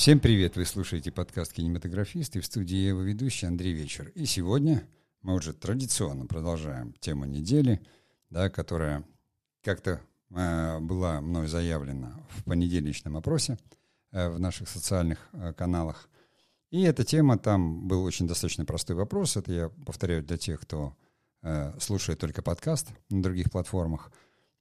Всем 0.00 0.18
привет! 0.18 0.56
Вы 0.56 0.64
слушаете 0.64 1.12
подкаст 1.12 1.52
«Кинематографист» 1.52 2.34
и 2.34 2.40
в 2.40 2.46
студии 2.46 2.78
его 2.78 3.02
ведущий 3.02 3.44
Андрей 3.44 3.74
Вечер. 3.74 4.10
И 4.14 4.24
сегодня 4.24 4.88
мы 5.20 5.34
уже 5.34 5.52
традиционно 5.52 6.24
продолжаем 6.24 6.94
тему 7.00 7.26
недели, 7.26 7.82
да, 8.30 8.48
которая 8.48 9.04
как-то 9.62 10.00
э, 10.30 10.78
была 10.78 11.20
мной 11.20 11.48
заявлена 11.48 12.14
в 12.30 12.44
понедельничном 12.44 13.18
опросе 13.18 13.58
э, 14.12 14.30
в 14.30 14.40
наших 14.40 14.70
социальных 14.70 15.28
э, 15.34 15.52
каналах. 15.52 16.08
И 16.70 16.80
эта 16.80 17.04
тема, 17.04 17.36
там 17.38 17.86
был 17.86 18.02
очень 18.02 18.26
достаточно 18.26 18.64
простой 18.64 18.96
вопрос. 18.96 19.36
Это 19.36 19.52
я 19.52 19.68
повторяю 19.68 20.22
для 20.22 20.38
тех, 20.38 20.60
кто 20.60 20.96
э, 21.42 21.78
слушает 21.78 22.18
только 22.18 22.40
подкаст 22.40 22.88
на 23.10 23.22
других 23.22 23.50
платформах. 23.50 24.10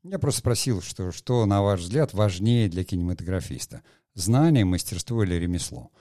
Я 0.04 0.20
просто 0.20 0.42
спросил, 0.42 0.82
что, 0.82 1.14
что, 1.14 1.46
на 1.46 1.62
ваш 1.62 1.80
взгляд, 1.80 2.14
важнее 2.14 2.68
для 2.68 2.84
кинематографиста– 2.84 3.84
знание, 4.14 4.66
мастерство 4.66 5.24
или 5.24 5.36
ремесло. 5.36 5.92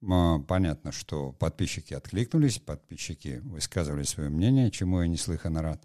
Понятно, 0.00 0.92
что 0.92 1.32
подписчики 1.32 1.92
откликнулись, 1.92 2.58
подписчики 2.58 3.40
высказывали 3.44 4.04
свое 4.04 4.30
мнение, 4.30 4.70
чему 4.70 5.02
я 5.02 5.06
неслыханно 5.06 5.60
рад. 5.60 5.82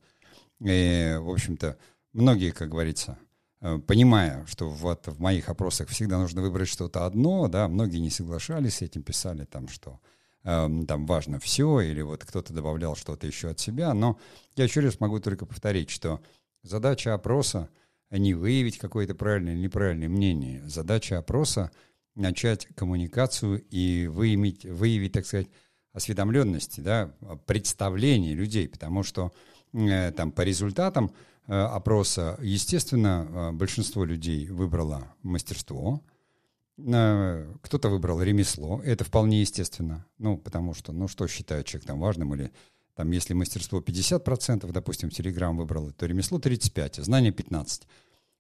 И, 0.62 1.18
в 1.20 1.30
общем-то, 1.30 1.78
многие, 2.14 2.52
как 2.52 2.70
говорится, 2.70 3.18
э, 3.60 3.78
понимая, 3.80 4.46
что 4.46 4.70
вот 4.70 5.08
в 5.08 5.20
моих 5.20 5.50
опросах 5.50 5.90
всегда 5.90 6.18
нужно 6.18 6.42
выбрать 6.42 6.70
что-то 6.70 7.06
одно, 7.06 7.50
да, 7.50 7.68
многие 7.68 7.98
не 7.98 8.10
соглашались 8.10 8.76
с 8.78 8.82
этим, 8.82 9.04
писали 9.04 9.44
там, 9.44 9.68
что 9.68 10.00
э, 10.46 10.70
там 10.88 11.06
важно 11.06 11.40
все, 11.40 11.82
или 11.82 12.02
вот 12.02 12.24
кто-то 12.24 12.54
добавлял 12.54 12.96
что-то 12.96 13.28
еще 13.28 13.50
от 13.50 13.60
себя, 13.60 13.94
но 13.94 14.18
я 14.56 14.64
еще 14.64 14.80
раз 14.80 15.02
могу 15.02 15.20
только 15.20 15.46
повторить, 15.46 15.90
что 15.90 16.22
задача 16.64 17.14
опроса— 17.14 17.70
не 18.12 18.34
выявить 18.34 18.78
какое-то 18.78 19.16
правильное 19.16 19.54
или 19.54 19.62
неправильное 19.62 20.10
мнение. 20.10 20.68
Задача 20.68 21.18
опроса— 21.18 21.72
начать 22.16 22.68
коммуникацию 22.76 23.62
и 23.70 24.08
выявить, 24.08 24.66
выявить 24.66 25.12
так 25.12 25.26
сказать, 25.26 25.48
осведомленности, 25.94 26.82
да, 26.82 27.14
представление 27.46 28.34
людей, 28.34 28.68
потому 28.68 29.04
что 29.04 29.32
э, 29.74 30.12
там 30.12 30.32
по 30.32 30.42
результатам 30.42 31.12
э, 31.48 31.54
опроса, 31.54 32.38
естественно, 32.42 33.28
э, 33.30 33.52
большинство 33.54 34.04
людей 34.04 34.48
выбрало 34.48 35.14
мастерство, 35.24 36.02
э, 36.78 37.54
кто-то 37.62 37.90
выбрал 37.90 38.22
ремесло, 38.22 38.82
это 38.84 39.06
вполне 39.06 39.42
естественно, 39.42 40.06
ну, 40.18 40.38
потому 40.38 40.74
что, 40.74 40.92
ну, 40.92 41.08
что 41.08 41.28
считает 41.28 41.66
человек 41.66 41.88
там 41.88 42.00
важным 42.00 42.36
или 42.36 42.52
там, 42.96 43.12
если 43.12 43.34
мастерство 43.34 43.80
50%, 43.80 44.70
допустим, 44.72 45.10
Telegram 45.10 45.56
выбрал, 45.56 45.92
то 45.92 46.06
ремесло 46.06 46.40
35%, 46.40 47.00
а 47.00 47.04
знание 47.04 47.32
15%. 47.32 47.84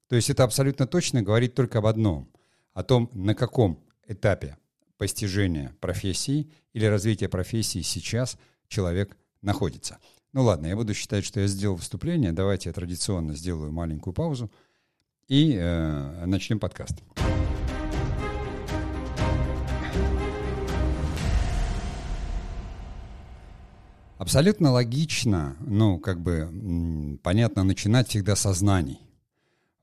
То 0.07 0.15
есть 0.15 0.29
это 0.29 0.43
абсолютно 0.43 0.85
точно 0.85 1.23
говорит 1.23 1.55
только 1.55 1.79
об 1.79 1.87
одном, 1.87 2.29
о 2.73 2.83
том, 2.83 3.09
на 3.13 3.33
каком 3.33 3.83
этапе 4.07 4.57
постижения 4.97 5.75
профессии 5.79 6.51
или 6.73 6.85
развития 6.85 7.27
профессии 7.27 7.81
сейчас 7.81 8.37
человек 8.67 9.17
находится. 9.41 9.99
Ну 10.33 10.43
ладно, 10.43 10.67
я 10.67 10.75
буду 10.75 10.93
считать, 10.93 11.25
что 11.25 11.39
я 11.39 11.47
сделал 11.47 11.77
вступление. 11.77 12.33
Давайте 12.33 12.69
я 12.69 12.73
традиционно 12.73 13.35
сделаю 13.35 13.71
маленькую 13.71 14.13
паузу 14.13 14.51
и 15.27 15.55
э, 15.55 16.25
начнем 16.25 16.59
подкаст. 16.59 17.01
Абсолютно 24.17 24.71
логично, 24.71 25.57
ну, 25.59 25.99
как 25.99 26.21
бы, 26.21 27.19
понятно, 27.21 27.63
начинать 27.63 28.07
всегда 28.07 28.35
со 28.35 28.53
знаний. 28.53 29.04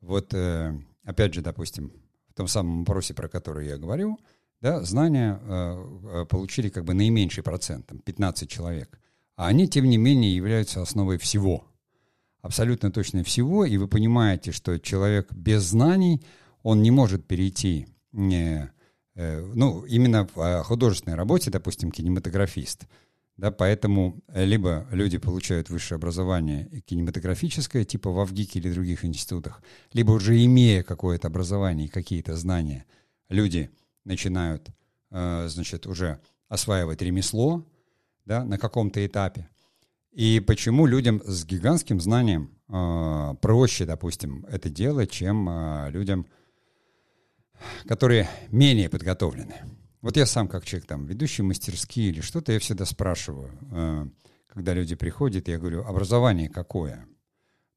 Вот, 0.02 0.34
э, 0.34 0.76
опять 1.04 1.32
же, 1.32 1.40
допустим, 1.40 1.92
в 2.28 2.34
том 2.34 2.48
самом 2.48 2.80
вопросе, 2.80 3.14
про 3.14 3.28
который 3.28 3.68
я 3.68 3.78
говорю, 3.78 4.18
да, 4.60 4.82
знания 4.82 5.40
э, 5.42 6.22
э 6.22 6.26
получили 6.26 6.68
как 6.68 6.84
бы 6.84 6.94
наименьший 6.94 7.42
процент, 7.42 7.86
там, 7.86 7.98
15 7.98 8.48
человек. 8.48 8.98
А 9.36 9.46
они, 9.46 9.68
тем 9.68 9.86
не 9.86 9.96
менее, 9.96 10.34
являются 10.34 10.82
основой 10.82 11.18
всего. 11.18 11.64
Абсолютно 12.42 12.90
точно 12.90 13.22
всего, 13.22 13.64
и 13.64 13.76
вы 13.76 13.88
понимаете, 13.88 14.52
что 14.52 14.78
человек 14.78 15.32
без 15.32 15.62
знаний, 15.62 16.20
он 16.62 16.82
не 16.82 16.90
может 16.90 17.24
перейти, 17.26 17.86
э, 18.12 18.68
ну, 19.14 19.84
именно 19.84 20.28
в 20.34 20.62
художественной 20.64 21.16
работе, 21.16 21.50
допустим, 21.50 21.90
кинематографист– 21.92 22.86
да, 23.36 23.50
поэтому 23.50 24.22
э, 24.28 24.44
либо 24.44 24.86
люди 24.90 25.18
получают 25.18 25.70
высшее 25.70 25.96
образование 25.96 26.82
кинематографическое, 26.82 27.84
типа 27.84 28.10
в 28.10 28.20
АВГИКе 28.20 28.58
или 28.58 28.72
других 28.72 29.04
институтах, 29.04 29.62
либо 29.92 30.12
уже 30.12 30.44
имея 30.44 30.82
какое-то 30.82 31.28
образование 31.28 31.86
и 31.86 31.90
какие-то 31.90 32.36
знания, 32.36 32.84
люди 33.28 33.70
начинают, 34.04 34.68
э, 35.10 35.46
значит, 35.48 35.86
уже 35.86 36.20
осваивать 36.48 37.00
ремесло 37.00 37.66
да, 38.26 38.44
на 38.44 38.58
каком-то 38.58 39.04
этапе. 39.04 39.48
И 40.12 40.40
почему 40.40 40.84
людям 40.84 41.22
с 41.24 41.46
гигантским 41.46 42.00
знанием 42.00 42.50
э, 42.68 43.34
проще, 43.40 43.86
допустим, 43.86 44.44
это 44.46 44.68
делать, 44.68 45.10
чем 45.10 45.48
людям, 45.88 46.26
которые 47.86 48.28
менее 48.50 48.90
подготовлены. 48.90 49.54
Вот 50.02 50.16
я 50.16 50.26
сам 50.26 50.48
как 50.48 50.64
человек, 50.64 50.88
там, 50.88 51.06
ведущий 51.06 51.42
мастерские 51.42 52.10
или 52.10 52.20
что-то, 52.20 52.52
я 52.52 52.58
всегда 52.58 52.84
спрашиваю, 52.84 53.52
э, 53.70 54.06
когда 54.48 54.74
люди 54.74 54.96
приходят, 54.96 55.46
я 55.46 55.58
говорю, 55.58 55.84
образование 55.84 56.50
какое? 56.50 57.06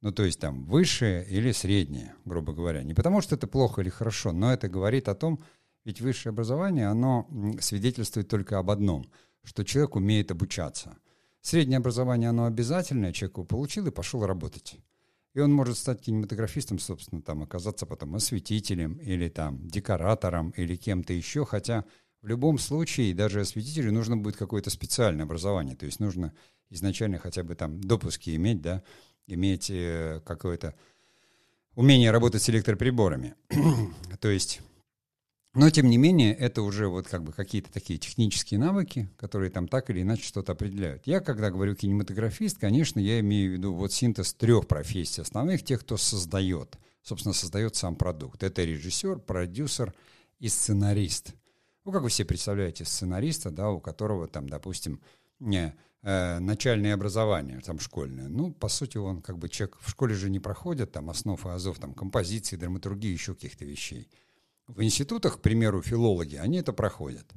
Ну, 0.01 0.11
то 0.11 0.23
есть 0.23 0.39
там 0.39 0.65
высшее 0.65 1.25
или 1.27 1.51
среднее, 1.51 2.15
грубо 2.25 2.53
говоря. 2.53 2.83
Не 2.83 2.95
потому 2.95 3.21
что 3.21 3.35
это 3.35 3.45
плохо 3.47 3.81
или 3.81 3.89
хорошо, 3.89 4.31
но 4.31 4.51
это 4.51 4.67
говорит 4.67 5.07
о 5.07 5.15
том, 5.15 5.39
ведь 5.83 6.01
высшее 6.01 6.31
образование, 6.31 6.87
оно 6.87 7.27
свидетельствует 7.61 8.27
только 8.27 8.57
об 8.57 8.71
одном, 8.71 9.05
что 9.43 9.63
человек 9.63 9.95
умеет 9.95 10.31
обучаться. 10.31 10.97
Среднее 11.41 11.77
образование, 11.77 12.29
оно 12.29 12.45
обязательное, 12.45 13.13
человек 13.13 13.37
его 13.37 13.45
получил 13.45 13.85
и 13.85 13.91
пошел 13.91 14.25
работать. 14.25 14.77
И 15.35 15.39
он 15.39 15.53
может 15.53 15.77
стать 15.77 16.01
кинематографистом, 16.01 16.79
собственно, 16.79 17.21
там 17.21 17.43
оказаться 17.43 17.85
потом 17.85 18.15
осветителем 18.15 18.93
или 18.95 19.29
там 19.29 19.67
декоратором 19.67 20.51
или 20.51 20.75
кем-то 20.75 21.13
еще, 21.13 21.45
хотя 21.45 21.85
в 22.25 22.27
любом 22.27 22.57
случае, 22.57 23.13
даже 23.13 23.41
осветителю 23.41 23.93
нужно 23.93 24.17
будет 24.17 24.35
какое-то 24.35 24.71
специальное 24.71 25.25
образование, 25.25 25.75
то 25.75 25.85
есть 25.85 25.99
нужно 25.99 26.33
изначально 26.71 27.19
хотя 27.19 27.43
бы 27.43 27.53
там 27.53 27.79
допуски 27.79 28.35
иметь, 28.35 28.63
да, 28.63 28.81
иметь 29.27 29.69
э, 29.69 30.21
какое-то 30.25 30.73
умение 31.75 32.09
работать 32.09 32.41
с 32.41 32.49
электроприборами. 32.49 33.35
то 34.19 34.27
есть, 34.27 34.61
но 35.53 35.69
тем 35.69 35.87
не 35.87 35.97
менее, 35.97 36.33
это 36.33 36.63
уже 36.63 36.87
вот 36.87 37.07
как 37.07 37.23
бы 37.23 37.31
какие-то 37.31 37.71
такие 37.71 37.99
технические 37.99 38.59
навыки, 38.59 39.07
которые 39.17 39.51
там 39.51 39.67
так 39.67 39.91
или 39.91 40.01
иначе 40.01 40.23
что-то 40.23 40.53
определяют. 40.53 41.05
Я, 41.05 41.19
когда 41.19 41.51
говорю 41.51 41.75
кинематографист, 41.75 42.57
конечно, 42.57 42.99
я 42.99 43.19
имею 43.19 43.51
в 43.51 43.53
виду 43.53 43.75
вот 43.75 43.93
синтез 43.93 44.33
трех 44.33 44.67
профессий 44.67 45.21
основных, 45.21 45.63
тех, 45.63 45.81
кто 45.81 45.95
создает, 45.95 46.75
собственно, 47.03 47.35
создает 47.35 47.75
сам 47.75 47.95
продукт. 47.95 48.41
Это 48.41 48.63
режиссер, 48.63 49.19
продюсер 49.19 49.93
и 50.39 50.47
сценарист– 50.49 51.35
ну, 51.85 51.91
как 51.91 52.01
вы 52.01 52.09
себе 52.09 52.25
представляете 52.25 52.83
сценариста, 52.83 53.51
да, 53.51 53.69
у 53.69 53.79
которого 53.79 54.27
там, 54.27 54.49
допустим, 54.49 54.99
не, 55.39 55.75
э, 56.01 56.39
начальное 56.39 56.95
образование, 56.95 57.61
там, 57.61 57.79
школьное. 57.79 58.27
Ну, 58.27 58.51
по 58.51 58.69
сути, 58.69 58.97
он 58.97 59.21
как 59.21 59.37
бы 59.37 59.49
человек 59.49 59.77
в 59.79 59.89
школе 59.91 60.15
же 60.15 60.31
не 60.31 60.39
проходит 60.39 60.91
там 60.91 61.11
основ 61.11 61.45
и 61.45 61.49
азов, 61.49 61.77
там, 61.77 61.93
композиции, 61.93 62.55
драматургии, 62.55 63.11
еще 63.11 63.35
каких-то 63.35 63.65
вещей. 63.65 64.09
В 64.67 64.81
институтах, 64.81 65.37
к 65.37 65.41
примеру, 65.41 65.83
филологи, 65.83 66.37
они 66.37 66.57
это 66.57 66.73
проходят. 66.73 67.31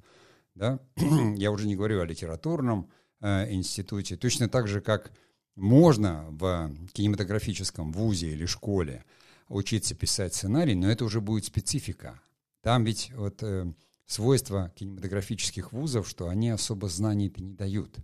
Да? 0.55 0.81
Я 1.37 1.51
уже 1.51 1.67
не 1.67 1.77
говорю 1.77 2.01
о 2.01 2.07
литературном 2.07 2.91
э, 3.21 3.53
институте. 3.53 4.17
Точно 4.17 4.49
так 4.49 4.67
же, 4.67 4.81
как 4.81 5.13
можно 5.57 6.27
в 6.31 6.73
кинематографическом 6.95 7.93
вузе 7.93 8.31
или 8.31 8.47
школе 8.47 9.05
учиться 9.49 9.95
писать 9.95 10.35
сценарий, 10.35 10.75
но 10.75 10.91
это 10.91 11.05
уже 11.05 11.21
будет 11.21 11.45
специфика. 11.45 12.19
Там 12.63 12.85
ведь 12.85 13.13
вот... 13.15 13.43
Э, 13.43 13.71
свойство 14.09 14.73
кинематографических 14.75 15.73
вузов, 15.73 16.09
что 16.09 16.29
они 16.29 16.51
особо 16.51 16.89
знаний-то 16.89 17.43
не 17.43 17.53
дают. 17.53 17.95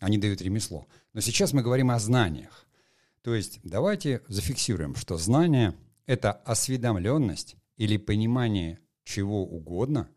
Они 0.00 0.18
дают 0.18 0.42
ремесло. 0.42 0.86
Но 1.14 1.20
сейчас 1.20 1.52
мы 1.52 1.62
говорим 1.62 1.90
о 1.90 1.98
знаниях. 1.98 2.66
То 3.22 3.34
есть 3.34 3.60
давайте 3.62 4.20
зафиксируем, 4.28 4.96
что 4.96 5.16
знание— 5.16 5.74
это 6.06 6.32
осведомленность 6.32 7.56
или 7.76 7.96
понимание 7.96 8.80
чего 9.04 9.44
угодно, 9.44 10.08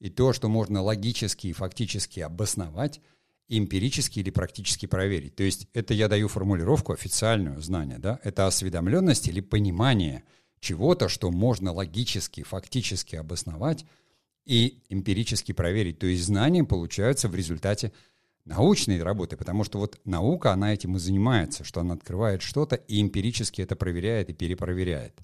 и 0.00 0.10
то, 0.10 0.32
что 0.32 0.48
можно 0.48 0.82
логически 0.82 1.46
и 1.46 1.52
фактически 1.52 2.18
обосновать, 2.20 3.00
эмпирически 3.48 4.18
или 4.18 4.30
практически 4.30 4.86
проверить. 4.86 5.36
То 5.36 5.44
есть 5.44 5.68
это 5.74 5.94
я 5.94 6.08
даю 6.08 6.26
формулировку 6.26 6.92
официальную 6.92 7.60
знание, 7.60 7.98
да? 7.98 8.18
Это 8.24 8.48
осведомленность 8.48 9.28
или 9.28 9.40
понимание 9.40 10.24
чего-то, 10.58 11.08
что 11.08 11.30
можно 11.30 11.72
логически, 11.72 12.42
фактически 12.42 13.14
обосновать, 13.14 13.84
и 14.44 14.82
эмпирически 14.88 15.52
проверить. 15.52 15.98
То 15.98 16.06
есть 16.06 16.24
знания 16.24 16.64
получаются 16.64 17.28
в 17.28 17.34
результате 17.34 17.92
научной 18.44 19.02
работы, 19.02 19.36
потому 19.36 19.64
что 19.64 19.78
вот 19.78 20.00
наука, 20.04 20.52
она 20.52 20.74
этим 20.74 20.96
и 20.96 20.98
занимается, 20.98 21.64
что 21.64 21.80
она 21.80 21.94
открывает 21.94 22.42
что-то 22.42 22.76
и 22.76 23.00
эмпирически 23.00 23.62
это 23.62 23.76
проверяет 23.76 24.30
и 24.30 24.34
перепроверяет. 24.34 25.14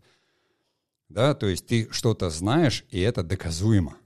Да, 1.09 1.35
то 1.35 1.47
есть 1.47 1.67
ты 1.67 1.89
что-то 1.91 2.31
знаешь, 2.31 2.85
и 2.91 3.01
это 3.01 3.23
доказуемо. 3.23 3.97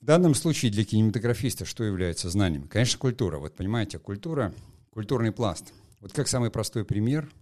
В 0.00 0.04
данном 0.04 0.34
случае 0.34 0.70
для 0.70 0.84
кинематографиста 0.84 1.64
что 1.64 1.82
является 1.82 2.28
знанием? 2.28 2.68
Конечно, 2.68 2.98
культура. 2.98 3.38
Вот 3.38 3.56
понимаете, 3.56 3.98
культура, 3.98 4.52
культурный 4.90 5.32
пласт. 5.32 5.72
Вот 6.00 6.12
как 6.12 6.28
самый 6.28 6.50
простой 6.50 6.84
пример, 6.84 7.32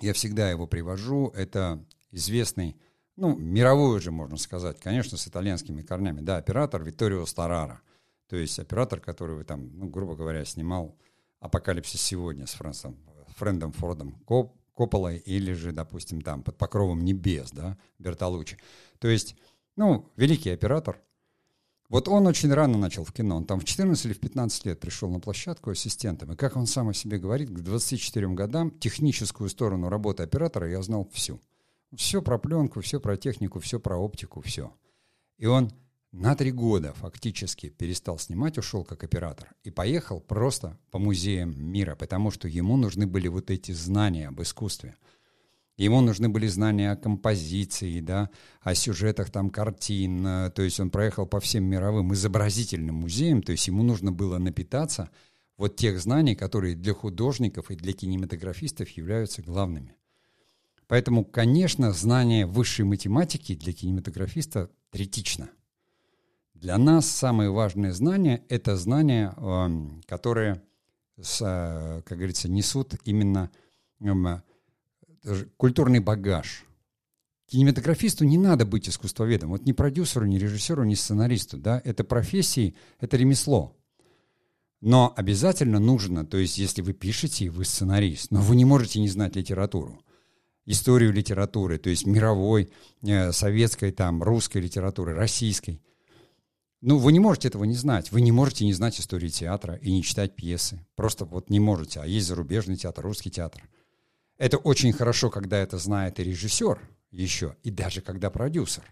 я 0.00 0.14
всегда 0.14 0.48
его 0.48 0.66
привожу, 0.66 1.30
это 1.36 1.84
известный, 2.10 2.76
ну, 3.18 3.36
мировой 3.36 3.96
уже, 3.96 4.12
можно 4.12 4.36
сказать, 4.36 4.78
конечно, 4.78 5.18
с 5.18 5.26
итальянскими 5.26 5.82
корнями, 5.82 6.20
да, 6.20 6.36
оператор 6.36 6.84
Витторио 6.84 7.26
Старара. 7.26 7.80
То 8.28 8.36
есть 8.36 8.58
оператор, 8.60 9.00
который 9.00 9.44
там, 9.44 9.76
ну, 9.76 9.88
грубо 9.88 10.14
говоря, 10.14 10.44
снимал 10.44 10.96
«Апокалипсис 11.40 12.00
сегодня» 12.00 12.46
с 12.46 12.52
Фрэнсом, 12.52 12.96
Френдом 13.36 13.72
Фордом 13.72 14.12
Коп, 14.24 14.54
Копполой 14.72 15.18
или 15.18 15.52
же, 15.52 15.72
допустим, 15.72 16.20
там 16.20 16.44
«Под 16.44 16.56
покровом 16.56 17.04
небес», 17.04 17.50
да, 17.50 17.76
Бертолуччи. 17.98 18.56
То 19.00 19.08
есть, 19.08 19.34
ну, 19.74 20.08
великий 20.14 20.50
оператор, 20.50 21.00
вот 21.88 22.06
он 22.06 22.28
очень 22.28 22.52
рано 22.52 22.78
начал 22.78 23.02
в 23.02 23.12
кино. 23.12 23.38
Он 23.38 23.44
там 23.44 23.58
в 23.58 23.64
14 23.64 24.04
или 24.06 24.12
в 24.12 24.20
15 24.20 24.66
лет 24.66 24.78
пришел 24.78 25.10
на 25.10 25.18
площадку 25.18 25.70
ассистентом. 25.70 26.32
И 26.32 26.36
как 26.36 26.54
он 26.54 26.66
сам 26.66 26.90
о 26.90 26.94
себе 26.94 27.18
говорит, 27.18 27.50
к 27.50 27.60
24 27.60 28.28
годам 28.28 28.70
техническую 28.70 29.48
сторону 29.48 29.88
работы 29.88 30.22
оператора 30.22 30.70
я 30.70 30.80
знал 30.82 31.08
всю. 31.12 31.40
Все 31.94 32.22
про 32.22 32.38
пленку, 32.38 32.80
все 32.80 33.00
про 33.00 33.16
технику, 33.16 33.60
все 33.60 33.80
про 33.80 33.96
оптику, 33.96 34.40
все. 34.40 34.72
И 35.36 35.46
он 35.46 35.70
на 36.12 36.34
три 36.34 36.52
года 36.52 36.92
фактически 36.94 37.68
перестал 37.68 38.18
снимать, 38.18 38.58
ушел 38.58 38.84
как 38.84 39.04
оператор 39.04 39.54
и 39.62 39.70
поехал 39.70 40.20
просто 40.20 40.78
по 40.90 40.98
музеям 40.98 41.54
мира, 41.58 41.96
потому 41.96 42.30
что 42.30 42.48
ему 42.48 42.76
нужны 42.76 43.06
были 43.06 43.28
вот 43.28 43.50
эти 43.50 43.72
знания 43.72 44.28
об 44.28 44.40
искусстве– 44.42 44.96
Ему 45.78 46.00
нужны 46.00 46.28
были 46.28 46.48
знания 46.48 46.90
о 46.90 46.96
композиции, 46.96 48.00
да, 48.00 48.30
о 48.62 48.74
сюжетах 48.74 49.30
там 49.30 49.48
картин. 49.48 50.26
Э, 50.26 50.50
то 50.50 50.62
есть 50.62 50.80
он 50.80 50.90
проехал 50.90 51.24
по 51.24 51.38
всем 51.38 51.64
мировым 51.64 52.12
изобразительным 52.14 52.96
музеям. 52.96 53.42
То 53.42 53.52
есть 53.52 53.68
ему 53.68 53.84
нужно 53.84 54.10
было 54.10 54.38
напитаться 54.38 55.08
вот 55.56 55.76
тех 55.76 56.00
знаний, 56.00 56.34
которые 56.34 56.74
для 56.74 56.94
художников 56.94 57.70
и 57.70 57.76
для 57.76 57.92
кинематографистов 57.92 58.88
являются 58.90 59.40
главными. 59.40 59.94
Поэтому, 60.88 61.24
конечно, 61.24 61.92
знание 61.92 62.46
высшей 62.46 62.86
математики 62.86 63.54
для 63.54 63.72
кинематографиста 63.74 64.70
третично. 64.90 65.50
Для 66.54 66.78
нас 66.78 67.06
самые 67.06 67.50
важные 67.50 67.92
знания– 67.92 68.42
это 68.48 68.76
знания, 68.76 69.34
эм, 69.36 70.02
которые, 70.06 70.62
э, 71.18 72.02
как 72.04 72.18
говорится, 72.18 72.48
несут 72.50 72.94
именно 73.04 73.50
эм, 74.00 74.42
культурный 75.58 76.00
багаж. 76.00 76.64
Кинематографисту 77.46 78.24
не 78.24 78.38
надо 78.38 78.64
быть 78.64 78.88
искусствоведом. 78.88 79.50
Вот 79.50 79.66
ни 79.66 79.72
продюсеру, 79.72 80.26
ни 80.26 80.38
режиссеру, 80.38 80.84
ни 80.84 80.94
сценаристу. 80.94 81.58
Да? 81.58 81.80
Это 81.84 82.02
профессии, 82.02 82.74
это 82.98 83.16
ремесло. 83.18 83.76
Но 84.80 85.12
обязательно 85.16 85.80
нужно, 85.80 86.24
то 86.24 86.38
есть 86.38 86.56
если 86.56 86.82
вы 86.82 86.92
пишете, 86.92 87.50
вы 87.50 87.64
сценарист, 87.64 88.30
но 88.30 88.40
вы 88.40 88.56
не 88.56 88.64
можете 88.64 89.00
не 89.00 89.08
знать 89.08 89.34
литературу. 89.36 90.02
Историю 90.70 91.12
литературы, 91.12 91.78
то 91.78 91.90
есть 91.90 92.06
мировой, 92.06 92.70
э, 93.02 93.32
советской, 93.32 93.90
там, 93.90 94.22
русской 94.22 94.58
литературы, 94.58 95.14
российской. 95.14 95.80
Ну, 96.80 96.98
вы 96.98 97.12
не 97.12 97.20
можете 97.20 97.48
этого 97.48 97.64
не 97.64 97.74
знать. 97.74 98.12
Вы 98.12 98.20
не 98.20 98.32
можете 98.32 98.64
не 98.64 98.72
знать 98.72 99.00
истории 99.00 99.28
театра 99.28 99.74
и 99.76 99.90
не 99.90 100.02
читать 100.02 100.36
пьесы. 100.36 100.86
Просто 100.94 101.24
вот 101.24 101.50
не 101.50 101.58
можете. 101.58 102.00
А 102.00 102.06
есть 102.06 102.28
зарубежный 102.28 102.76
театр, 102.76 103.04
русский 103.04 103.30
театр– 103.30 103.62
это 104.38 104.56
очень 104.56 104.92
хорошо, 104.92 105.30
когда 105.30 105.58
это 105.58 105.78
знает 105.78 106.20
и 106.20 106.24
режиссер 106.24 106.80
еще, 107.10 107.56
и 107.64 107.70
даже 107.70 108.00
когда 108.00 108.30
продюсер. 108.30 108.84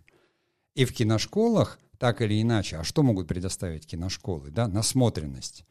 И 0.74 0.84
в 0.84 0.92
киношколах, 0.92 1.78
так 1.98 2.20
или 2.20 2.42
иначе, 2.42 2.76
а 2.76 2.84
что 2.84 3.02
могут 3.04 3.28
предоставить 3.28 3.86
киношколы? 3.86 4.50
Да, 4.50 4.66
насмотренность. 4.66 5.64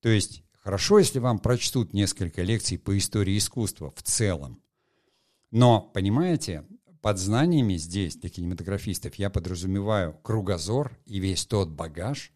То 0.00 0.08
есть 0.08 0.44
хорошо, 0.60 1.00
если 1.00 1.18
вам 1.18 1.40
прочтут 1.40 1.92
несколько 1.92 2.42
лекций 2.42 2.78
по 2.78 2.96
истории 2.96 3.36
искусства 3.36 3.92
в 3.94 4.02
целом. 4.02 4.62
Но, 5.56 5.80
понимаете, 5.80 6.66
под 7.00 7.16
знаниями 7.16 7.78
здесь, 7.78 8.14
для 8.16 8.28
кинематографистов, 8.28 9.14
я 9.14 9.30
подразумеваю 9.30 10.12
кругозор 10.22 10.94
и 11.06 11.18
весь 11.18 11.46
тот 11.46 11.70
багаж, 11.70 12.30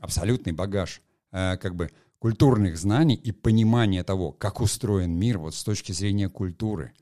абсолютный 0.00 0.52
багаж, 0.52 1.02
э, 1.30 1.56
как 1.56 1.76
бы 1.76 1.92
культурных 2.18 2.78
знаний 2.78 3.14
и 3.14 3.30
понимания 3.30 4.02
того, 4.02 4.32
как 4.32 4.60
устроен 4.60 5.12
мир 5.12 5.38
вот 5.38 5.54
с 5.54 5.62
точки 5.62 5.92
зрения 5.92 6.28
культуры. 6.28 6.94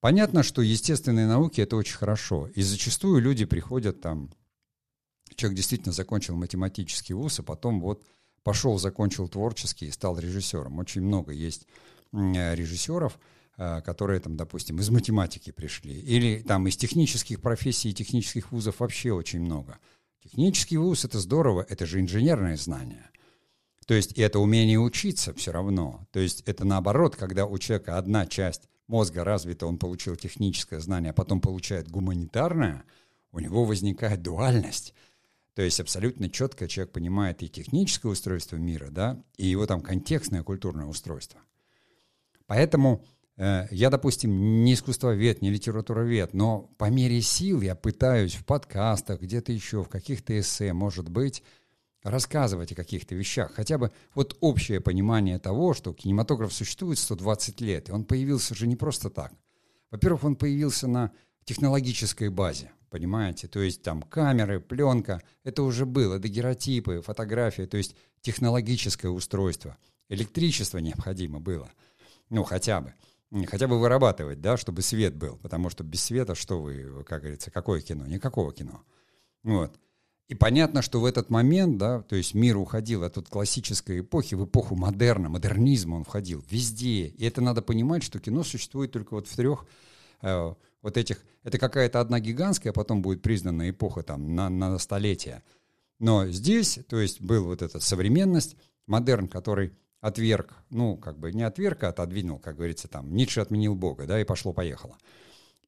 Понятно, 0.00 0.42
что 0.42 0.62
естественные 0.62 1.26
науки 1.26 1.60
это 1.60 1.76
очень 1.76 1.98
хорошо. 1.98 2.48
И 2.54 2.62
зачастую 2.62 3.20
люди 3.20 3.44
приходят 3.44 4.00
там, 4.00 4.30
человек 5.34 5.58
действительно 5.58 5.92
закончил 5.92 6.34
математический 6.34 7.14
вуз, 7.14 7.40
а 7.40 7.42
потом 7.42 7.82
вот 7.82 8.06
пошел, 8.42 8.78
закончил 8.78 9.28
творческий 9.28 9.88
и 9.88 9.90
стал 9.90 10.18
режиссером. 10.18 10.78
Очень 10.78 11.02
много 11.02 11.32
есть 11.32 11.66
режиссеров, 12.10 13.18
э, 13.18 13.41
которые 13.84 14.20
там, 14.20 14.36
допустим, 14.36 14.78
из 14.78 14.90
математики 14.90 15.50
пришли, 15.52 15.98
или 15.98 16.42
там 16.42 16.66
из 16.66 16.76
технических 16.76 17.40
профессий 17.40 17.90
и 17.90 17.94
технических 17.94 18.52
вузов 18.52 18.80
вообще 18.80 19.12
очень 19.12 19.40
много. 19.40 19.78
Технический 20.22 20.76
вуз— 20.76 21.04
это 21.06 21.18
здорово, 21.18 21.66
это 21.68 21.86
же 21.86 22.00
инженерное 22.00 22.56
знание. 22.56 23.10
То 23.86 23.94
есть 23.94 24.12
это 24.12 24.38
умение 24.38 24.78
учиться 24.78 25.34
все 25.34 25.50
равно. 25.52 26.06
То 26.12 26.20
есть 26.20 26.42
это 26.46 26.64
наоборот, 26.64 27.16
когда 27.16 27.46
у 27.46 27.58
человека 27.58 27.98
одна 27.98 28.26
часть 28.26 28.68
мозга 28.86 29.24
развита, 29.24 29.66
он 29.66 29.78
получил 29.78 30.16
техническое 30.16 30.80
знание, 30.80 31.10
а 31.10 31.14
потом 31.14 31.40
получает 31.40 31.90
гуманитарное, 31.90 32.84
у 33.32 33.40
него 33.40 33.64
возникает 33.64 34.22
дуальность. 34.22 34.94
То 35.54 35.62
есть 35.62 35.80
абсолютно 35.80 36.30
четко 36.30 36.68
человек 36.68 36.92
понимает 36.92 37.42
и 37.42 37.48
техническое 37.48 38.08
устройство 38.08 38.56
мира, 38.56 38.88
да, 38.90 39.22
и 39.36 39.46
его 39.46 39.66
там 39.66 39.82
контекстное 39.82 40.42
культурное 40.42 40.86
устройство. 40.86 41.40
Поэтому 42.46 43.02
э, 43.02 43.21
я, 43.36 43.90
допустим, 43.90 44.64
не 44.64 44.74
искусствовед, 44.74 45.42
не 45.42 45.50
литературовед, 45.50 46.34
но 46.34 46.70
по 46.78 46.90
мере 46.90 47.20
сил 47.22 47.60
я 47.62 47.74
пытаюсь 47.74 48.34
в 48.34 48.44
подкастах, 48.44 49.20
где-то 49.20 49.52
еще, 49.52 49.82
в 49.82 49.88
каких-то 49.88 50.38
эссе, 50.38 50.72
может 50.72 51.08
быть, 51.08 51.42
рассказывать 52.02 52.72
о 52.72 52.74
каких-то 52.74 53.14
вещах. 53.14 53.52
Хотя 53.54 53.78
бы 53.78 53.92
вот 54.14 54.36
общее 54.40 54.80
понимание 54.80 55.38
того, 55.38 55.72
что 55.72 55.92
кинематограф 55.94 56.52
существует 56.52 56.98
120 56.98 57.60
лет, 57.60 57.88
и 57.88 57.92
он 57.92 58.04
появился 58.04 58.54
же 58.54 58.66
не 58.66 58.76
просто 58.76 59.08
так. 59.08 59.32
Во-первых, 59.90 60.24
он 60.24 60.36
появился 60.36 60.86
на 60.88 61.12
технологической 61.44 62.28
базе, 62.28 62.72
понимаете? 62.90 63.48
То 63.48 63.60
есть 63.60 63.82
там 63.82 64.02
камеры, 64.02 64.60
пленка, 64.60 65.22
это 65.44 65.62
уже 65.62 65.86
было, 65.86 66.18
дагеротипы, 66.18 67.02
фотографии, 67.02 67.62
то 67.62 67.76
есть 67.76 67.94
технологическое 68.20 69.10
устройство. 69.10 69.76
Электричество 70.08 70.78
необходимо 70.78 71.40
было, 71.40 71.70
ну 72.28 72.44
хотя 72.44 72.80
бы. 72.80 72.94
Хотя 73.46 73.66
бы 73.66 73.80
вырабатывать, 73.80 74.40
да, 74.42 74.56
чтобы 74.56 74.82
свет 74.82 75.14
был, 75.14 75.36
потому 75.36 75.70
что 75.70 75.84
без 75.84 76.02
света 76.02 76.34
что 76.34 76.60
вы, 76.60 77.02
как 77.04 77.22
говорится, 77.22 77.50
какое 77.50 77.80
кино? 77.80 78.06
Никакого 78.06 78.52
кино. 78.52 78.82
Вот. 79.42 79.78
И 80.28 80.34
понятно, 80.34 80.82
что 80.82 81.00
в 81.00 81.04
этот 81.04 81.30
момент, 81.30 81.78
да, 81.78 82.02
то 82.02 82.14
есть 82.14 82.34
мир 82.34 82.56
уходил 82.56 83.04
от 83.04 83.16
классической 83.28 84.00
эпохи 84.00 84.34
в 84.34 84.44
эпоху 84.44 84.74
модерна, 84.74 85.28
модернизма 85.28 85.96
он 85.96 86.04
входил 86.04 86.44
везде. 86.50 87.06
И 87.08 87.24
это 87.24 87.40
надо 87.40 87.62
понимать, 87.62 88.02
что 88.02 88.18
кино 88.18 88.42
существует 88.42 88.92
только 88.92 89.14
вот 89.14 89.26
в 89.26 89.36
трех 89.36 89.66
э, 90.20 90.54
вот 90.82 90.96
этих... 90.96 91.24
Это 91.42 91.58
какая-то 91.58 92.00
одна 92.00 92.20
гигантская, 92.20 92.72
а 92.72 92.74
потом 92.74 93.02
будет 93.02 93.22
признана 93.22 93.68
эпоха 93.68 94.02
там 94.02 94.34
на, 94.34 94.48
на 94.48 94.78
столетия. 94.78 95.42
Но 95.98 96.26
здесь, 96.28 96.78
то 96.88 97.00
есть 97.00 97.20
был 97.20 97.44
вот 97.44 97.62
эта 97.62 97.80
современность, 97.80 98.56
модерн, 98.86 99.28
который 99.28 99.72
отверг, 100.02 100.52
ну, 100.68 100.96
как 100.96 101.18
бы 101.18 101.32
не 101.32 101.44
отверг, 101.44 101.84
а 101.84 101.88
отодвинул, 101.88 102.38
как 102.38 102.56
говорится, 102.56 102.88
там, 102.88 103.14
Ницше 103.14 103.40
отменил 103.40 103.74
Бога, 103.74 104.04
да, 104.04 104.20
и 104.20 104.24
пошло-поехало. 104.24 104.98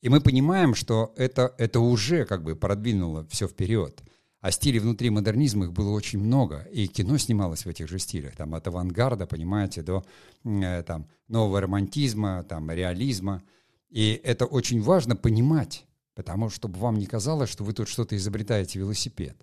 И 0.02 0.08
мы 0.10 0.20
понимаем, 0.20 0.74
что 0.74 1.14
это, 1.16 1.54
это 1.56 1.80
уже 1.80 2.26
как 2.26 2.42
бы 2.42 2.56
продвинуло 2.56 3.26
все 3.30 3.46
вперед. 3.46 4.02
А 4.40 4.50
стилей 4.50 4.80
внутри 4.80 5.08
модернизма 5.08 5.66
их 5.66 5.72
было 5.72 5.90
очень 5.90 6.18
много, 6.18 6.68
и 6.72 6.86
кино 6.88 7.16
снималось 7.16 7.64
в 7.64 7.68
этих 7.68 7.88
же 7.88 7.98
стилях, 7.98 8.36
там 8.36 8.54
от 8.54 8.66
авангарда, 8.66 9.26
понимаете, 9.26 9.82
до 9.82 10.04
э, 10.44 10.82
там, 10.82 11.08
нового 11.28 11.60
романтизма, 11.60 12.44
там, 12.46 12.70
реализма. 12.70 13.42
И 13.88 14.20
это 14.24 14.46
очень 14.46 14.82
важно 14.82 15.14
понимать, 15.14 15.86
потому 16.14 16.50
что 16.50 16.56
чтобы 16.56 16.80
вам 16.80 16.96
не 16.98 17.06
казалось, 17.06 17.48
что 17.48 17.64
вы 17.64 17.72
тут 17.72 17.88
что-то 17.88 18.16
изобретаете 18.16 18.80
велосипед. 18.80 19.40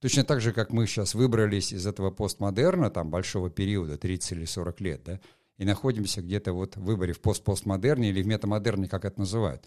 Точно 0.00 0.24
так 0.24 0.40
же, 0.40 0.52
как 0.52 0.70
мы 0.70 0.86
сейчас 0.86 1.14
выбрались 1.14 1.72
из 1.72 1.86
этого 1.86 2.10
постмодерна, 2.10 2.90
там, 2.90 3.10
большого 3.10 3.50
периода, 3.50 3.96
30 3.96 4.32
или 4.32 4.44
40 4.44 4.80
лет, 4.80 5.02
да, 5.04 5.20
и 5.56 5.64
находимся 5.64 6.20
где-то 6.20 6.52
вот 6.52 6.76
в 6.76 6.82
выборе 6.82 7.12
в 7.12 7.20
пост-постмодерне 7.20 8.10
или 8.10 8.22
в 8.22 8.26
метамодерне, 8.26 8.88
как 8.88 9.04
это 9.04 9.20
называют. 9.20 9.64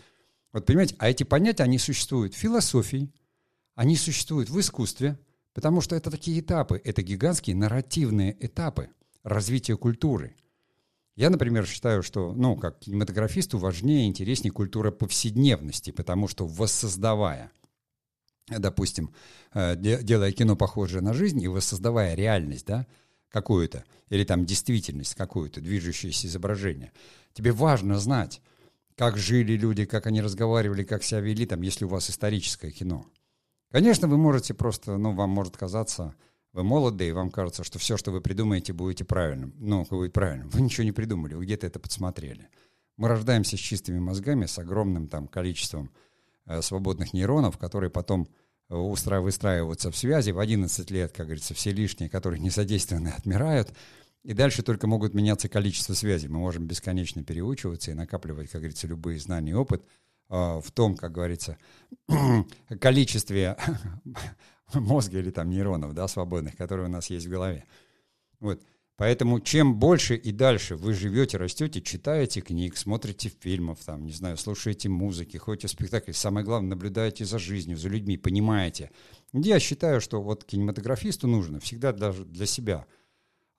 Вот 0.54 0.66
понимаете, 0.66 0.96
а 1.00 1.10
эти 1.10 1.24
понятия, 1.24 1.64
они 1.64 1.78
существуют 1.78 2.34
в 2.34 2.38
философии, 2.38 3.12
они 3.76 3.96
существуют 3.96 4.50
в 4.50 4.60
искусстве, 4.60 5.18
потому 5.54 5.82
что 5.82 5.96
это 5.96 6.12
такие 6.12 6.40
этапы, 6.40 6.82
это 6.84 7.02
гигантские 7.02 7.56
нарративные 7.56 8.36
этапы 8.40 8.90
развития 9.24 9.78
культуры. 9.78 10.36
Я, 11.16 11.30
например, 11.32 11.66
считаю, 11.66 12.04
что, 12.04 12.34
ну, 12.34 12.56
как 12.56 12.80
кинематографисту 12.80 13.58
важнее 13.58 14.06
и 14.06 14.08
интереснее 14.08 14.52
культура 14.52 14.92
повседневности, 14.92 15.92
потому 15.92 16.28
что 16.28 16.46
воссоздавая 16.46 17.52
допустим, 18.48 19.12
э, 19.54 19.76
делая 19.76 20.32
кино 20.32 20.56
похожее 20.56 21.02
на 21.02 21.14
жизнь 21.14 21.42
и 21.42 21.48
воссоздавая 21.48 22.16
реальность, 22.16 22.66
да, 22.66 22.88
какую-то, 23.30 23.84
или 24.10 24.24
там 24.24 24.46
действительность 24.46 25.16
какую-то, 25.16 25.62
движущееся 25.62 26.28
изображение, 26.28 26.92
тебе 27.34 27.52
важно 27.52 28.00
знать, 28.00 28.42
как 28.96 29.18
жили 29.18 29.54
люди, 29.54 29.86
как 29.86 30.08
они 30.08 30.22
разговаривали, 30.22 30.84
как 30.84 31.04
себя 31.04 31.20
вели, 31.20 31.46
там, 31.46 31.62
если 31.62 31.86
у 31.86 31.90
вас 31.90 32.10
историческое 32.10 32.72
кино. 32.72 33.06
Конечно, 33.72 34.08
вы 34.08 34.18
можете 34.18 34.54
просто, 34.54 34.98
ну, 34.98 35.14
вам 35.14 35.30
может 35.30 35.58
казаться, 35.58 36.16
вы 36.54 36.64
молоды, 36.64 37.10
и 37.10 37.12
вам 37.12 37.30
кажется, 37.30 37.64
что 37.64 37.78
все, 37.78 37.98
что 37.98 38.12
вы 38.12 38.22
придумаете, 38.22 38.74
будете 38.74 39.06
правильным. 39.06 39.54
Ну, 39.60 39.86
будет 39.90 40.14
правильным. 40.14 40.50
Вы 40.54 40.62
ничего 40.62 40.86
не 40.86 40.92
придумали, 40.92 41.36
вы 41.36 41.46
где-то 41.46 41.68
это 41.68 41.80
подсмотрели. 41.80 42.50
Мы 42.96 43.10
рождаемся 43.10 43.58
с 43.58 43.60
чистыми 43.60 44.00
мозгами, 44.00 44.48
с 44.48 44.58
огромным 44.58 45.08
там 45.08 45.28
количеством 45.28 45.92
свободных 46.62 47.14
нейронов, 47.14 47.58
которые 47.58 47.90
потом 47.90 48.28
э, 48.70 48.76
выстраиваются 48.76 49.92
в 49.92 49.98
связи. 49.98 50.32
В 50.32 50.40
11 50.40 50.92
лет, 50.92 51.12
как 51.12 51.28
говорится, 51.28 51.54
все 51.54 51.72
лишние, 51.72 52.10
которые 52.10 52.40
несодействованные, 52.40 53.14
отмирают. 53.14 53.74
И 54.24 54.34
дальше 54.34 54.64
только 54.64 54.88
могут 54.88 55.14
меняться 55.14 55.48
количество 55.50 55.94
связей. 55.94 56.28
Мы 56.28 56.40
можем 56.40 56.68
бесконечно 56.68 57.24
переучиваться 57.24 57.92
и 57.92 57.94
накапливать, 57.94 58.50
как 58.50 58.62
говорится, 58.62 58.88
любые 58.88 59.20
знания 59.20 59.52
и 59.52 59.56
опыт 59.56 59.84
э, 60.30 60.34
в 60.34 60.72
том, 60.74 60.96
как 60.96 61.12
говорится, 61.12 61.58
количестве 62.82 63.58
мозга 64.74 65.20
или 65.20 65.32
там 65.32 65.50
нейронов, 65.50 65.94
да, 65.94 66.08
свободных, 66.08 66.56
которые 66.56 66.88
у 66.88 66.92
нас 66.92 67.10
есть 67.10 67.26
в 67.26 67.30
голове. 67.30 67.66
Вот. 68.40 68.62
Поэтому 68.98 69.40
чем 69.40 69.76
больше 69.76 70.16
и 70.16 70.32
дальше 70.32 70.76
вы 70.76 70.94
живете, 70.94 71.38
растете, 71.38 71.82
читаете 71.82 72.42
книг, 72.42 72.76
смотрите 72.76 73.30
фильмов, 73.30 73.78
там, 73.86 74.04
не 74.04 74.12
знаю, 74.12 74.38
слушаете 74.38 74.90
музыки, 74.90 75.38
ходите 75.38 75.68
в 75.68 75.72
спектакли, 75.72 76.14
самое 76.14 76.44
главное, 76.44 76.72
наблюдаете 76.72 77.24
за 77.24 77.38
жизнью, 77.38 77.78
за 77.78 77.90
людьми, 77.90 78.18
понимаете. 78.18 78.90
Я 79.34 79.60
считаю, 79.60 80.02
что 80.02 80.20
вот 80.24 80.46
кинематографисту 80.46 81.28
нужно 81.28 81.60
всегда 81.60 81.94
даже 81.94 82.26
для 82.26 82.48
себя 82.48 82.88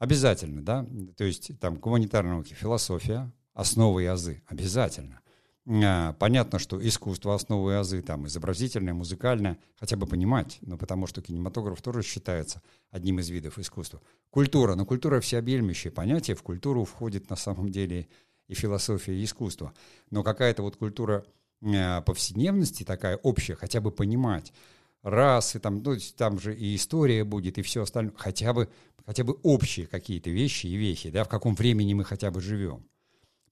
обязательно, 0.01 0.61
да, 0.61 0.85
то 1.17 1.23
есть 1.23 1.53
там 1.61 1.77
гуманитарные 1.77 2.35
науки, 2.35 2.55
философия, 2.55 3.33
основы 3.55 4.03
и 4.03 4.07
азы, 4.07 4.43
обязательно. 4.47 5.21
А, 5.71 6.15
понятно, 6.15 6.59
что 6.59 6.85
искусство, 6.87 7.35
основы 7.35 7.77
азы, 7.77 8.01
там, 8.01 8.27
изобразительное, 8.27 8.95
музыкальное, 8.95 9.59
хотя 9.77 9.97
бы 9.97 10.07
понимать, 10.07 10.59
но 10.63 10.79
потому 10.79 11.07
что 11.07 11.21
кинематограф 11.21 11.83
тоже 11.83 12.03
считается 12.03 12.63
одним 12.91 13.19
из 13.19 13.29
видов 13.29 13.59
искусства. 13.59 14.01
Культура, 14.31 14.77
но 14.77 14.87
культура 14.87 15.21
всеобъемлющее 15.21 15.93
понятие, 15.93 16.37
в 16.37 16.43
культуру 16.43 16.85
входит 16.85 17.29
на 17.29 17.37
самом 17.37 17.69
деле 17.69 18.09
и 18.47 18.55
философия, 18.55 19.15
и 19.15 19.25
искусство. 19.25 19.75
Но 20.11 20.23
какая-то 20.23 20.63
вот 20.63 20.77
культура 20.77 21.27
а, 21.63 22.01
повседневности 22.01 22.85
такая 22.85 23.19
общая, 23.19 23.55
хотя 23.55 23.83
бы 23.83 23.91
понимать, 23.91 24.55
расы, 25.03 25.61
там, 25.61 25.83
ну, 25.83 25.97
там 26.17 26.41
же 26.41 26.57
и 26.57 26.77
история 26.77 27.25
будет, 27.25 27.59
и 27.59 27.63
все 27.63 27.83
остальное, 27.83 28.15
хотя 28.17 28.55
бы, 28.55 28.71
хотя 29.05 29.23
бы 29.23 29.39
общие 29.43 29.87
какие-то 29.87 30.31
вещи 30.31 30.67
и 30.67 30.77
вехи, 30.77 31.11
да, 31.11 31.25
в 31.25 31.29
каком 31.29 31.55
времени 31.55 31.93
мы 31.93 32.05
хотя 32.05 32.31
бы 32.31 32.41
живем. 32.41 32.87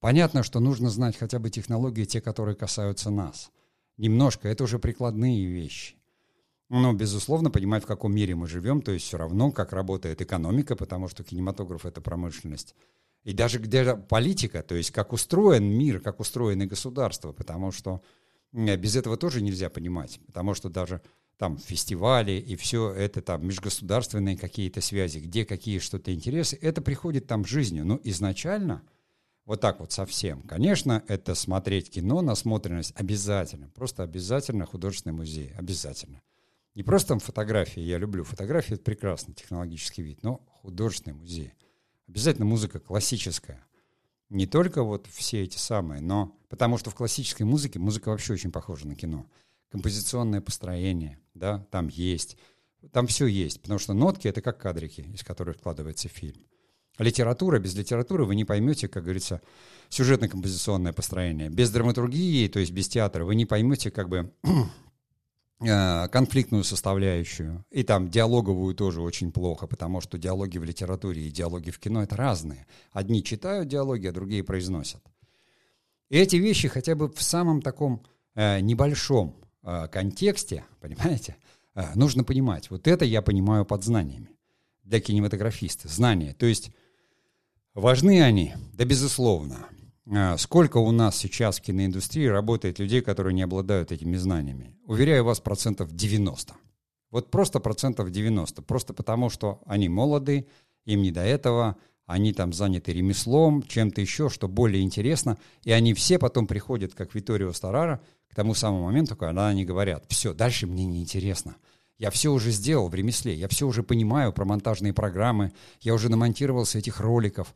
Понятно, 0.01 0.43
что 0.43 0.61
нужно 0.61 0.91
знать 0.91 1.17
хотя 1.17 1.39
бы 1.39 1.51
технологии, 1.51 2.05
те, 2.05 2.21
которые 2.21 2.55
касаются 2.55 3.11
нас. 3.11 3.51
Немножко, 3.97 4.49
это 4.49 4.65
уже 4.65 4.79
прикладные 4.79 5.47
вещи. 5.47 5.97
Но, 6.69 6.93
безусловно, 6.93 7.51
понимать, 7.51 7.85
в 7.85 7.87
каком 7.87 8.15
мире 8.15 8.35
мы 8.35 8.47
живем, 8.47 8.83
то 8.83 8.93
есть 8.93 9.07
все 9.07 9.17
равно, 9.17 9.53
как 9.53 9.73
работает 9.73 10.21
экономика, 10.21 10.77
потому 10.77 11.09
что 11.09 11.25
кинематограф— 11.25 11.87
это 11.87 12.01
промышленность. 12.01 12.75
И 13.25 13.33
даже 13.33 13.59
где 13.59 13.97
политика, 13.97 14.63
то 14.63 14.75
есть 14.75 14.91
как 14.91 15.13
устроен 15.13 15.65
мир, 15.65 16.01
как 16.01 16.21
устроены 16.21 16.67
государства, 16.67 17.33
потому 17.33 17.73
что 17.73 18.03
без 18.53 18.97
этого 18.97 19.17
тоже 19.17 19.41
нельзя 19.43 19.71
понимать, 19.71 20.21
потому 20.27 20.55
что 20.55 20.69
даже 20.69 21.01
там 21.39 21.59
фестивали 21.59 22.33
и 22.33 22.57
все 22.57 22.91
это 22.91 23.21
там 23.23 23.47
межгосударственные 23.47 24.37
какие-то 24.37 24.81
связи, 24.81 25.19
где 25.19 25.45
какие 25.45 25.79
что-то 25.79 26.13
интересы, 26.15 26.59
это 26.61 26.83
приходит 26.83 27.27
там 27.27 27.45
жизнью. 27.45 27.85
Но 27.87 28.01
изначально— 28.05 28.83
вот 29.47 29.61
так 29.61 29.79
вот 29.81 29.93
совсем. 29.93 30.43
Конечно, 30.43 31.05
это 31.07 31.35
смотреть 31.37 31.91
кино, 31.91 32.21
насмотренность 32.21 32.93
обязательно. 32.97 33.71
Просто 33.71 34.03
обязательно 34.03 34.67
художественный 34.67 35.15
музей. 35.15 35.53
Обязательно. 35.57 36.21
Не 36.75 36.83
просто 36.83 37.11
там 37.11 37.21
фотографии. 37.21 37.81
Я 37.81 37.99
люблю 37.99 38.25
фотографии. 38.25 38.75
Это 38.75 38.83
прекрасный 38.83 39.35
технологический 39.35 40.03
вид. 40.03 40.23
Но 40.25 40.45
художественный 40.49 41.15
музей. 41.15 41.55
Обязательно 42.09 42.45
музыка 42.45 42.81
классическая. 42.81 43.65
Не 44.29 44.47
только 44.47 44.83
вот 44.83 45.07
все 45.07 45.45
эти 45.45 45.57
самые, 45.57 46.01
но 46.01 46.37
потому 46.49 46.77
что 46.77 46.91
в 46.91 46.97
классической 46.97 47.45
музыке 47.45 47.79
музыка 47.79 48.09
вообще 48.09 48.33
очень 48.33 48.51
похожа 48.51 48.89
на 48.89 48.97
кино. 48.97 49.27
Композиционное 49.71 50.41
построение, 50.41 51.21
да, 51.35 51.65
там 51.71 51.87
есть. 51.87 52.37
Там 52.93 53.07
все 53.07 53.27
есть, 53.27 53.63
потому 53.63 53.79
что 53.79 53.95
нотки— 53.95 54.27
это 54.29 54.41
как 54.41 54.59
кадрики, 54.59 55.03
из 55.15 55.23
которых 55.23 55.57
складывается 55.59 56.09
фильм. 56.09 56.45
Литература, 56.99 57.59
без 57.59 57.75
литературы 57.75 58.25
вы 58.25 58.35
не 58.35 58.45
поймете, 58.45 58.89
как 58.89 59.05
говорится, 59.05 59.41
сюжетно-композиционное 59.91 60.93
построение. 60.93 61.51
Без 61.51 61.71
драматургии, 61.71 62.49
то 62.49 62.59
есть 62.59 62.73
без 62.73 62.89
театра, 62.89 63.25
вы 63.25 63.35
не 63.35 63.47
поймете 63.47 63.91
как 63.91 64.09
бы 64.09 64.33
э, 65.61 66.09
конфликтную 66.09 66.65
составляющую. 66.65 67.65
И 67.71 67.83
там 67.83 68.09
диалоговую 68.11 68.75
тоже 68.75 69.03
очень 69.03 69.31
плохо, 69.31 69.67
потому 69.67 70.01
что 70.01 70.19
диалоги 70.19 70.59
в 70.59 70.65
литературе 70.65 71.27
и 71.27 71.31
диалоги 71.31 71.71
в 71.71 71.79
кино— 71.79 72.03
это 72.05 72.17
разные. 72.17 72.67
Одни 72.93 73.23
читают 73.23 73.69
диалоги, 73.69 74.07
а 74.07 74.13
другие 74.13 74.43
произносят. 74.43 75.03
И 76.09 76.17
эти 76.17 76.37
вещи 76.37 76.69
хотя 76.69 76.95
бы 76.95 77.09
в 77.09 77.23
самом 77.23 77.63
таком 77.63 78.03
э, 78.35 78.61
небольшом 78.61 79.37
э, 79.63 79.89
контексте, 79.89 80.65
понимаете, 80.81 81.37
э, 81.75 81.95
нужно 81.95 82.25
понимать. 82.25 82.71
Вот 82.71 82.87
это 82.89 83.05
я 83.05 83.23
понимаю 83.23 83.65
под 83.65 83.85
знаниями 83.85 84.31
для 84.85 85.01
кинематографиста. 85.01 85.89
Знания. 85.89 86.33
То 86.33 86.47
есть 86.47 86.71
Важны 87.77 88.23
они? 88.23 88.55
Да, 88.73 88.87
безусловно. 88.87 89.67
А, 90.11 90.39
сколько 90.39 90.79
у 90.79 90.93
нас 90.93 91.15
сейчас 91.15 91.59
в 91.59 91.61
киноиндустрии 91.61 92.25
работает 92.25 92.79
людей, 92.79 93.03
которые 93.03 93.35
не 93.35 93.43
обладают 93.43 93.93
этими 93.93 94.17
знаниями? 94.17 94.75
Уверяю 94.87 95.25
вас, 95.25 95.41
процентов 95.41 95.93
90. 95.93 96.55
Вот 97.11 97.31
просто 97.31 97.61
процентов 97.61 98.11
90. 98.11 98.63
Просто 98.63 98.95
потому, 98.95 99.29
что 99.29 99.61
они 99.67 99.91
молоды, 99.91 100.47
им 100.87 101.03
не 101.03 101.11
до 101.11 101.21
этого, 101.21 101.77
они 102.07 102.33
там 102.33 102.55
заняты 102.55 102.95
ремеслом, 102.95 103.63
чем-то 103.63 104.01
еще, 104.01 104.31
что 104.31 104.49
более 104.49 104.83
интересно, 104.83 105.37
и 105.63 105.71
они 105.71 105.93
все 105.93 106.19
потом 106.19 106.47
приходят, 106.47 106.95
как 106.95 107.15
Виторио 107.15 107.53
Старара, 107.53 108.01
к 108.31 108.35
тому 108.35 108.55
самому 108.55 108.85
моменту, 108.85 109.17
когда 109.17 109.49
они 109.49 109.67
говорят, 109.67 110.07
все, 110.09 110.33
дальше 110.33 110.67
мне 110.67 110.87
не 110.87 111.03
интересно. 111.03 111.57
Я 111.99 112.11
все 112.11 112.33
уже 112.33 112.51
сделал 112.51 112.89
в 112.89 112.95
ремесле, 112.95 113.35
я 113.35 113.49
все 113.49 113.67
уже 113.67 113.83
понимаю 113.83 114.33
про 114.33 114.45
монтажные 114.45 114.93
программы, 114.93 115.53
я 115.81 115.95
уже 115.95 116.11
намонтировался 116.11 116.79
этих 116.79 117.01
роликов. 117.01 117.55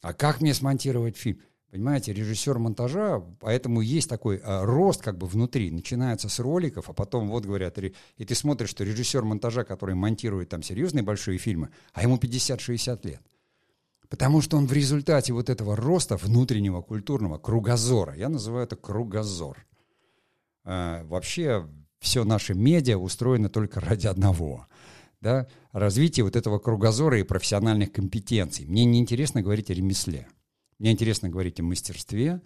А 0.00 0.14
как 0.14 0.40
мне 0.40 0.54
смонтировать 0.54 1.16
фильм? 1.16 1.40
Понимаете, 1.70 2.14
режиссер 2.14 2.58
монтажа, 2.58 3.22
поэтому 3.40 3.82
есть 3.82 4.08
такой 4.08 4.40
а, 4.42 4.64
рост 4.64 5.02
как 5.02 5.18
бы 5.18 5.26
внутри. 5.26 5.70
Начинается 5.70 6.28
с 6.28 6.38
роликов, 6.38 6.88
а 6.88 6.94
потом 6.94 7.28
вот 7.28 7.44
говорят, 7.44 7.76
и 7.78 8.24
ты 8.24 8.34
смотришь, 8.34 8.70
что 8.70 8.84
режиссер 8.84 9.22
монтажа, 9.24 9.64
который 9.64 9.94
монтирует 9.94 10.48
там 10.48 10.62
серьезные 10.62 11.02
большие 11.02 11.36
фильмы, 11.38 11.68
а 11.92 12.02
ему 12.02 12.16
50-60 12.16 13.06
лет. 13.06 13.20
Потому 14.08 14.40
что 14.40 14.56
он 14.56 14.66
в 14.66 14.72
результате 14.72 15.32
вот 15.32 15.50
этого 15.50 15.76
роста 15.76 16.16
внутреннего 16.16 16.80
культурного 16.80 17.36
кругозора, 17.36 18.14
я 18.14 18.28
называю 18.28 18.64
это 18.64 18.76
кругозор. 18.76 19.66
А, 20.64 21.04
вообще 21.04 21.68
все 22.06 22.22
наше 22.22 22.54
медиа 22.54 22.98
устроено 22.98 23.48
только 23.48 23.80
ради 23.80 24.06
одного 24.06 24.66
да, 25.20 25.48
развития 25.72 26.22
вот 26.22 26.36
этого 26.36 26.60
кругозора 26.60 27.18
и 27.18 27.24
профессиональных 27.24 27.90
компетенций. 27.90 28.64
Мне 28.64 28.84
не 28.84 29.00
интересно 29.00 29.42
говорить 29.42 29.70
о 29.70 29.74
ремесле. 29.74 30.28
Мне 30.78 30.92
интересно 30.92 31.28
говорить 31.28 31.58
о 31.58 31.64
мастерстве. 31.64 32.40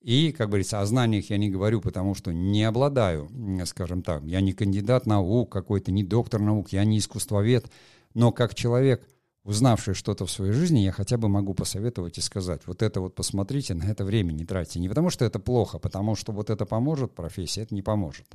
И, 0.00 0.32
как 0.32 0.48
говорится, 0.48 0.80
о 0.80 0.86
знаниях 0.86 1.30
я 1.30 1.38
не 1.38 1.48
говорю, 1.48 1.80
потому 1.80 2.14
что 2.14 2.32
не 2.32 2.64
обладаю, 2.64 3.30
скажем 3.66 4.02
так, 4.02 4.24
я 4.24 4.40
не 4.40 4.52
кандидат 4.52 5.06
наук 5.06 5.52
какой-то, 5.52 5.92
не 5.92 6.02
доктор 6.02 6.40
наук, 6.40 6.72
я 6.72 6.84
не 6.84 6.98
искусствовед. 6.98 7.70
Но 8.14 8.32
как 8.32 8.54
человек, 8.54 9.08
узнавший 9.44 9.94
что-то 9.94 10.26
в 10.26 10.30
своей 10.30 10.52
жизни, 10.52 10.80
я 10.80 10.90
хотя 10.90 11.16
бы 11.18 11.28
могу 11.28 11.54
посоветовать 11.54 12.18
и 12.18 12.20
сказать, 12.20 12.62
вот 12.66 12.82
это 12.82 13.00
вот 13.00 13.14
посмотрите, 13.14 13.74
на 13.74 13.84
это 13.84 14.04
время 14.04 14.32
не 14.32 14.44
тратьте. 14.44 14.80
Не 14.80 14.88
потому 14.88 15.08
что 15.08 15.24
это 15.24 15.38
плохо, 15.38 15.78
потому 15.78 16.16
что 16.16 16.32
вот 16.32 16.50
это 16.50 16.66
поможет 16.66 17.14
профессии, 17.14 17.62
это 17.62 17.74
не 17.74 17.82
поможет. 17.82 18.26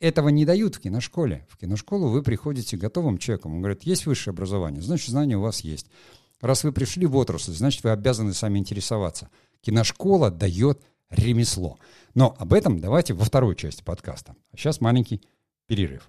Этого 0.00 0.28
не 0.28 0.44
дают 0.44 0.76
в 0.76 0.80
киношколе. 0.80 1.44
В 1.50 1.56
киношколу 1.56 2.08
вы 2.08 2.22
приходите 2.22 2.76
готовым 2.76 3.18
человеком. 3.18 3.54
Он 3.54 3.60
говорит, 3.60 3.82
есть 3.82 4.06
высшее 4.06 4.32
образование, 4.32 4.80
значит, 4.80 5.08
знания 5.08 5.36
у 5.36 5.40
вас 5.40 5.60
есть. 5.60 5.88
Раз 6.40 6.62
вы 6.62 6.70
пришли 6.70 7.04
в 7.04 7.16
отрасль, 7.16 7.52
значит, 7.52 7.82
вы 7.82 7.90
обязаны 7.90 8.32
сами 8.32 8.60
интересоваться. 8.60 9.28
Киношкола 9.60 10.30
дает 10.30 10.80
ремесло. 11.10 11.78
Но 12.14 12.36
об 12.38 12.52
этом 12.52 12.78
давайте 12.78 13.12
во 13.12 13.24
второй 13.24 13.56
части 13.56 13.82
подкаста. 13.82 14.36
А 14.52 14.56
сейчас 14.56 14.80
маленький 14.80 15.20
перерыв. 15.66 16.06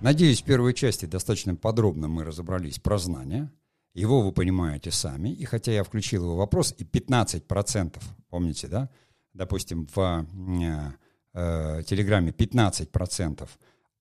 Надеюсь, 0.00 0.40
в 0.40 0.44
первой 0.44 0.72
части 0.72 1.04
достаточно 1.04 1.54
подробно 1.54 2.08
мы 2.08 2.24
разобрались 2.24 2.78
про 2.78 2.96
знания. 2.96 3.52
Его 3.94 4.22
вы 4.22 4.32
понимаете 4.32 4.90
сами, 4.90 5.30
и 5.30 5.44
хотя 5.44 5.72
я 5.72 5.84
включил 5.84 6.24
его 6.24 6.36
вопрос, 6.36 6.74
и 6.78 6.84
15%, 6.84 8.00
помните, 8.28 8.68
да, 8.68 8.88
допустим, 9.34 9.88
в 9.94 10.26
э, 10.32 10.92
э, 11.34 11.82
Телеграме 11.84 12.30
15%, 12.30 13.48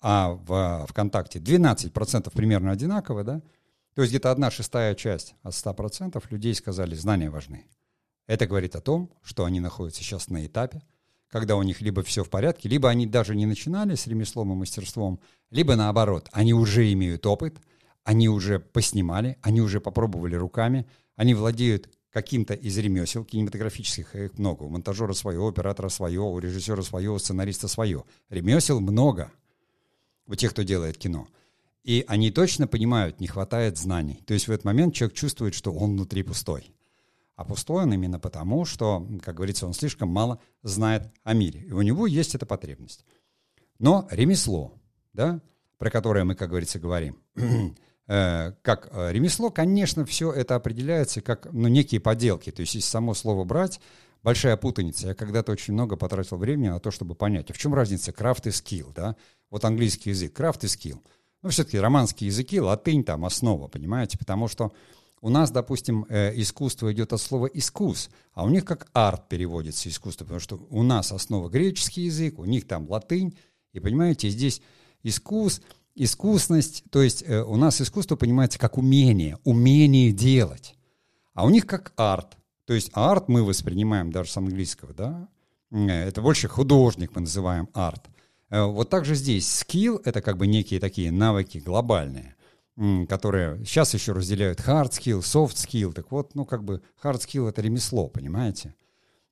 а 0.02 0.30
в 0.32 0.86
ВКонтакте 0.90 1.40
12% 1.40 2.32
примерно 2.32 2.72
одинаково, 2.72 3.24
да, 3.24 3.42
то 3.96 4.02
есть 4.04 4.12
где-то 4.12 4.32
одна 4.32 4.52
шестая 4.52 4.96
часть 4.96 5.36
от 5.44 5.54
100% 5.54 6.24
людей 6.30 6.54
сказали, 6.54 6.96
знания 6.96 7.30
важны. 7.30 7.66
Это 8.28 8.46
говорит 8.46 8.76
о 8.76 8.82
том, 8.82 9.12
что 9.24 9.44
они 9.44 9.60
находятся 9.60 10.02
сейчас 10.04 10.30
на 10.30 10.46
этапе, 10.46 10.84
когда 11.28 11.56
у 11.56 11.64
них 11.64 11.82
либо 11.82 12.04
все 12.04 12.24
в 12.24 12.30
порядке, 12.30 12.70
либо 12.70 12.90
они 12.90 13.08
даже 13.08 13.36
не 13.36 13.46
начинали 13.46 13.96
с 13.96 14.08
ремеслом 14.08 14.54
и 14.54 14.56
мастерством, 14.56 15.20
либо 15.50 15.76
наоборот, 15.76 16.30
они 16.32 16.54
уже 16.54 16.92
имеют 16.94 17.26
опыт, 17.26 17.58
они 18.10 18.28
уже 18.28 18.58
поснимали, 18.58 19.38
они 19.44 19.62
уже 19.62 19.80
попробовали 19.80 20.34
руками, 20.34 20.88
они 21.16 21.36
владеют 21.36 21.92
каким-то 22.12 22.56
из 22.56 22.76
ремесел 22.80 23.24
кинематографических, 23.24 24.16
их 24.16 24.40
много. 24.40 24.64
У 24.64 24.70
монтажера 24.70 25.14
свое, 25.14 25.40
у 25.40 25.48
оператора 25.48 25.90
свое, 25.90 26.20
у 26.20 26.40
режиссера 26.40 26.82
свое, 26.82 27.12
у 27.12 27.20
сценариста 27.20 27.68
свое. 27.68 28.06
Ремесел 28.30 28.80
много 28.80 29.32
у 30.26 30.34
тех, 30.34 30.54
кто 30.54 30.64
делает 30.64 30.98
кино. 30.98 31.28
И 31.84 32.04
они 32.08 32.32
точно 32.32 32.66
понимают, 32.66 33.20
не 33.20 33.28
хватает 33.28 33.78
знаний. 33.78 34.24
То 34.26 34.34
есть 34.34 34.48
в 34.48 34.52
этот 34.52 34.66
момент 34.66 34.96
человек 34.96 35.16
чувствует, 35.16 35.54
что 35.54 35.72
он 35.72 35.92
внутри 35.92 36.24
пустой. 36.24 36.74
А 37.36 37.46
пустой 37.46 37.84
он 37.84 37.94
именно 37.94 38.20
потому, 38.20 38.66
что, 38.66 39.08
как 39.22 39.36
говорится, 39.36 39.68
он 39.68 39.74
слишком 39.74 40.10
мало 40.10 40.40
знает 40.64 41.12
о 41.24 41.36
мире. 41.36 41.60
И 41.62 41.74
у 41.74 41.84
него 41.84 42.08
есть 42.08 42.34
эта 42.34 42.48
потребность. 42.48 43.06
Но 43.78 44.08
ремесло, 44.10 44.74
да, 45.14 45.42
про 45.78 45.92
которое 45.92 46.24
мы, 46.24 46.34
как 46.34 46.50
говорится, 46.50 46.80
говорим, 46.80 47.16
как 48.64 48.90
э, 48.92 49.12
ремесло, 49.12 49.52
конечно, 49.52 50.04
все 50.04 50.32
это 50.32 50.56
определяется 50.56 51.22
как 51.22 51.48
ну, 51.52 51.68
некие 51.68 52.02
поделки. 52.02 52.52
То 52.52 52.62
есть, 52.62 52.74
если 52.74 52.90
само 52.90 53.14
слово 53.14 53.44
брать, 53.44 53.80
большая 54.24 54.58
путаница. 54.58 55.10
Я 55.10 55.14
когда-то 55.14 55.52
очень 55.52 55.74
много 55.74 55.96
потратил 55.96 56.38
времени 56.38 56.70
на 56.70 56.80
то, 56.80 56.90
чтобы 56.90 57.14
понять, 57.14 57.52
а 57.52 57.54
в 57.54 57.58
чем 57.60 57.74
разница 57.74 58.12
крафт 58.12 58.48
и 58.48 58.52
скилл, 58.52 58.92
да? 58.96 59.16
Вот 59.52 59.64
английский 59.64 60.10
язык, 60.10 60.34
крафт 60.34 60.64
и 60.64 60.68
скилл. 60.68 61.04
Ну, 61.42 61.50
все-таки 61.50 61.80
романские 61.80 62.28
языки, 62.28 62.60
латынь 62.60 63.04
там 63.04 63.26
основа, 63.26 63.68
понимаете? 63.68 64.18
Потому 64.18 64.48
что 64.48 64.74
у 65.22 65.30
нас, 65.30 65.52
допустим, 65.52 66.06
э, 66.10 66.34
искусство 66.36 66.92
идет 66.92 67.14
от 67.14 67.22
слова 67.22 67.46
«искус», 67.46 68.10
а 68.34 68.44
у 68.44 68.50
них 68.50 68.66
как 68.66 68.88
арт 68.94 69.28
переводится 69.30 69.90
искусство, 69.90 70.26
потому 70.26 70.40
что 70.40 70.60
у 70.70 70.84
нас 70.84 71.12
основа 71.12 71.50
греческий 71.50 72.04
язык, 72.04 72.40
у 72.40 72.46
них 72.46 72.68
там 72.68 72.90
латынь, 72.90 73.38
и, 73.74 73.80
понимаете, 73.80 74.30
здесь 74.30 74.62
искус, 75.04 75.62
искусность, 75.96 76.84
то 76.92 77.02
есть 77.02 77.24
э, 77.26 77.44
у 77.44 77.56
нас 77.56 77.82
искусство 77.82 78.16
понимается 78.16 78.60
как 78.60 78.78
умение, 78.78 79.38
умение 79.44 80.12
делать, 80.12 80.76
а 81.34 81.46
у 81.46 81.50
них 81.50 81.66
как 81.66 81.94
арт. 81.96 82.38
То 82.66 82.74
есть 82.74 82.92
арт 82.94 83.30
мы 83.30 83.44
воспринимаем 83.44 84.12
даже 84.12 84.32
с 84.32 84.38
английского, 84.38 84.94
да, 84.94 85.28
э, 85.72 85.88
это 85.88 86.22
больше 86.22 86.48
художник 86.48 87.12
мы 87.16 87.22
называем 87.22 87.70
арт– 87.74 88.06
Э, 88.50 88.66
вот 88.66 88.90
также 88.90 89.16
здесь 89.16 89.52
скилл— 89.52 90.02
это 90.06 90.22
как 90.22 90.38
бы 90.38 90.48
некие 90.48 90.80
такие 90.80 91.12
навыки 91.12 91.60
глобальные, 91.60 92.36
которые 93.08 93.64
сейчас 93.66 93.94
еще 93.94 94.14
разделяют 94.14 94.60
hard 94.60 94.92
skill, 94.92 95.20
soft 95.20 95.56
skill. 95.56 95.94
Так 95.94 96.12
вот, 96.12 96.36
ну 96.36 96.46
как 96.46 96.64
бы 96.64 96.82
hard 97.04 97.20
skill— 97.20 97.48
это 97.50 97.62
ремесло, 97.62 98.08
понимаете? 98.08 98.76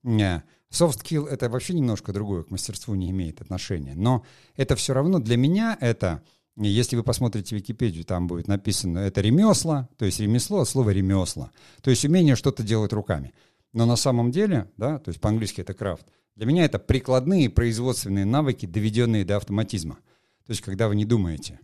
Э, 0.04 0.42
soft 0.72 1.04
skill— 1.04 1.28
это 1.30 1.50
вообще 1.50 1.74
немножко 1.74 2.14
другое, 2.14 2.44
к 2.44 2.52
мастерству 2.52 2.96
не 2.96 3.10
имеет 3.10 3.42
отношения. 3.42 3.94
Но 3.96 4.24
это 4.56 4.76
все 4.76 4.94
равно 4.94 5.20
для 5.20 5.38
меня 5.38 5.78
это... 5.80 6.24
Если 6.58 6.96
вы 6.96 7.04
посмотрите 7.04 7.56
Википедию, 7.56 8.04
там 8.04 8.28
будет 8.28 8.48
написано, 8.48 9.00
это 9.00 9.22
ремесла, 9.22 9.90
то 9.98 10.06
есть 10.06 10.20
ремесло 10.20 10.62
от 10.62 10.70
слова 10.70 10.90
ремесла, 10.90 11.52
то 11.82 11.92
есть 11.92 12.04
умение 12.04 12.36
что-то 12.36 12.64
делать 12.64 12.94
руками. 12.94 13.34
Но 13.74 13.86
на 13.86 13.96
самом 13.96 14.32
деле, 14.32 14.72
да, 14.76 14.98
то 14.98 15.10
есть 15.10 15.22
по-английски 15.22 15.62
это 15.62 15.76
крафт, 15.76 16.08
для 16.36 16.46
меня 16.46 16.66
это 16.66 16.80
прикладные 16.80 17.50
производственные 17.50 18.26
навыки, 18.26 18.66
доведенные 18.66 19.26
до 19.26 19.38
автоматизма. 19.38 19.98
То 20.46 20.52
есть, 20.52 20.62
когда 20.62 20.88
вы 20.88 20.96
не 20.96 21.04
думаете, 21.04 21.60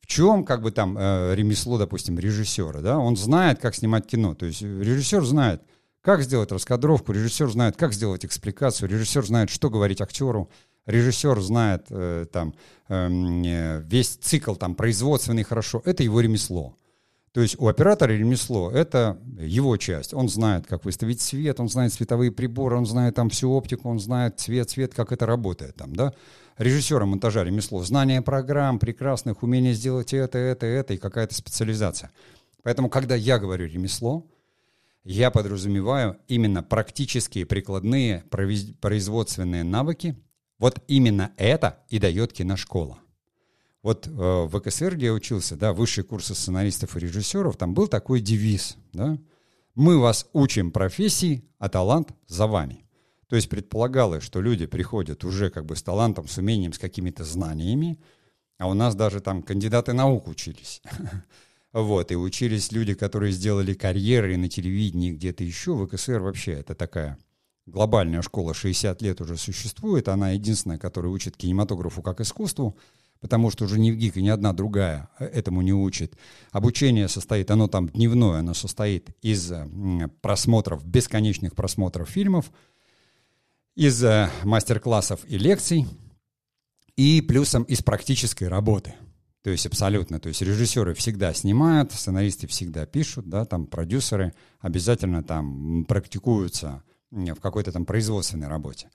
в 0.00 0.06
чем 0.06 0.44
как 0.44 0.62
бы 0.62 0.70
там 0.70 0.96
э, 0.98 1.34
ремесло, 1.34 1.78
допустим, 1.78 2.18
режиссера, 2.18 2.80
да, 2.80 2.98
он 2.98 3.16
знает, 3.16 3.60
как 3.60 3.74
снимать 3.74 4.06
кино. 4.06 4.34
То 4.34 4.46
есть 4.46 4.62
режиссер 4.62 5.24
знает, 5.24 5.62
как 6.00 6.22
сделать 6.22 6.50
раскадровку, 6.50 7.12
режиссер 7.12 7.50
знает, 7.50 7.76
как 7.76 7.92
сделать 7.92 8.24
экспликацию, 8.24 8.88
режиссер 8.88 9.24
знает, 9.26 9.50
что 9.50 9.70
говорить 9.70 10.00
актеру, 10.00 10.50
режиссер 10.90 11.40
знает 11.40 11.86
э, 11.90 12.26
там 12.32 12.54
эм, 12.88 13.42
э, 13.42 13.82
весь 13.86 14.16
цикл 14.16 14.54
там 14.54 14.74
производственный 14.74 15.42
хорошо. 15.42 15.82
Это 15.84 16.02
его 16.02 16.20
ремесло. 16.20 16.76
То 17.32 17.40
есть 17.40 17.56
у 17.60 17.68
оператора 17.68 18.12
ремесло— 18.12 18.70
это 18.74 19.18
его 19.38 19.76
часть. 19.76 20.12
Он 20.14 20.28
знает, 20.28 20.66
как 20.66 20.84
выставить 20.84 21.20
свет, 21.20 21.60
он 21.60 21.68
знает 21.68 21.92
световые 21.92 22.32
приборы, 22.32 22.76
он 22.76 22.86
знает 22.86 23.14
там 23.14 23.30
всю 23.30 23.52
оптику, 23.52 23.88
он 23.88 24.00
знает 24.00 24.40
цвет, 24.40 24.70
цвет, 24.70 24.94
как 24.94 25.12
это 25.12 25.26
работает 25.26 25.76
там, 25.76 25.94
да. 25.94 26.12
Режиссера 26.58 27.06
монтажа 27.06 27.44
ремесло— 27.44 27.82
знание 27.84 28.20
программ 28.20 28.78
прекрасных, 28.80 29.44
умение 29.44 29.74
сделать 29.74 30.12
это, 30.12 30.38
это, 30.38 30.66
это 30.66 30.94
и 30.94 30.98
какая-то 30.98 31.34
специализация. 31.34 32.10
Поэтому, 32.62 32.90
когда 32.90 33.14
я 33.14 33.38
говорю 33.38 33.66
ремесло, 33.66 34.26
я 35.04 35.30
подразумеваю 35.30 36.18
именно 36.28 36.62
практические 36.62 37.46
прикладные 37.46 38.24
производственные 38.28 39.64
навыки. 39.64 40.16
Вот 40.60 40.82
именно 40.88 41.32
это 41.38 41.82
и 41.88 41.98
дает 41.98 42.34
киношкола. 42.34 42.98
Вот 43.82 44.06
э, 44.06 44.10
в 44.10 44.48
ВКСР, 44.50 44.94
где 44.94 45.06
я 45.06 45.14
учился, 45.14 45.56
да, 45.56 45.72
высшие 45.72 46.04
курсы 46.04 46.34
сценаристов 46.34 46.96
и 46.96 47.00
режиссеров, 47.00 47.56
там 47.56 47.72
был 47.72 47.88
такой 47.88 48.20
девиз, 48.20 48.76
да, 48.92 49.18
мы 49.74 49.98
вас 49.98 50.28
учим 50.34 50.70
профессии, 50.70 51.48
а 51.58 51.70
талант 51.70 52.12
за 52.26 52.46
вами. 52.46 52.84
То 53.28 53.36
есть 53.36 53.48
предполагалось, 53.48 54.22
что 54.22 54.42
люди 54.42 54.66
приходят 54.66 55.24
уже 55.24 55.48
как 55.48 55.64
бы 55.64 55.76
с 55.76 55.82
талантом, 55.82 56.28
с 56.28 56.36
умением, 56.36 56.74
с 56.74 56.78
какими-то 56.78 57.24
знаниями, 57.24 57.98
а 58.58 58.68
у 58.68 58.74
нас 58.74 58.94
даже 58.94 59.20
там 59.20 59.42
кандидаты 59.42 59.92
наук 59.92 60.28
учились. 60.28 60.82
Вот, 61.72 62.10
и 62.10 62.16
учились 62.16 62.72
люди, 62.72 62.94
которые 62.94 63.30
сделали 63.30 63.74
карьеры 63.74 64.36
на 64.36 64.48
телевидении 64.48 65.12
где-то 65.12 65.44
еще. 65.44 65.72
В 65.74 65.86
ВКСР 65.86 66.18
вообще 66.18 66.54
это 66.54 66.74
такая 66.74 67.16
глобальная 67.70 68.22
школа, 68.22 68.54
60 68.54 69.00
лет 69.02 69.20
уже 69.20 69.36
существует. 69.36 70.08
Она 70.08 70.30
единственная, 70.30 70.78
которая 70.78 71.12
учит 71.12 71.36
кинематографу 71.36 72.02
как 72.02 72.20
искусству 72.20 72.76
потому 73.20 73.50
что 73.50 73.64
уже 73.64 73.78
ни 73.78 73.90
в 73.90 73.96
ГИК 73.96 74.16
ни 74.16 74.28
одна 74.28 74.52
другая 74.52 75.08
э, 75.18 75.26
этому 75.26 75.62
не 75.62 75.72
учит. 75.72 76.16
Обучение 76.52 77.08
состоит, 77.08 77.50
оно 77.50 77.68
там 77.68 77.88
дневное, 77.88 78.40
оно 78.40 78.54
состоит 78.54 79.10
из 79.22 79.52
просмотров, 80.22 80.84
бесконечных 80.84 81.54
просмотров 81.54 82.08
фильмов, 82.08 82.50
из 83.76 84.02
э, 84.02 84.30
мастер-классов 84.44 85.20
и 85.26 85.38
лекций, 85.38 85.86
и 86.96 87.20
плюсом 87.20 87.62
из 87.64 87.82
практической 87.82 88.44
работы. 88.44 88.94
То 89.42 89.50
есть 89.50 89.64
абсолютно. 89.66 90.20
То 90.20 90.28
есть 90.28 90.42
режиссеры 90.42 90.94
всегда 90.94 91.32
снимают, 91.32 91.92
сценаристы 91.92 92.46
всегда 92.46 92.84
пишут, 92.84 93.28
да, 93.28 93.44
там 93.46 93.66
продюсеры 93.66 94.34
обязательно 94.60 95.22
там 95.22 95.84
практикуются 95.86 96.82
в 97.10 97.40
какой-то 97.40 97.72
там 97.72 97.84
производственной 97.84 98.48
работе. 98.48 98.90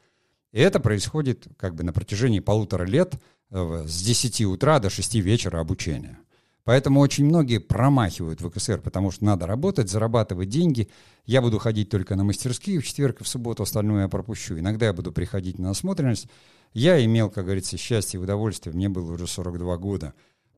И 0.51 0.60
это 0.60 0.80
происходит 0.80 1.47
как 1.58 1.75
бы 1.75 1.84
на 1.84 1.93
протяжении 1.93 2.39
полутора 2.39 2.86
лет– 2.86 3.15
Э, 3.51 3.86
с 3.88 4.01
10 4.01 4.41
утра 4.41 4.80
до 4.80 4.89
6 4.89 5.15
вечера 5.15 5.60
обучения. 5.60 6.17
Поэтому 6.63 6.99
очень 6.99 7.25
многие 7.25 7.60
промахивают 7.60 8.41
в 8.41 8.49
КСР, 8.49 8.82
потому 8.82 9.12
что 9.12 9.23
надо 9.23 9.45
работать, 9.45 9.89
зарабатывать 9.89 10.49
деньги. 10.49 10.89
Я 11.25 11.43
буду 11.43 11.60
ходить 11.60 11.89
только 11.89 12.15
на 12.15 12.23
мастерские 12.23 12.80
в 12.80 12.86
четверг 12.86 13.21
и 13.21 13.23
в 13.23 13.28
субботу, 13.28 13.62
остальное 13.62 14.04
я 14.04 14.08
пропущу. 14.08 14.58
Иногда 14.58 14.88
я 14.88 14.93
буду 14.93 15.12
приходить 15.12 15.60
на 15.60 15.69
насмотренность. 15.69 16.28
Я 16.73 17.04
имел, 17.06 17.30
как 17.30 17.45
говорится, 17.45 17.78
счастье 17.78 18.19
и 18.19 18.23
удовольствие, 18.23 18.75
мне 18.75 18.89
было 18.89 19.13
уже 19.13 19.28
42 19.28 19.78
года, 19.78 20.13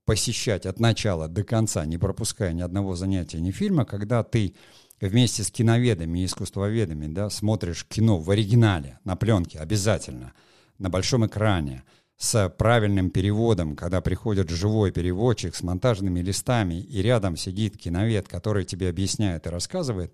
посещать 0.05 0.65
от 0.65 0.79
начала 0.79 1.27
до 1.27 1.43
конца, 1.43 1.85
не 1.85 1.97
пропуская 1.97 2.53
ни 2.53 2.61
одного 2.61 2.95
занятия, 2.95 3.41
ни 3.41 3.51
фильма, 3.51 3.83
когда 3.83 4.23
ты 4.23 4.55
вместе 5.01 5.43
с 5.43 5.51
киноведами 5.51 6.19
и 6.19 6.25
искусствоведами 6.25 7.07
да, 7.07 7.29
смотришь 7.29 7.85
кино 7.85 8.19
в 8.19 8.29
оригинале, 8.31 8.99
на 9.03 9.15
пленке 9.15 9.59
обязательно, 9.59 10.33
на 10.77 10.89
большом 10.89 11.25
экране– 11.25 11.83
с 12.17 12.49
правильным 12.49 13.11
переводом, 13.11 13.75
когда 13.75 14.01
приходит 14.01 14.49
живой 14.49 14.91
переводчик 14.91 15.55
с 15.55 15.61
монтажными 15.61 16.19
листами, 16.19 16.81
и 16.81 17.01
рядом 17.01 17.37
сидит 17.37 17.77
киновед, 17.77 18.27
который 18.27 18.65
тебе 18.65 18.89
объясняет 18.89 19.45
и 19.45 19.51
рассказывает, 19.51 20.13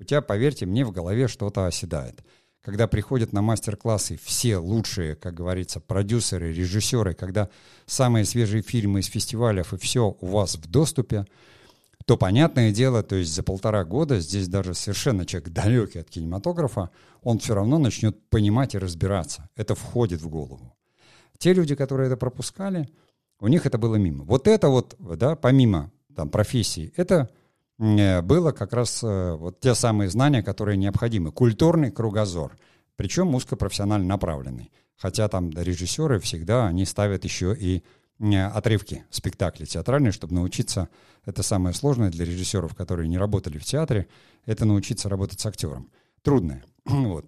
у 0.00 0.04
тебя, 0.04 0.20
поверьте 0.20 0.66
мне, 0.66 0.84
в 0.84 0.90
голове 0.90 1.28
что-то 1.28 1.66
оседает. 1.66 2.24
Когда 2.60 2.88
приходят 2.88 3.32
на 3.32 3.42
мастер-классы 3.42 4.18
все 4.22 4.56
лучшие, 4.56 5.14
как 5.14 5.34
говорится, 5.34 5.80
продюсеры, 5.80 6.52
режиссеры, 6.52 7.14
когда 7.14 7.50
самые 7.86 8.24
свежие 8.24 8.62
фильмы 8.62 9.00
из 9.00 9.06
фестивалей 9.06 9.62
и 9.70 9.76
все 9.76 10.16
у 10.20 10.26
вас 10.26 10.56
в 10.56 10.68
доступе, 10.68 11.26
то 12.06 12.16
понятное 12.18 12.70
дело, 12.70 13.02
то 13.02 13.16
есть 13.16 13.34
за 13.34 13.42
полтора 13.42 13.84
года 13.84 14.20
здесь 14.20 14.48
даже 14.48 14.74
совершенно 14.74 15.24
человек 15.24 15.50
далекий 15.50 16.00
от 16.00 16.10
кинематографа, 16.10 16.90
он 17.22 17.38
все 17.38 17.54
равно 17.54 17.78
начнет 17.78 18.28
понимать 18.28 18.74
и 18.74 18.78
разбираться. 18.78 19.48
Это 19.56 19.74
входит 19.74 20.20
в 20.20 20.28
голову. 20.28 20.76
Те 21.38 21.54
люди, 21.54 21.74
которые 21.74 22.08
это 22.08 22.16
пропускали, 22.16 22.88
у 23.40 23.48
них 23.48 23.66
это 23.66 23.78
было 23.78 23.96
мимо. 23.96 24.24
Вот 24.24 24.46
это 24.46 24.68
вот, 24.68 24.96
да, 24.98 25.34
помимо 25.34 25.90
там, 26.14 26.28
профессии, 26.28 26.92
это 26.96 27.30
э, 27.78 28.20
было 28.22 28.52
как 28.52 28.72
раз 28.72 29.02
э, 29.02 29.34
вот 29.34 29.60
те 29.60 29.74
самые 29.74 30.10
знания, 30.10 30.42
которые 30.42 30.76
необходимы. 30.76 31.32
Культурный 31.32 31.90
кругозор, 31.90 32.56
причем 32.96 33.34
узкопрофессионально 33.34 34.06
направленный. 34.06 34.70
Хотя 34.96 35.28
там 35.28 35.50
режиссеры 35.50 36.20
всегда, 36.20 36.66
они 36.66 36.84
ставят 36.84 37.24
еще 37.24 37.56
и 37.58 37.82
отрывки 38.18 39.04
спектаклей 39.10 39.66
театральные, 39.66 40.12
чтобы 40.12 40.34
научиться, 40.34 40.88
это 41.24 41.42
самое 41.42 41.74
сложное 41.74 42.10
для 42.10 42.24
режиссеров, 42.24 42.74
которые 42.74 43.08
не 43.08 43.18
работали 43.18 43.58
в 43.58 43.64
театре, 43.64 44.08
это 44.46 44.64
научиться 44.64 45.08
работать 45.08 45.40
с 45.40 45.46
актером. 45.46 45.90
Трудное. 46.22 46.64
вот. 46.84 47.26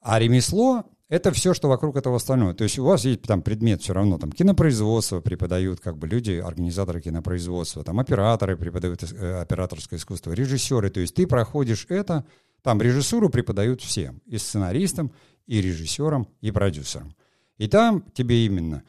А 0.00 0.18
ремесло— 0.18 0.84
это 1.08 1.32
все, 1.32 1.54
что 1.54 1.68
вокруг 1.68 1.96
этого 1.96 2.16
остального. 2.16 2.54
То 2.54 2.64
есть 2.64 2.78
у 2.78 2.84
вас 2.84 3.04
есть 3.04 3.22
там 3.22 3.42
предмет 3.42 3.82
все 3.82 3.92
равно, 3.92 4.18
там 4.18 4.32
кинопроизводство 4.32 5.20
преподают, 5.20 5.80
как 5.80 5.98
бы 5.98 6.06
люди, 6.06 6.32
организаторы 6.32 7.00
кинопроизводства, 7.00 7.84
там 7.84 8.00
операторы 8.00 8.56
преподают 8.56 9.02
э, 9.02 9.40
операторское 9.40 9.98
искусство, 9.98 10.32
режиссеры. 10.32 10.90
То 10.90 11.00
есть 11.00 11.14
ты 11.14 11.26
проходишь 11.26 11.86
это, 11.88 12.24
там 12.62 12.80
режиссуру 12.82 13.30
преподают 13.30 13.80
всем, 13.80 14.20
и 14.26 14.38
сценаристам, 14.38 15.12
и 15.46 15.60
режиссерам, 15.60 16.28
и 16.40 16.50
продюсерам. 16.50 17.14
И 17.58 17.68
там 17.68 18.04
тебе 18.12 18.44
именно 18.44 18.82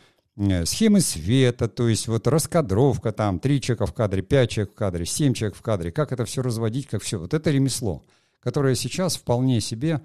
схемы 0.65 1.01
света, 1.01 1.67
то 1.67 1.87
есть 1.87 2.07
вот 2.07 2.27
раскадровка, 2.27 3.11
там, 3.11 3.39
три 3.39 3.59
человека 3.59 3.87
в 3.87 3.93
кадре, 3.93 4.21
пять 4.21 4.51
человек 4.51 4.73
в 4.73 4.75
кадре, 4.75 5.05
семь 5.05 5.33
человек 5.33 5.57
в 5.57 5.61
кадре, 5.61 5.91
как 5.91 6.11
это 6.11 6.25
все 6.25 6.41
разводить, 6.41 6.87
как 6.87 7.01
все. 7.01 7.17
Вот 7.19 7.33
это 7.33 7.49
ремесло, 7.49 8.03
которое 8.39 8.75
сейчас 8.75 9.15
вполне 9.15 9.61
себе, 9.61 10.01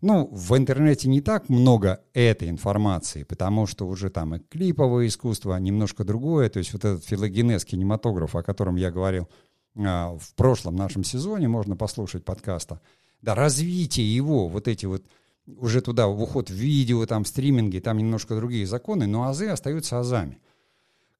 ну, 0.00 0.28
в 0.32 0.56
интернете 0.56 1.08
не 1.08 1.20
так 1.20 1.48
много 1.48 2.00
этой 2.14 2.48
информации, 2.48 3.24
потому 3.24 3.66
что 3.66 3.86
уже 3.86 4.10
там 4.10 4.34
и 4.34 4.38
клиповое 4.38 5.06
искусство, 5.06 5.56
немножко 5.56 6.04
другое, 6.04 6.48
то 6.48 6.58
есть 6.58 6.72
вот 6.72 6.84
этот 6.84 7.04
филогенез 7.04 7.64
кинематографа, 7.64 8.38
о 8.38 8.42
котором 8.42 8.76
я 8.76 8.90
говорил 8.90 9.28
а, 9.76 10.16
в 10.18 10.34
прошлом 10.34 10.76
нашем 10.76 11.04
сезоне, 11.04 11.48
можно 11.48 11.76
послушать 11.76 12.24
подкаста, 12.24 12.80
да, 13.20 13.34
развитие 13.34 14.14
его, 14.14 14.48
вот 14.48 14.66
эти 14.66 14.86
вот 14.86 15.04
уже 15.46 15.80
туда, 15.80 16.06
в 16.06 16.22
уход 16.22 16.50
в 16.50 16.54
видео, 16.54 17.04
там, 17.06 17.24
стриминги, 17.24 17.78
там 17.78 17.98
немножко 17.98 18.34
другие 18.36 18.66
законы, 18.66 19.06
но 19.06 19.28
азы 19.28 19.48
остаются 19.48 19.98
азами. 19.98 20.40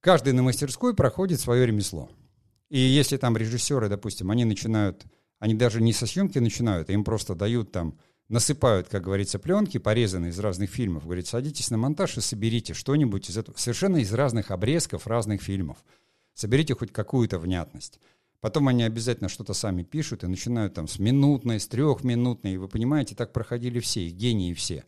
Каждый 0.01 0.33
на 0.33 0.43
мастерской 0.43 0.95
проходит 0.95 1.41
свое 1.41 1.67
ремесло. 1.67 2.11
И 2.71 2.79
если 2.79 3.17
там 3.17 3.37
режиссеры, 3.37 3.89
допустим, 3.89 4.31
они 4.31 4.45
начинают, 4.45 5.05
они 5.39 5.55
даже 5.55 5.81
не 5.83 5.93
со 5.93 6.07
съемки 6.07 6.39
начинают, 6.39 6.91
им 6.91 7.05
просто 7.05 7.35
дают 7.35 7.73
там, 7.73 7.99
насыпают, 8.29 8.89
как 8.89 9.03
говорится, 9.03 9.39
пленки, 9.39 9.79
порезанные 9.79 10.31
из 10.31 10.39
разных 10.39 10.71
фильмов. 10.71 11.05
Говорит, 11.05 11.27
садитесь 11.27 11.71
на 11.71 11.77
монтаж 11.77 12.17
и 12.17 12.21
соберите 12.21 12.75
что-нибудь 12.75 13.29
из 13.31 13.37
этого, 13.37 13.57
совершенно 13.57 13.99
из 13.99 14.13
разных 14.13 14.51
обрезков 14.51 15.07
разных 15.07 15.43
фильмов. 15.43 15.79
Соберите 16.35 16.75
хоть 16.75 16.93
какую-то 16.93 17.39
внятность. 17.39 18.01
Потом 18.45 18.69
они 18.69 18.83
обязательно 18.83 19.31
что-то 19.31 19.55
сами 19.55 19.85
пишут 19.85 20.23
и 20.23 20.27
начинают 20.27 20.75
там 20.75 20.87
с 20.87 20.99
минутной, 20.99 21.59
с 21.59 21.67
трехминутной. 21.67 22.53
И 22.53 22.57
вы 22.59 22.69
понимаете, 22.69 23.15
так 23.15 23.33
проходили 23.33 23.81
все, 23.81 24.03
и 24.03 24.11
гении 24.11 24.53
все. 24.53 24.85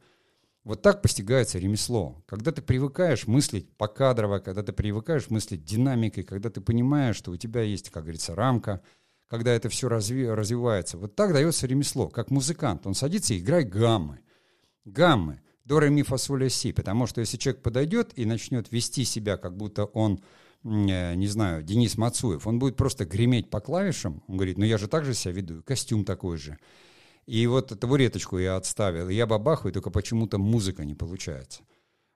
Вот 0.62 0.82
так 0.82 1.00
постигается 1.00 1.58
ремесло. 1.58 2.22
Когда 2.26 2.52
ты 2.52 2.60
привыкаешь 2.60 3.26
мыслить 3.26 3.70
покадрово, 3.78 4.40
когда 4.40 4.62
ты 4.62 4.74
привыкаешь 4.74 5.30
мыслить 5.30 5.64
динамикой, 5.64 6.22
когда 6.22 6.50
ты 6.50 6.60
понимаешь, 6.60 7.16
что 7.16 7.30
у 7.30 7.38
тебя 7.38 7.62
есть, 7.62 7.88
как 7.88 8.02
говорится, 8.02 8.34
рамка, 8.34 8.82
когда 9.26 9.52
это 9.52 9.70
все 9.70 9.88
разви- 9.88 10.30
развивается. 10.30 10.98
Вот 10.98 11.16
так 11.16 11.32
дается 11.32 11.66
ремесло, 11.66 12.08
как 12.08 12.30
музыкант. 12.30 12.86
Он 12.86 12.94
садится 12.94 13.32
и 13.32 13.38
играет 13.38 13.70
гаммы. 13.70 14.18
Гаммы. 14.84 15.40
До, 15.64 15.80
ре, 15.80 15.88
ми, 15.88 16.02
фа, 16.02 16.18
соль, 16.18 16.50
си. 16.50 16.74
Потому 16.74 17.06
что 17.06 17.22
если 17.22 17.38
человек 17.38 17.62
подойдет 17.62 18.12
и 18.16 18.26
начнет 18.26 18.70
вести 18.70 19.04
себя, 19.04 19.38
как 19.38 19.56
будто 19.56 19.86
он 19.86 20.20
не 20.66 21.28
знаю, 21.28 21.62
Денис 21.62 21.96
Мацуев, 21.96 22.46
он 22.46 22.58
будет 22.58 22.76
просто 22.76 23.04
греметь 23.04 23.50
по 23.50 23.60
клавишам, 23.60 24.22
он 24.26 24.36
говорит, 24.36 24.58
ну 24.58 24.64
я 24.64 24.78
же 24.78 24.88
так 24.88 25.04
же 25.04 25.14
себя 25.14 25.34
веду, 25.34 25.62
костюм 25.62 26.04
такой 26.04 26.38
же. 26.38 26.58
И 27.26 27.46
вот 27.46 27.68
табуреточку 27.78 28.38
я 28.38 28.56
отставил, 28.56 29.08
я 29.08 29.26
бабахаю, 29.26 29.72
только 29.72 29.90
почему-то 29.90 30.38
музыка 30.38 30.84
не 30.84 30.94
получается. 30.94 31.62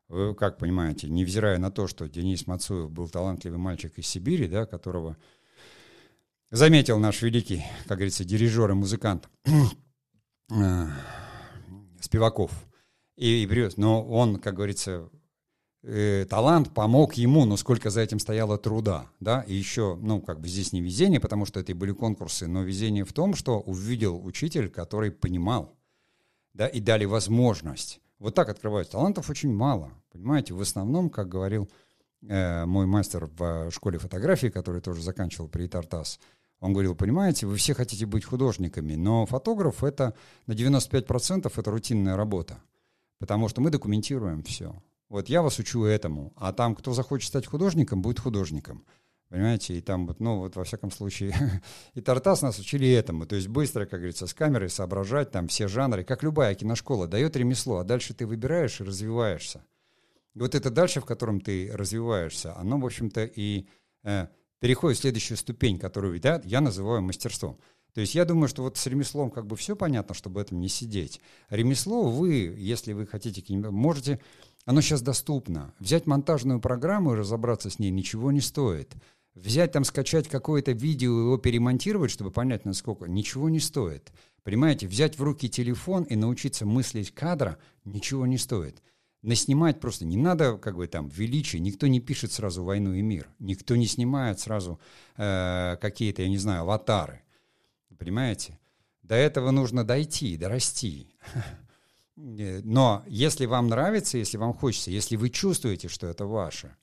Вы 0.08 0.34
как 0.34 0.58
понимаете, 0.58 1.08
невзирая 1.08 1.58
на 1.58 1.70
то, 1.70 1.86
что 1.86 2.08
Денис 2.08 2.48
Мацуев 2.48 2.90
был 2.90 3.08
талантливый 3.08 3.58
мальчик 3.58 3.96
из 3.96 4.08
Сибири, 4.08 4.48
да, 4.48 4.66
которого 4.66 5.16
заметил 6.50 6.98
наш 6.98 7.22
великий, 7.22 7.64
как 7.86 7.98
говорится, 7.98 8.24
дирижер 8.24 8.70
и 8.72 8.74
музыкант 8.74 9.28
э, 10.50 10.86
Спиваков. 12.00 12.50
И, 13.16 13.44
и 13.44 13.68
но 13.76 14.04
он, 14.04 14.40
как 14.40 14.54
говорится, 14.54 15.08
э, 15.82 16.26
талант 16.28 16.72
помог 16.74 17.14
ему, 17.14 17.44
но 17.44 17.56
сколько 17.56 17.90
за 17.90 18.00
этим 18.00 18.18
стояло 18.18 18.58
труда, 18.58 19.06
да, 19.20 19.42
и 19.42 19.54
еще, 19.54 19.96
ну, 20.00 20.20
как 20.20 20.40
бы 20.40 20.48
здесь 20.48 20.72
не 20.72 20.80
везение, 20.80 21.20
потому 21.20 21.46
что 21.46 21.60
это 21.60 21.72
и 21.72 21.74
были 21.74 21.92
конкурсы, 21.92 22.46
но 22.46 22.62
везение 22.62 23.04
в 23.04 23.12
том, 23.12 23.34
что 23.34 23.60
увидел 23.60 24.24
учитель, 24.24 24.68
который 24.68 25.10
понимал, 25.10 25.76
да, 26.54 26.66
и 26.66 26.80
дали 26.80 27.04
возможность. 27.04 28.00
Вот 28.18 28.34
так 28.34 28.48
открываются. 28.48 28.92
Талантов 28.92 29.30
очень 29.30 29.52
мало, 29.52 29.92
понимаете, 30.12 30.54
в 30.54 30.60
основном, 30.60 31.08
как 31.08 31.28
говорил 31.28 31.70
э, 32.28 32.66
мой 32.66 32.86
мастер 32.86 33.30
в 33.38 33.70
школе 33.70 33.98
фотографии, 33.98 34.48
который 34.48 34.80
тоже 34.80 35.02
заканчивал 35.02 35.48
при 35.48 35.66
Тартас, 35.66 36.18
он 36.60 36.74
говорил, 36.74 36.94
понимаете, 36.94 37.46
вы 37.46 37.56
все 37.56 37.72
хотите 37.72 38.04
быть 38.04 38.24
художниками, 38.24 38.94
но 38.94 39.24
фотограф 39.24 39.82
это 39.82 40.14
на 40.46 40.52
95% 40.52 41.50
это 41.54 41.70
рутинная 41.70 42.16
работа, 42.16 42.62
потому 43.18 43.48
что 43.48 43.62
мы 43.62 43.70
документируем 43.70 44.42
все. 44.42 44.74
Вот 45.10 45.28
я 45.28 45.42
вас 45.42 45.58
учу 45.58 45.84
этому, 45.84 46.32
а 46.36 46.52
там, 46.52 46.76
кто 46.76 46.94
захочет 46.94 47.28
стать 47.28 47.44
художником, 47.44 48.00
будет 48.00 48.20
художником. 48.20 48.86
Понимаете, 49.28 49.74
и 49.74 49.80
там 49.80 50.06
вот, 50.06 50.20
ну, 50.20 50.38
вот 50.38 50.54
во 50.54 50.62
всяком 50.62 50.92
случае, 50.92 51.34
и 51.94 52.00
Тартас 52.00 52.42
нас 52.42 52.60
учили 52.60 52.88
этому. 52.88 53.26
То 53.26 53.34
есть 53.34 53.48
быстро, 53.48 53.86
как 53.86 54.00
говорится, 54.00 54.28
с 54.28 54.34
камерой 54.34 54.70
соображать 54.70 55.32
там 55.32 55.48
все 55.48 55.66
жанры, 55.66 56.04
как 56.04 56.22
любая 56.22 56.54
киношкола, 56.54 57.08
дает 57.08 57.36
ремесло, 57.36 57.78
а 57.78 57.84
дальше 57.84 58.14
ты 58.14 58.24
выбираешь 58.24 58.80
и 58.80 58.84
развиваешься. 58.84 59.64
И 60.34 60.38
вот 60.38 60.54
это 60.54 60.70
дальше, 60.70 61.00
в 61.00 61.04
котором 61.04 61.40
ты 61.40 61.70
развиваешься, 61.72 62.56
оно, 62.56 62.78
в 62.78 62.86
общем-то, 62.86 63.24
и 63.24 63.66
э, 64.04 64.28
переходит 64.60 64.98
в 64.98 65.02
следующую 65.02 65.38
ступень, 65.38 65.80
которую 65.80 66.20
да, 66.20 66.40
я 66.44 66.60
называю 66.60 67.02
мастерством. 67.02 67.58
То 67.94 68.00
есть 68.00 68.14
я 68.14 68.24
думаю, 68.24 68.48
что 68.48 68.62
вот 68.62 68.76
с 68.76 68.86
ремеслом 68.86 69.30
как 69.30 69.46
бы 69.46 69.56
все 69.56 69.74
понятно, 69.74 70.14
чтобы 70.14 70.40
этом 70.40 70.60
не 70.60 70.68
сидеть. 70.68 71.20
Ремесло 71.48 72.08
вы, 72.08 72.54
если 72.56 72.92
вы 72.92 73.06
хотите, 73.06 73.42
можете 73.56 74.20
оно 74.64 74.80
сейчас 74.80 75.02
доступно. 75.02 75.74
Взять 75.78 76.06
монтажную 76.06 76.60
программу 76.60 77.12
и 77.12 77.16
разобраться 77.16 77.70
с 77.70 77.78
ней 77.78 77.90
ничего 77.90 78.30
не 78.30 78.40
стоит. 78.40 78.94
Взять 79.34 79.72
там, 79.72 79.84
скачать 79.84 80.28
какое-то 80.28 80.72
видео 80.72 81.18
и 81.18 81.22
его 81.22 81.38
перемонтировать, 81.38 82.10
чтобы 82.10 82.30
понять, 82.30 82.64
насколько, 82.64 83.06
ничего 83.06 83.48
не 83.48 83.60
стоит. 83.60 84.12
Понимаете, 84.42 84.86
взять 84.86 85.18
в 85.18 85.22
руки 85.22 85.48
телефон 85.48 86.02
и 86.04 86.16
научиться 86.16 86.66
мыслить 86.66 87.14
кадра 87.14 87.58
ничего 87.84 88.26
не 88.26 88.38
стоит. 88.38 88.82
Наснимать 89.22 89.80
просто 89.80 90.04
не 90.04 90.16
надо, 90.16 90.56
как 90.56 90.76
бы 90.76 90.86
там, 90.86 91.08
величие. 91.08 91.60
Никто 91.60 91.86
не 91.86 92.00
пишет 92.00 92.32
сразу 92.32 92.64
«Войну 92.64 92.94
и 92.94 93.02
мир». 93.02 93.28
Никто 93.38 93.76
не 93.76 93.86
снимает 93.86 94.40
сразу 94.40 94.80
э, 95.16 95.76
какие-то, 95.80 96.22
я 96.22 96.28
не 96.28 96.38
знаю, 96.38 96.62
аватары. 96.62 97.22
Понимаете? 97.98 98.58
До 99.02 99.14
этого 99.14 99.50
нужно 99.50 99.84
дойти, 99.84 100.36
дорасти. 100.36 101.14
Э, 102.38 102.60
но 102.64 103.04
если 103.06 103.46
вам 103.46 103.68
нравится, 103.68 104.18
если 104.18 104.36
вам 104.36 104.54
хочется, 104.54 104.90
если 104.90 105.16
вы 105.16 105.30
чувствуете, 105.30 105.88
что 105.88 106.06
это 106.06 106.26
ваше, 106.26 106.76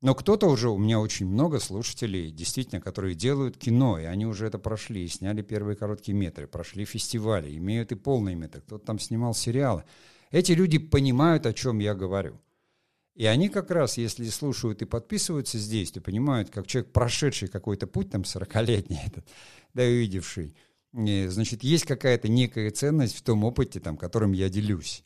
но 0.00 0.14
кто-то 0.14 0.48
уже, 0.48 0.68
у 0.68 0.76
меня 0.76 1.00
очень 1.00 1.26
много 1.26 1.60
слушателей, 1.60 2.30
действительно, 2.30 2.80
которые 2.80 3.14
делают 3.14 3.56
кино, 3.56 3.98
и 3.98 4.04
они 4.04 4.26
уже 4.26 4.46
это 4.46 4.58
прошли, 4.58 5.08
сняли 5.08 5.40
первые 5.40 5.76
короткие 5.76 6.14
метры, 6.14 6.46
прошли 6.46 6.84
фестивали, 6.84 7.56
имеют 7.56 7.92
и 7.92 7.94
полные 7.94 8.34
метры, 8.34 8.60
кто-то 8.60 8.84
там 8.84 8.98
снимал 8.98 9.34
сериалы. 9.34 9.84
Эти 10.30 10.52
люди 10.52 10.78
понимают, 10.78 11.46
о 11.46 11.54
чем 11.54 11.78
я 11.78 11.94
говорю. 11.94 12.38
И 13.14 13.24
они 13.26 13.48
как 13.48 13.70
раз, 13.70 13.96
если 13.96 14.28
слушают 14.28 14.82
и 14.82 14.86
подписываются 14.86 15.58
здесь, 15.58 15.92
то 15.92 16.00
понимают, 16.00 16.50
как 16.50 16.66
человек, 16.66 16.92
прошедший 16.92 17.48
какой-то 17.48 17.86
путь, 17.86 18.10
там, 18.10 18.22
40-летний, 18.22 19.00
этот, 19.06 19.24
да, 19.72 19.84
увидевший, 19.84 20.54
значит, 20.94 21.64
есть 21.64 21.86
какая-то 21.86 22.28
некая 22.28 22.70
ценность 22.70 23.16
в 23.16 23.22
том 23.22 23.44
опыте, 23.44 23.80
там, 23.80 23.96
которым 23.96 24.32
я 24.32 24.48
делюсь. 24.48 25.02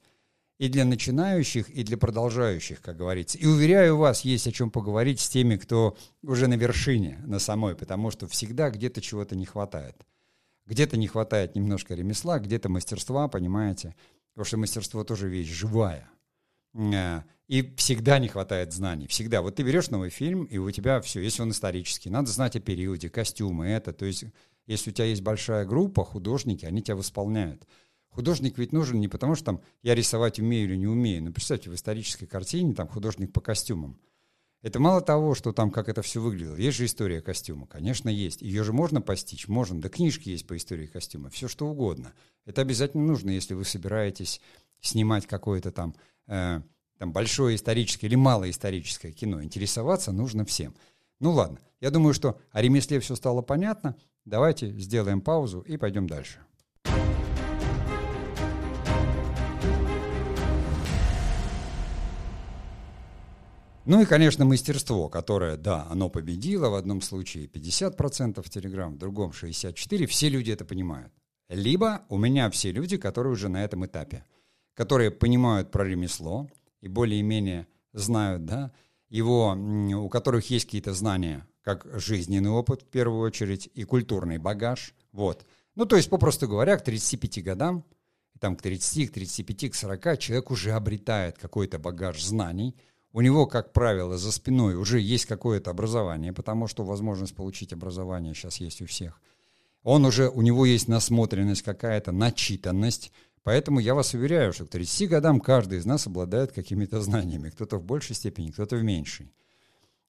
И 0.59 0.69
для 0.69 0.85
начинающих, 0.85 1.71
и 1.71 1.85
для 1.85 1.97
продолжающих, 1.97 2.81
как 2.81 2.97
говорится. 2.97 3.39
И 3.39 3.47
уверяю 3.47 3.97
вас, 3.97 4.23
есть 4.23 4.47
о 4.49 4.53
чем 4.53 4.71
поговорить 4.71 5.21
с 5.21 5.29
теми, 5.29 5.57
кто 5.57 5.97
уже 6.23 6.49
на 6.49 6.55
вершине, 6.55 7.21
на 7.25 7.39
самой, 7.39 7.77
потому 7.77 8.11
что 8.11 8.27
всегда 8.27 8.71
где-то 8.71 9.01
чего-то 9.01 9.37
не 9.37 9.47
хватает. 9.47 10.05
Где-то 10.67 10.97
не 10.97 11.07
хватает 11.07 11.55
немножко 11.55 11.95
ремесла, 11.95 12.41
где-то 12.41 12.69
мастерства, 12.69 13.29
понимаете? 13.29 13.95
Потому 14.33 14.45
что 14.45 14.57
мастерство 14.59 15.05
тоже 15.05 15.29
вещь 15.29 15.49
живая. 15.49 16.11
Э, 16.75 17.23
и 17.47 17.75
всегда 17.77 18.19
не 18.19 18.29
хватает 18.29 18.73
знаний. 18.73 19.07
Всегда. 19.07 19.41
Вот 19.41 19.57
ты 19.57 19.63
берешь 19.63 19.89
новый 19.89 20.11
фильм, 20.11 20.45
и 20.45 20.59
у 20.59 20.71
тебя 20.71 21.01
все, 21.01 21.21
если 21.21 21.41
он 21.41 21.51
исторический, 21.51 22.11
надо 22.11 22.31
знать 22.31 22.57
о 22.57 22.61
периоде, 22.61 23.09
костюмы, 23.09 23.69
это. 23.69 23.93
То 23.93 24.05
есть 24.05 24.25
если 24.69 24.91
у 24.91 24.93
тебя 24.93 25.07
есть 25.07 25.23
большая 25.23 25.65
группа, 25.65 26.05
художники, 26.05 26.67
они 26.67 26.83
тебя 26.83 26.95
восполняют. 26.95 27.67
Художник 28.11 28.59
ведь 28.59 28.73
нужен 28.73 29.01
не 29.01 29.09
потому, 29.09 29.35
что 29.35 29.47
там 29.47 29.61
я 29.83 29.95
рисовать 29.95 30.39
умею 30.39 30.69
или 30.69 30.77
не 30.77 30.87
умею. 30.87 31.25
Но 31.25 31.33
представьте, 31.33 31.71
в 31.71 31.75
исторической 31.75 32.27
картине 32.27 32.75
там 32.75 32.87
художник 32.87 33.33
по 33.33 33.41
костюмам. 33.41 33.99
Это 34.61 34.79
мало 34.79 35.01
того, 35.01 35.35
что 35.35 35.53
там 35.53 35.71
как 35.71 35.89
это 35.89 36.03
все 36.03 36.21
выглядело. 36.21 36.57
Есть 36.57 36.77
же 36.77 36.85
история 36.85 37.23
костюма. 37.23 37.67
Конечно, 37.67 38.09
есть. 38.09 38.43
Ее 38.43 38.63
же 38.63 38.73
можно 38.73 39.01
постичь? 39.01 39.49
Можно. 39.49 39.81
Да 39.81 39.89
книжки 39.89 40.29
есть 40.29 40.47
по 40.47 40.57
истории 40.57 40.87
костюма. 40.87 41.31
Все 41.31 41.49
что 41.49 41.67
угодно. 41.67 42.13
Это 42.45 42.61
обязательно 42.61 43.05
нужно, 43.05 43.31
если 43.31 43.55
вы 43.55 43.65
собираетесь 43.65 44.41
снимать 44.81 45.27
какое-то 45.27 45.71
там, 45.71 45.95
э, 46.27 46.61
там 46.99 47.13
большое 47.13 47.57
историческое 47.57 48.09
или 48.09 48.17
малоисторическое 48.17 49.13
кино. 49.13 49.43
Интересоваться 49.43 50.13
нужно 50.13 50.45
всем. 50.45 50.75
Ну 51.21 51.31
ладно. 51.31 51.61
Я 51.81 51.91
думаю, 51.91 52.13
что 52.13 52.41
о 52.51 52.61
ремесле 52.61 52.99
все 52.99 53.15
стало 53.15 53.43
понятно. 53.43 53.97
Давайте 54.29 54.71
сделаем 54.79 55.23
паузу 55.23 55.61
и 55.61 55.79
пойдем 55.79 56.07
дальше. 56.07 56.41
Ну 63.87 64.03
и, 64.03 64.05
конечно, 64.05 64.45
мастерство, 64.45 65.09
которое, 65.09 65.57
да, 65.57 65.87
оно 65.89 66.11
победило 66.11 66.69
в 66.69 66.75
одном 66.75 67.01
случае 67.01 67.47
50% 67.47 68.35
Telegram, 68.45 68.91
в 68.91 68.99
другом 68.99 69.31
64%. 69.31 70.05
Все 70.05 70.29
люди 70.29 70.51
это 70.51 70.67
понимают. 70.67 71.11
Либо 71.49 72.03
у 72.11 72.19
меня 72.19 72.51
все 72.51 72.71
люди, 72.71 72.99
которые 72.99 73.33
уже 73.33 73.49
на 73.49 73.65
этом 73.65 73.87
этапе, 73.87 74.27
которые 74.75 75.11
понимают 75.11 75.71
про 75.71 75.85
ремесло 75.85 76.51
и 76.83 76.89
более-менее 76.89 77.67
знают, 77.95 78.45
да, 78.45 78.73
его, 79.09 79.57
у 79.57 80.11
которых 80.11 80.51
есть 80.51 80.67
какие-то 80.67 80.93
знания, 80.93 81.47
как 81.69 81.87
жизненный 82.01 82.51
опыт 82.51 82.83
в 82.83 82.87
первую 82.87 83.21
очередь 83.21 83.71
и 83.75 83.85
культурный 83.85 84.39
багаж. 84.39 84.95
Вот. 85.13 85.45
Ну, 85.75 85.85
то 85.85 85.97
есть, 85.97 86.09
попросту 86.09 86.49
говоря, 86.49 86.77
к 86.79 86.85
35 86.85 87.45
годам, 87.45 87.85
там 88.41 88.57
к 88.57 88.63
30, 88.63 89.11
к 89.11 89.13
35, 89.13 89.71
к 89.73 89.75
40 89.75 90.19
человек 90.19 90.51
уже 90.51 90.73
обретает 90.73 91.39
какой-то 91.39 91.79
багаж 91.79 92.25
знаний– 92.25 92.75
у 93.15 93.23
него, 93.23 93.47
как 93.47 93.73
правило, 93.73 94.19
за 94.19 94.31
спиной 94.31 94.75
уже 94.75 95.01
есть 95.01 95.25
какое-то 95.25 95.71
образование, 95.71 96.33
потому 96.33 96.69
что 96.69 96.85
возможность 96.85 97.35
получить 97.35 97.73
образование 97.73 98.35
сейчас 98.35 98.59
есть 98.59 98.83
у 98.83 98.87
всех. 98.87 99.21
Он 99.83 100.05
уже, 100.05 100.29
у 100.29 100.43
него 100.43 100.67
есть 100.67 100.89
насмотренность 100.89 101.63
какая-то, 101.63 102.13
начитанность, 102.13 103.13
Поэтому 103.45 103.81
я 103.81 103.95
вас 103.95 104.13
уверяю, 104.13 104.53
что 104.53 104.67
к 104.67 104.69
30 104.69 105.09
годам 105.09 105.41
каждый 105.41 105.79
из 105.79 105.87
нас 105.87 106.07
обладает 106.07 106.53
какими-то 106.53 107.01
знаниями. 107.01 107.49
Кто-то 107.49 107.79
в 107.79 107.83
большей 107.83 108.15
степени, 108.15 108.51
кто-то 108.51 108.77
в 108.77 108.83
меньшей. 108.83 109.33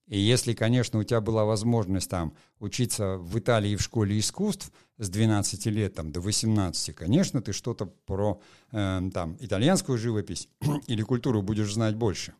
И 0.10 0.20
если, 0.20 0.54
конечно, 0.54 1.00
у 1.00 1.04
тебя 1.04 1.22
была 1.22 1.46
возможность 1.46 2.10
там 2.10 2.34
учиться 2.60 3.18
в 3.18 3.38
Италии 3.38 3.76
в 3.76 3.82
школе 3.82 4.18
искусств 4.18 4.72
с 4.98 5.08
12 5.08 5.68
лет 5.68 5.94
там, 5.94 6.12
до 6.12 6.20
18, 6.20 6.96
конечно, 6.96 7.44
ты 7.44 7.54
что-то 7.54 7.86
про 7.86 8.42
э, 8.72 9.02
там, 9.14 9.38
итальянскую 9.40 10.00
живопись 10.00 10.50
или 10.88 11.04
культуру 11.04 11.44
будешь 11.44 11.72
знать 11.72 11.96
больше. 11.96 12.34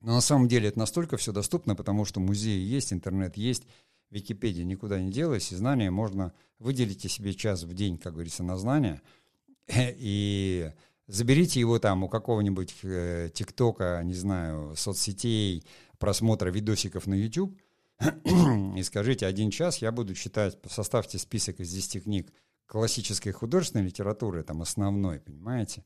Но 0.00 0.14
на 0.14 0.20
самом 0.20 0.48
деле 0.48 0.68
это 0.70 0.80
настолько 0.80 1.16
все 1.16 1.30
доступно, 1.30 1.76
потому 1.76 2.04
что 2.04 2.18
музеи 2.18 2.60
есть, 2.60 2.92
интернет 2.92 3.36
есть, 3.36 3.62
Википедия 4.10 4.64
никуда 4.64 5.00
не 5.00 5.12
делась, 5.12 5.52
и 5.52 5.56
знания 5.56 5.92
можно 5.92 6.32
выделите 6.58 7.08
себе 7.08 7.32
час 7.32 7.62
в 7.62 7.72
день, 7.74 7.96
как 7.96 8.14
говорится, 8.14 8.42
на 8.42 8.58
знания, 8.58 9.00
и 9.68 10.72
заберите 11.06 11.60
его 11.60 11.78
там 11.78 12.02
у 12.02 12.08
какого-нибудь 12.08 12.74
э, 12.82 13.30
ТикТока, 13.32 14.00
не 14.04 14.14
знаю, 14.14 14.74
соцсетей, 14.76 15.64
просмотра 16.02 16.50
видосиков 16.50 17.06
на 17.06 17.14
YouTube, 17.14 17.56
и 18.76 18.82
скажите, 18.82 19.24
один 19.24 19.52
час 19.52 19.78
я 19.78 19.92
буду 19.92 20.16
читать, 20.16 20.58
составьте 20.68 21.16
список 21.16 21.60
из 21.60 21.72
10 21.72 22.02
книг 22.02 22.32
классической 22.66 23.30
художественной 23.30 23.84
литературы, 23.84 24.42
там 24.42 24.62
основной, 24.62 25.20
понимаете, 25.20 25.84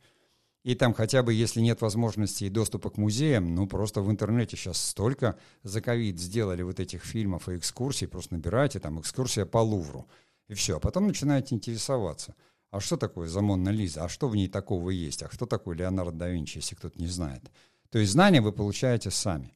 и 0.64 0.74
там 0.74 0.94
хотя 0.94 1.22
бы, 1.22 1.34
если 1.34 1.60
нет 1.60 1.82
возможности 1.82 2.44
и 2.44 2.48
доступа 2.48 2.88
к 2.88 2.96
музеям, 2.96 3.54
ну 3.54 3.66
просто 3.66 4.00
в 4.00 4.10
интернете 4.10 4.56
сейчас 4.56 4.80
столько 4.82 5.38
за 5.62 5.82
ковид 5.82 6.18
сделали 6.18 6.62
вот 6.62 6.80
этих 6.80 7.04
фильмов 7.04 7.50
и 7.50 7.58
экскурсий, 7.58 8.08
просто 8.08 8.36
набирайте 8.36 8.80
там 8.80 8.98
экскурсия 8.98 9.44
по 9.44 9.58
Лувру, 9.58 10.08
и 10.48 10.54
все. 10.54 10.78
А 10.78 10.80
потом 10.80 11.08
начинаете 11.08 11.54
интересоваться. 11.54 12.34
А 12.70 12.80
что 12.80 12.96
такое 12.96 13.28
Замонна 13.28 13.68
Лиза? 13.68 14.04
А 14.04 14.08
что 14.08 14.28
в 14.28 14.34
ней 14.34 14.48
такого 14.48 14.88
есть? 14.88 15.22
А 15.22 15.28
кто 15.28 15.44
такой 15.44 15.76
Леонардо 15.76 16.16
да 16.16 16.28
Винчи, 16.30 16.56
если 16.56 16.74
кто-то 16.74 16.98
не 16.98 17.06
знает? 17.06 17.42
То 17.90 17.98
есть 17.98 18.12
знания 18.12 18.40
вы 18.40 18.52
получаете 18.52 19.10
сами. 19.10 19.52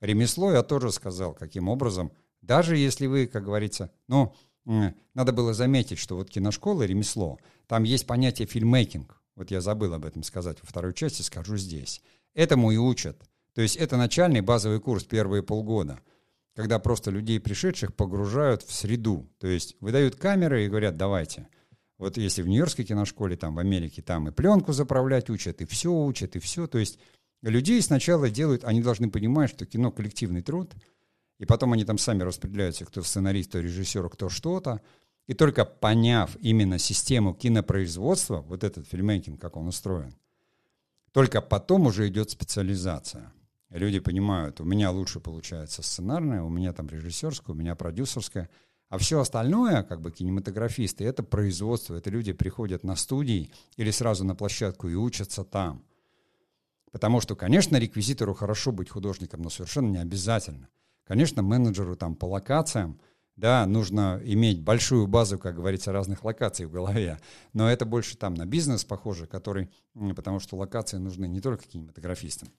Ремесло 0.00 0.52
я 0.52 0.62
тоже 0.62 0.92
сказал, 0.92 1.34
каким 1.34 1.68
образом. 1.68 2.12
Даже 2.42 2.76
если 2.76 3.06
вы, 3.06 3.26
как 3.26 3.44
говорится, 3.44 3.90
ну, 4.08 4.34
надо 5.14 5.32
было 5.32 5.52
заметить, 5.54 5.98
что 5.98 6.16
вот 6.16 6.30
киношкола, 6.30 6.82
ремесло, 6.82 7.38
там 7.66 7.82
есть 7.82 8.06
понятие 8.06 8.46
фильммейкинг. 8.46 9.20
Вот 9.36 9.50
я 9.50 9.60
забыл 9.60 9.94
об 9.94 10.04
этом 10.04 10.22
сказать 10.22 10.58
во 10.60 10.66
второй 10.66 10.94
части, 10.94 11.22
скажу 11.22 11.56
здесь. 11.56 12.02
Этому 12.34 12.70
и 12.70 12.76
учат. 12.76 13.20
То 13.54 13.62
есть 13.62 13.76
это 13.76 13.96
начальный 13.96 14.40
базовый 14.40 14.80
курс 14.80 15.04
первые 15.04 15.42
полгода, 15.42 16.00
когда 16.54 16.78
просто 16.78 17.10
людей 17.10 17.40
пришедших 17.40 17.94
погружают 17.94 18.62
в 18.62 18.72
среду. 18.72 19.28
То 19.38 19.48
есть 19.48 19.76
выдают 19.80 20.16
камеры 20.16 20.64
и 20.64 20.68
говорят, 20.68 20.96
давайте. 20.96 21.48
Вот 21.98 22.16
если 22.16 22.42
в 22.42 22.48
Нью-Йоркской 22.48 22.84
киношколе, 22.84 23.36
там 23.36 23.54
в 23.54 23.58
Америке, 23.58 24.00
там 24.00 24.28
и 24.28 24.30
пленку 24.30 24.72
заправлять 24.72 25.28
учат, 25.28 25.60
и 25.60 25.66
все 25.66 25.92
учат, 25.92 26.36
и 26.36 26.38
все. 26.38 26.66
То 26.66 26.78
есть 26.78 26.98
людей 27.48 27.80
сначала 27.80 28.28
делают, 28.28 28.64
они 28.64 28.82
должны 28.82 29.10
понимать, 29.10 29.50
что 29.50 29.64
кино 29.64 29.90
коллективный 29.90 30.42
труд, 30.42 30.74
и 31.38 31.46
потом 31.46 31.72
они 31.72 31.84
там 31.84 31.96
сами 31.96 32.22
распределяются, 32.22 32.84
кто 32.84 33.02
сценарист, 33.02 33.48
кто 33.48 33.60
режиссер, 33.60 34.08
кто 34.10 34.28
что-то. 34.28 34.82
И 35.26 35.32
только 35.32 35.64
поняв 35.64 36.36
именно 36.40 36.78
систему 36.78 37.34
кинопроизводства, 37.34 38.42
вот 38.42 38.64
этот 38.64 38.86
фильмейкинг, 38.88 39.40
как 39.40 39.56
он 39.56 39.68
устроен, 39.68 40.14
только 41.12 41.40
потом 41.40 41.86
уже 41.86 42.08
идет 42.08 42.30
специализация. 42.30 43.32
Люди 43.70 44.00
понимают, 44.00 44.60
у 44.60 44.64
меня 44.64 44.90
лучше 44.90 45.20
получается 45.20 45.82
сценарная, 45.82 46.42
у 46.42 46.48
меня 46.48 46.72
там 46.72 46.88
режиссерская, 46.88 47.54
у 47.54 47.58
меня 47.58 47.76
продюсерская, 47.76 48.50
а 48.88 48.98
все 48.98 49.20
остальное, 49.20 49.84
как 49.84 50.00
бы 50.00 50.10
кинематографисты, 50.10 51.04
это 51.04 51.22
производство, 51.22 51.94
это 51.94 52.10
люди 52.10 52.32
приходят 52.32 52.82
на 52.82 52.96
студии 52.96 53.50
или 53.76 53.92
сразу 53.92 54.24
на 54.24 54.34
площадку 54.34 54.88
и 54.88 54.94
учатся 54.94 55.44
там. 55.44 55.84
Потому 56.92 57.20
что, 57.20 57.36
конечно, 57.36 57.76
реквизитору 57.76 58.34
хорошо 58.34 58.72
быть 58.72 58.90
художником, 58.90 59.42
но 59.42 59.50
совершенно 59.50 59.90
не 59.90 59.98
обязательно. 59.98 60.68
Конечно, 61.04 61.42
менеджеру 61.42 61.96
там 61.96 62.14
по 62.14 62.26
локациям– 62.26 63.00
да, 63.40 63.64
нужно 63.64 64.20
иметь 64.22 64.60
большую 64.60 65.06
базу, 65.06 65.38
как 65.38 65.54
говорится, 65.54 65.92
разных 65.92 66.24
локаций 66.24 66.66
в 66.66 66.70
голове. 66.70 67.18
Но 67.54 67.70
это 67.70 67.86
больше 67.86 68.18
там 68.18 68.34
на 68.34 68.44
бизнес 68.44 68.84
похоже, 68.84 69.26
который, 69.26 69.70
потому 70.14 70.40
что 70.40 70.56
локации 70.56 70.98
нужны 70.98 71.26
не 71.26 71.40
только 71.40 71.64
кинематографистам. 71.64 72.50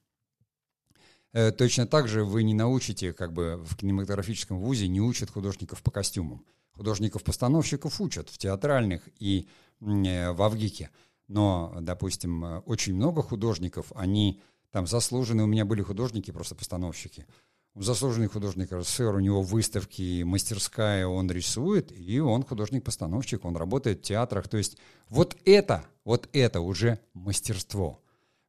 Э, 1.32 1.52
точно 1.52 1.86
так 1.86 2.08
же 2.08 2.24
вы 2.24 2.42
не 2.42 2.52
научите, 2.52 3.12
как 3.12 3.32
бы 3.32 3.62
в 3.64 3.76
кинематографическом 3.76 4.58
вузе 4.58 4.88
не 4.88 5.00
учат 5.00 5.30
художников 5.30 5.84
по 5.84 5.92
костюмам. 5.92 6.44
Художников-постановщиков 6.72 8.00
учат 8.00 8.28
в 8.28 8.36
театральных 8.36 9.08
и 9.20 9.46
э, 9.80 10.32
в 10.32 10.42
Авгике. 10.42 10.90
Но, 11.28 11.76
допустим, 11.80 12.44
э, 12.44 12.58
очень 12.60 12.94
много 12.94 13.22
художников, 13.22 13.92
они 13.94 14.40
там 14.70 14.86
заслуженные, 14.86 15.44
у 15.44 15.48
меня 15.48 15.64
были 15.64 15.82
художники, 15.82 16.30
просто 16.30 16.54
постановщики– 16.54 17.26
заслуженный 17.74 18.28
художник 18.28 18.72
РСФСР, 18.72 19.14
у 19.14 19.20
него 19.20 19.42
выставки, 19.42 20.22
мастерская, 20.22 21.06
он 21.06 21.30
рисует, 21.30 21.92
и 21.92 22.20
он 22.20 22.42
художник-постановщик, 22.42 23.44
он 23.44 23.56
работает 23.56 24.00
в 24.00 24.02
театрах. 24.02 24.48
То 24.48 24.58
есть 24.58 24.76
вот 25.08 25.36
это, 25.44 25.84
вот 26.04 26.28
это 26.32 26.60
уже 26.60 26.98
мастерство. 27.14 28.00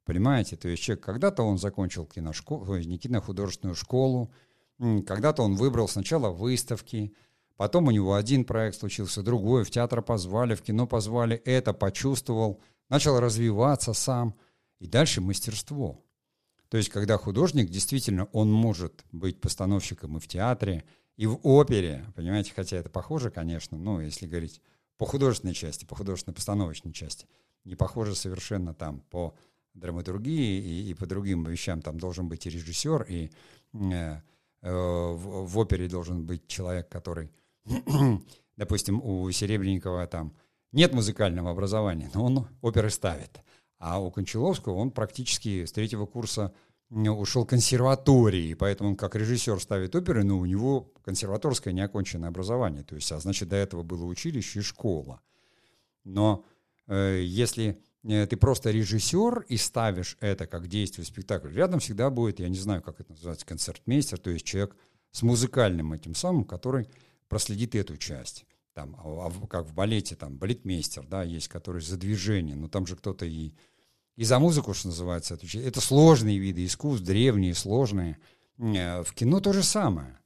Понимаете? 0.05 0.57
То 0.57 0.67
есть 0.67 0.83
человек 0.83 1.05
когда-то 1.05 1.43
он 1.43 1.57
закончил 1.57 2.05
киношколу, 2.05 2.65
кинохудожественную 2.81 3.75
школу, 3.75 4.31
когда-то 4.77 5.43
он 5.43 5.55
выбрал 5.55 5.87
сначала 5.87 6.29
выставки, 6.29 7.13
потом 7.57 7.87
у 7.87 7.91
него 7.91 8.15
один 8.15 8.45
проект 8.45 8.77
случился, 8.77 9.23
другой, 9.23 9.63
в 9.63 9.71
театр 9.71 10.01
позвали, 10.01 10.55
в 10.55 10.61
кино 10.61 10.87
позвали, 10.87 11.35
это 11.37 11.73
почувствовал, 11.73 12.61
начал 12.89 13.19
развиваться 13.19 13.93
сам, 13.93 14.35
и 14.79 14.87
дальше 14.87 15.21
мастерство. 15.21 16.03
То 16.69 16.77
есть, 16.77 16.89
когда 16.89 17.17
художник, 17.17 17.69
действительно, 17.69 18.25
он 18.31 18.51
может 18.51 19.05
быть 19.11 19.39
постановщиком 19.39 20.17
и 20.17 20.19
в 20.19 20.27
театре, 20.27 20.83
и 21.15 21.27
в 21.27 21.39
опере, 21.43 22.05
понимаете, 22.15 22.51
хотя 22.55 22.77
это 22.77 22.89
похоже, 22.89 23.29
конечно, 23.29 23.77
ну, 23.77 23.99
если 23.99 24.25
говорить 24.25 24.61
по 24.97 25.05
художественной 25.05 25.53
части, 25.53 25.85
по 25.85 25.95
художественно-постановочной 25.95 26.91
части, 26.91 27.27
не 27.63 27.75
похоже 27.75 28.15
совершенно 28.15 28.73
там 28.73 29.01
по 29.09 29.35
драматургии 29.73 30.61
и, 30.61 30.91
и 30.91 30.93
по 30.93 31.05
другим 31.05 31.43
вещам. 31.45 31.81
Там 31.81 31.99
должен 31.99 32.27
быть 32.27 32.45
и 32.45 32.49
режиссер, 32.49 33.03
и 33.03 33.31
э, 33.73 34.21
э, 34.61 34.71
в, 34.71 35.45
в 35.47 35.57
опере 35.57 35.87
должен 35.87 36.25
быть 36.25 36.47
человек, 36.47 36.89
который, 36.89 37.31
допустим, 38.57 39.01
у 39.03 39.29
Серебренникова 39.31 40.07
там 40.07 40.33
нет 40.71 40.93
музыкального 40.93 41.51
образования, 41.51 42.09
но 42.13 42.25
он 42.25 42.47
оперы 42.61 42.89
ставит. 42.89 43.41
А 43.79 43.99
у 43.99 44.11
Кончаловского 44.11 44.75
он 44.75 44.91
практически 44.91 45.65
с 45.65 45.71
третьего 45.71 46.05
курса 46.05 46.53
ушел 46.89 47.45
консерватории, 47.45 48.53
поэтому 48.53 48.91
он 48.91 48.95
как 48.95 49.15
режиссер 49.15 49.59
ставит 49.59 49.95
оперы, 49.95 50.23
но 50.23 50.37
у 50.37 50.45
него 50.45 50.91
консерваторское 51.03 51.73
неоконченное 51.73 52.29
образование. 52.29 52.83
То 52.83 52.95
есть, 52.95 53.11
а 53.11 53.19
значит, 53.19 53.49
до 53.49 53.55
этого 53.55 53.83
было 53.83 54.05
училище 54.05 54.59
и 54.59 54.61
школа. 54.61 55.19
Но 56.03 56.45
э, 56.87 57.21
если 57.23 57.81
э, 58.03 58.27
ты 58.27 58.37
просто 58.37 58.69
режиссер 58.69 59.45
и 59.47 59.57
ставишь 59.57 60.17
это 60.19 60.45
как 60.45 60.67
действие 60.67 61.05
спектакля, 61.05 61.49
рядом 61.49 61.79
всегда 61.79 62.09
будет, 62.09 62.39
я 62.39 62.49
не 62.49 62.59
знаю, 62.59 62.81
как 62.83 62.99
это 62.99 63.11
называется, 63.11 63.45
концертмейстер, 63.45 64.19
то 64.19 64.29
есть 64.29 64.45
человек 64.45 64.75
с 65.11 65.23
музыкальным 65.23 65.93
этим 65.93 66.13
самым, 66.13 66.43
который 66.43 66.87
проследит 67.33 67.73
эту 67.73 67.97
часть. 67.97 68.45
Там, 68.73 68.95
а, 69.03 69.27
а 69.27 69.47
как 69.47 69.65
в 69.65 69.73
балете, 69.73 70.15
там, 70.15 70.37
балетмейстер, 70.37 71.03
да, 71.07 71.23
есть, 71.23 71.47
который 71.47 71.81
за 71.81 71.97
движение, 71.97 72.55
но 72.55 72.67
там 72.67 72.85
же 72.85 72.95
кто-то 72.95 73.25
и, 73.25 73.53
и 74.15 74.23
за 74.23 74.37
музыку, 74.37 74.75
что 74.75 74.89
называется, 74.89 75.33
отвечает. 75.33 75.65
Это 75.65 75.81
сложные 75.81 76.37
виды 76.37 76.63
искусств, 76.63 77.03
древние, 77.03 77.55
сложные. 77.55 78.19
Э, 78.59 79.01
в 79.01 79.13
кино 79.13 79.39
то 79.39 79.51
же 79.51 79.63
самое. 79.63 80.19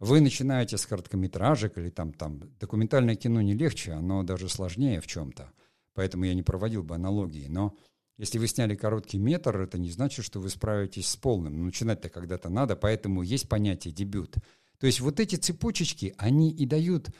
Вы 0.00 0.20
начинаете 0.20 0.78
с 0.78 0.86
короткометражек 0.86 1.78
или 1.78 1.90
там, 1.90 2.12
там 2.12 2.40
документальное 2.58 3.14
кино 3.14 3.40
не 3.40 3.54
легче, 3.54 3.92
оно 3.92 4.24
даже 4.24 4.48
сложнее 4.48 5.00
в 5.00 5.06
чем-то. 5.06 5.52
Поэтому 5.94 6.24
я 6.24 6.34
не 6.34 6.42
проводил 6.42 6.82
бы 6.82 6.96
аналогии. 6.96 7.46
Но 7.48 7.76
если 8.16 8.38
вы 8.38 8.48
сняли 8.48 8.74
короткий 8.74 9.18
метр, 9.18 9.60
это 9.60 9.78
не 9.78 9.90
значит, 9.90 10.24
что 10.24 10.40
вы 10.40 10.50
справитесь 10.50 11.06
с 11.06 11.16
полным. 11.16 11.66
Начинать-то 11.66 12.08
когда-то 12.08 12.48
надо, 12.48 12.74
поэтому 12.74 13.22
есть 13.22 13.48
понятие 13.48 13.94
дебют. 13.94 14.36
То 14.78 14.86
есть 14.86 15.00
вот 15.00 15.20
эти 15.20 15.36
цепочечки, 15.36 16.14
они 16.18 16.50
и 16.50 16.66
дают 16.66 17.10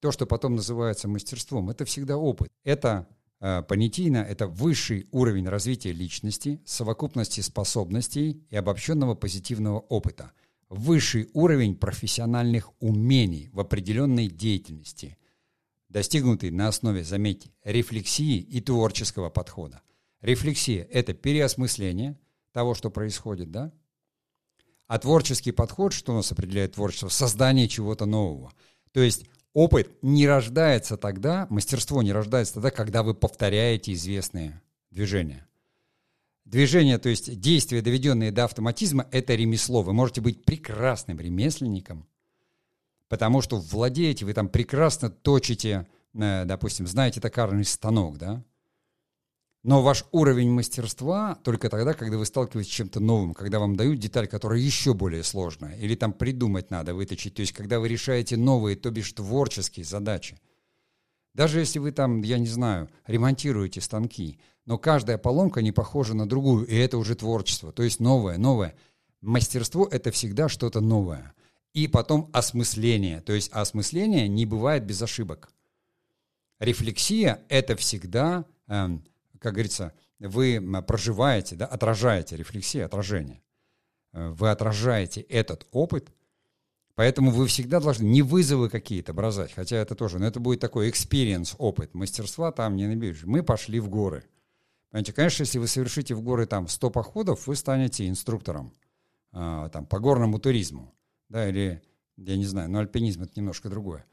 то, 0.00 0.12
что 0.12 0.26
потом 0.26 0.56
называется 0.56 1.08
мастерством. 1.08 1.70
Это 1.70 1.84
всегда 1.84 2.16
опыт. 2.16 2.48
Это 2.64 3.08
э, 3.40 3.62
понятийно, 3.62 4.18
это 4.18 4.46
высший 4.46 5.08
уровень 5.10 5.48
развития 5.48 5.92
личности, 5.92 6.60
совокупности 6.64 7.40
способностей 7.40 8.44
и 8.50 8.56
обобщенного 8.56 9.14
позитивного 9.14 9.80
опыта– 9.80 10.32
высший 10.68 11.30
уровень 11.32 11.74
профессиональных 11.76 12.70
умений 12.80 13.48
в 13.52 13.60
определенной 13.60 14.28
деятельности, 14.28 15.16
достигнутый 15.88 16.50
на 16.50 16.68
основе, 16.68 17.04
заметьте, 17.04 17.50
рефлексии 17.64 18.38
и 18.38 18.60
творческого 18.60 19.30
подхода. 19.30 19.82
Рефлексия– 20.20 20.86
это 20.90 21.14
переосмысление 21.14 22.18
того, 22.52 22.74
что 22.74 22.90
происходит, 22.90 23.50
да? 23.50 23.72
А 24.88 24.98
творческий 24.98 25.52
подход, 25.52 25.92
что 25.92 26.12
у 26.12 26.16
нас 26.16 26.32
определяет 26.32 26.72
творчество? 26.74 27.08
Создание 27.08 27.68
чего-то 27.68 28.06
нового. 28.06 28.52
То 28.92 29.00
есть 29.00 29.26
опыт 29.52 29.90
не 30.00 30.26
рождается 30.26 30.96
тогда, 30.96 31.46
мастерство 31.50 32.02
не 32.02 32.10
рождается 32.12 32.54
тогда, 32.54 32.70
когда 32.70 33.02
вы 33.02 33.14
повторяете 33.14 33.92
известные 33.92 34.62
движения. 34.90 35.46
Движение, 36.46 36.96
то 36.96 37.10
есть 37.10 37.38
действия, 37.38 37.82
доведенные 37.82 38.32
до 38.32 38.44
автоматизма, 38.44 39.06
это 39.12 39.34
ремесло. 39.34 39.82
Вы 39.82 39.92
можете 39.92 40.22
быть 40.22 40.46
прекрасным 40.46 41.20
ремесленником, 41.20 42.08
потому 43.08 43.42
что 43.42 43.58
владеете, 43.58 44.24
вы 44.24 44.32
там 44.32 44.48
прекрасно 44.48 45.10
точите, 45.10 45.86
э, 46.14 46.44
допустим, 46.46 46.86
знаете 46.86 47.20
токарный 47.20 47.66
станок, 47.66 48.16
да? 48.16 48.42
Но 49.64 49.82
ваш 49.82 50.04
уровень 50.12 50.50
мастерства 50.50 51.36
только 51.42 51.68
тогда, 51.68 51.92
когда 51.92 52.16
вы 52.16 52.26
сталкиваетесь 52.26 52.70
с 52.70 52.74
чем-то 52.74 53.00
новым, 53.00 53.34
когда 53.34 53.58
вам 53.58 53.76
дают 53.76 53.98
деталь, 53.98 54.28
которая 54.28 54.60
еще 54.60 54.94
более 54.94 55.24
сложная, 55.24 55.76
или 55.76 55.94
там 55.96 56.12
придумать 56.12 56.70
надо, 56.70 56.94
выточить, 56.94 57.34
то 57.34 57.40
есть 57.40 57.52
когда 57.52 57.80
вы 57.80 57.88
решаете 57.88 58.36
новые, 58.36 58.76
то 58.76 58.90
бишь 58.90 59.12
творческие 59.12 59.84
задачи. 59.84 60.38
Даже 61.34 61.60
если 61.60 61.80
вы 61.80 61.92
там, 61.92 62.22
я 62.22 62.38
не 62.38 62.46
знаю, 62.46 62.88
ремонтируете 63.06 63.80
станки, 63.80 64.38
но 64.64 64.78
каждая 64.78 65.18
поломка 65.18 65.60
не 65.60 65.72
похожа 65.72 66.14
на 66.14 66.28
другую, 66.28 66.66
и 66.66 66.76
это 66.76 66.98
уже 66.98 67.14
творчество, 67.14 67.72
то 67.72 67.82
есть 67.82 68.00
новое, 68.00 68.38
новое. 68.38 68.76
Мастерство— 69.20 69.88
это 69.90 70.10
всегда 70.12 70.48
что-то 70.48 70.80
новое. 70.80 71.34
И 71.74 71.88
потом 71.88 72.30
осмысление, 72.32 73.20
то 73.20 73.32
есть 73.32 73.50
осмысление 73.52 74.28
не 74.28 74.46
бывает 74.46 74.84
без 74.84 75.02
ошибок. 75.02 75.50
Рефлексия— 76.58 77.44
это 77.48 77.76
всегда, 77.76 78.44
эм, 78.66 79.04
как 79.40 79.54
говорится, 79.54 79.92
вы 80.18 80.60
проживаете, 80.86 81.56
да, 81.56 81.66
отражаете, 81.66 82.36
рефлексия, 82.36 82.86
отражение. 82.86 83.42
Э, 84.12 84.28
вы 84.30 84.50
отражаете 84.50 85.20
этот 85.20 85.66
опыт, 85.72 86.12
поэтому 86.94 87.30
вы 87.30 87.46
всегда 87.46 87.80
должны 87.80 88.04
не 88.04 88.22
вызовы 88.22 88.68
какие-то 88.68 89.12
бросать, 89.12 89.52
хотя 89.52 89.76
это 89.76 89.94
тоже, 89.94 90.18
но 90.18 90.26
это 90.26 90.40
будет 90.40 90.60
такой 90.60 90.90
experience, 90.90 91.54
опыт, 91.58 91.94
мастерства 91.94 92.52
там 92.52 92.76
не 92.76 92.86
наберешь. 92.86 93.24
Мы 93.24 93.42
пошли 93.42 93.80
в 93.80 93.88
горы— 93.88 94.24
Понимаете, 94.90 95.12
конечно, 95.12 95.42
если 95.42 95.58
вы 95.58 95.66
совершите 95.66 96.14
в 96.14 96.22
горы 96.22 96.46
там 96.46 96.66
100 96.66 96.90
походов, 96.90 97.46
вы 97.46 97.56
станете 97.56 98.08
инструктором 98.08 98.72
э, 99.32 99.68
там, 99.72 99.84
по 99.86 99.98
горному 99.98 100.38
туризму. 100.38 100.94
Да, 101.28 101.46
или, 101.46 101.82
я 102.16 102.36
не 102.36 102.46
знаю, 102.46 102.70
но 102.70 102.78
альпинизм 102.78 103.22
это 103.22 103.32
немножко 103.36 103.68
другое. 103.68 104.06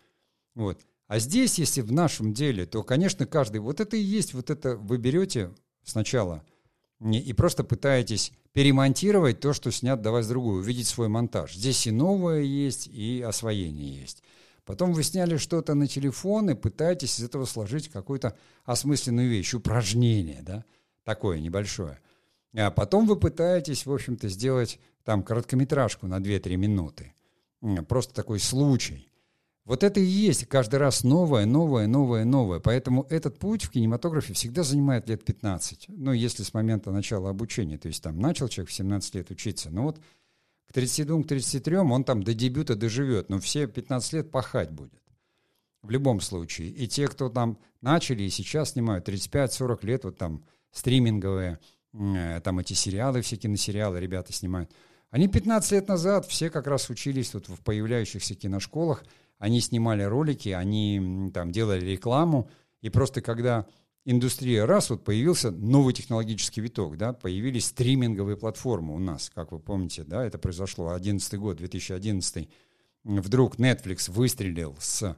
Вот. 0.53 0.81
А 1.07 1.19
здесь, 1.19 1.59
если 1.59 1.81
в 1.81 1.91
нашем 1.91 2.33
деле, 2.33 2.65
то, 2.65 2.83
конечно, 2.83 3.25
каждый, 3.25 3.59
вот 3.59 3.79
это 3.79 3.95
и 3.95 4.01
есть, 4.01 4.33
вот 4.33 4.49
это 4.49 4.75
вы 4.75 4.97
берете 4.97 5.51
сначала 5.83 6.43
и 7.01 7.33
просто 7.33 7.63
пытаетесь 7.63 8.31
перемонтировать 8.53 9.39
то, 9.39 9.53
что 9.53 9.69
снят, 9.69 10.01
давать 10.01 10.27
другую, 10.27 10.61
увидеть 10.61 10.87
свой 10.87 11.09
монтаж. 11.09 11.53
Здесь 11.53 11.85
и 11.87 11.91
новое 11.91 12.41
есть, 12.41 12.87
и 12.87 13.21
освоение 13.21 14.01
есть. 14.01 14.23
Потом 14.63 14.93
вы 14.93 15.03
сняли 15.03 15.37
что-то 15.37 15.75
на 15.75 15.87
телефон 15.87 16.49
и 16.49 16.55
пытаетесь 16.55 17.19
из 17.19 17.25
этого 17.25 17.45
сложить 17.45 17.89
какую-то 17.89 18.35
осмысленную 18.63 19.29
вещь, 19.29 19.53
упражнение, 19.53 20.41
да, 20.41 20.65
такое 21.03 21.39
небольшое. 21.39 21.99
А 22.55 22.71
потом 22.71 23.05
вы 23.05 23.17
пытаетесь, 23.17 23.85
в 23.85 23.93
общем-то, 23.93 24.29
сделать 24.29 24.79
там 25.03 25.21
короткометражку 25.21 26.07
на 26.07 26.17
2-3 26.19 26.55
минуты. 26.55 27.13
Просто 27.87 28.15
такой 28.15 28.39
случай. 28.39 29.07
Вот 29.65 29.83
это 29.83 29.99
и 29.99 30.03
есть 30.03 30.45
каждый 30.45 30.75
раз 30.75 31.03
новое, 31.03 31.45
новое, 31.45 31.87
новое, 31.87 32.23
новое. 32.23 32.59
Поэтому 32.59 33.07
этот 33.09 33.39
путь 33.39 33.63
в 33.63 33.71
кинематографе 33.71 34.33
всегда 34.33 34.61
занимает 34.61 35.09
лет 35.09 35.25
15. 35.25 35.87
Ну, 35.89 36.11
если 36.11 36.43
с 36.43 36.53
момента 36.53 36.91
начала 36.91 37.31
обучения. 37.31 37.79
То 37.79 37.87
есть 37.87 38.03
там 38.03 38.19
начал 38.19 38.47
человек 38.47 38.69
в 38.69 38.73
17 38.73 39.15
лет 39.15 39.31
учиться. 39.31 39.71
Но 39.71 39.83
вот 39.83 39.99
к 40.67 40.77
32-33 40.77 41.77
он 41.77 42.03
там 42.03 42.21
до 42.21 42.35
дебюта 42.35 42.75
доживет, 42.75 43.29
но 43.29 43.39
все 43.39 43.65
15 43.65 44.13
лет 44.13 44.31
пахать 44.31 44.69
будет. 44.69 45.01
В 45.81 45.89
любом 45.89 46.21
случае. 46.21 46.69
И 46.69 46.87
те, 46.87 47.07
кто 47.07 47.29
там 47.29 47.57
начали 47.81 48.23
и 48.23 48.29
сейчас 48.29 48.71
снимают 48.71 49.09
35-40 49.09 49.85
лет, 49.85 50.03
вот 50.03 50.17
там 50.17 50.45
стриминговые, 50.71 51.59
э, 51.93 52.39
там 52.43 52.59
эти 52.59 52.73
сериалы, 52.73 53.21
все 53.21 53.35
киносериалы 53.35 53.99
ребята 53.99 54.31
снимают. 54.31 54.71
Они 55.09 55.27
15 55.27 55.71
лет 55.71 55.87
назад 55.87 56.27
все 56.27 56.49
как 56.49 56.67
раз 56.67 56.89
учились 56.89 57.33
вот 57.33 57.47
в 57.47 57.61
появляющихся 57.61 58.35
киношколах, 58.35 59.03
они 59.37 59.61
снимали 59.61 60.03
ролики, 60.03 60.49
они 60.49 61.31
там 61.33 61.51
делали 61.51 61.85
рекламу, 61.85 62.49
и 62.81 62.89
просто 62.89 63.21
когда 63.21 63.65
индустрия 64.05 64.65
раз, 64.65 64.89
вот 64.89 65.03
появился 65.03 65.51
новый 65.51 65.93
технологический 65.93 66.61
виток, 66.61 66.97
да, 66.97 67.13
появились 67.13 67.65
стриминговые 67.65 68.37
платформы 68.37 68.93
у 68.95 68.99
нас, 68.99 69.31
как 69.33 69.51
вы 69.51 69.59
помните, 69.59 70.03
да, 70.03 70.25
это 70.25 70.37
произошло 70.37 70.93
11 70.93 71.39
год, 71.39 71.57
2011 71.57 72.49
вдруг 73.03 73.57
Netflix 73.57 74.09
выстрелил 74.11 74.75
с 74.79 75.15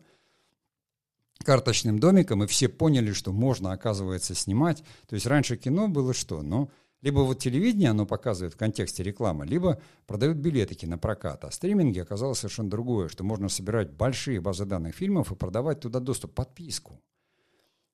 карточным 1.40 2.00
домиком, 2.00 2.44
и 2.44 2.48
все 2.48 2.68
поняли, 2.68 3.14
что 3.14 3.32
можно, 3.32 3.72
оказывается, 3.72 4.36
снимать. 4.36 4.84
То 5.08 5.16
есть 5.16 5.26
раньше 5.26 5.56
кино 5.56 5.88
было 5.88 6.14
что? 6.14 6.42
Ну, 6.42 6.70
либо 7.02 7.20
вот 7.20 7.40
телевидение 7.40 7.92
оно 7.92 8.06
показывает 8.06 8.54
в 8.54 8.58
контексте 8.58 9.04
рекламы, 9.04 9.46
либо 9.46 9.80
продают 10.08 10.38
билетики 10.38 10.86
на 10.86 10.98
прокат. 10.98 11.46
А 11.46 11.52
стриминги 11.52 12.00
оказалось 12.00 12.40
совершенно 12.40 12.70
другое, 12.70 13.08
что 13.08 13.24
можно 13.24 13.50
собирать 13.50 13.92
большие 13.92 14.42
базы 14.42 14.66
данных 14.66 14.96
фильмов 14.96 15.32
и 15.32 15.36
продавать 15.36 15.80
туда 15.80 16.00
доступ, 16.00 16.34
подписку. 16.34 17.00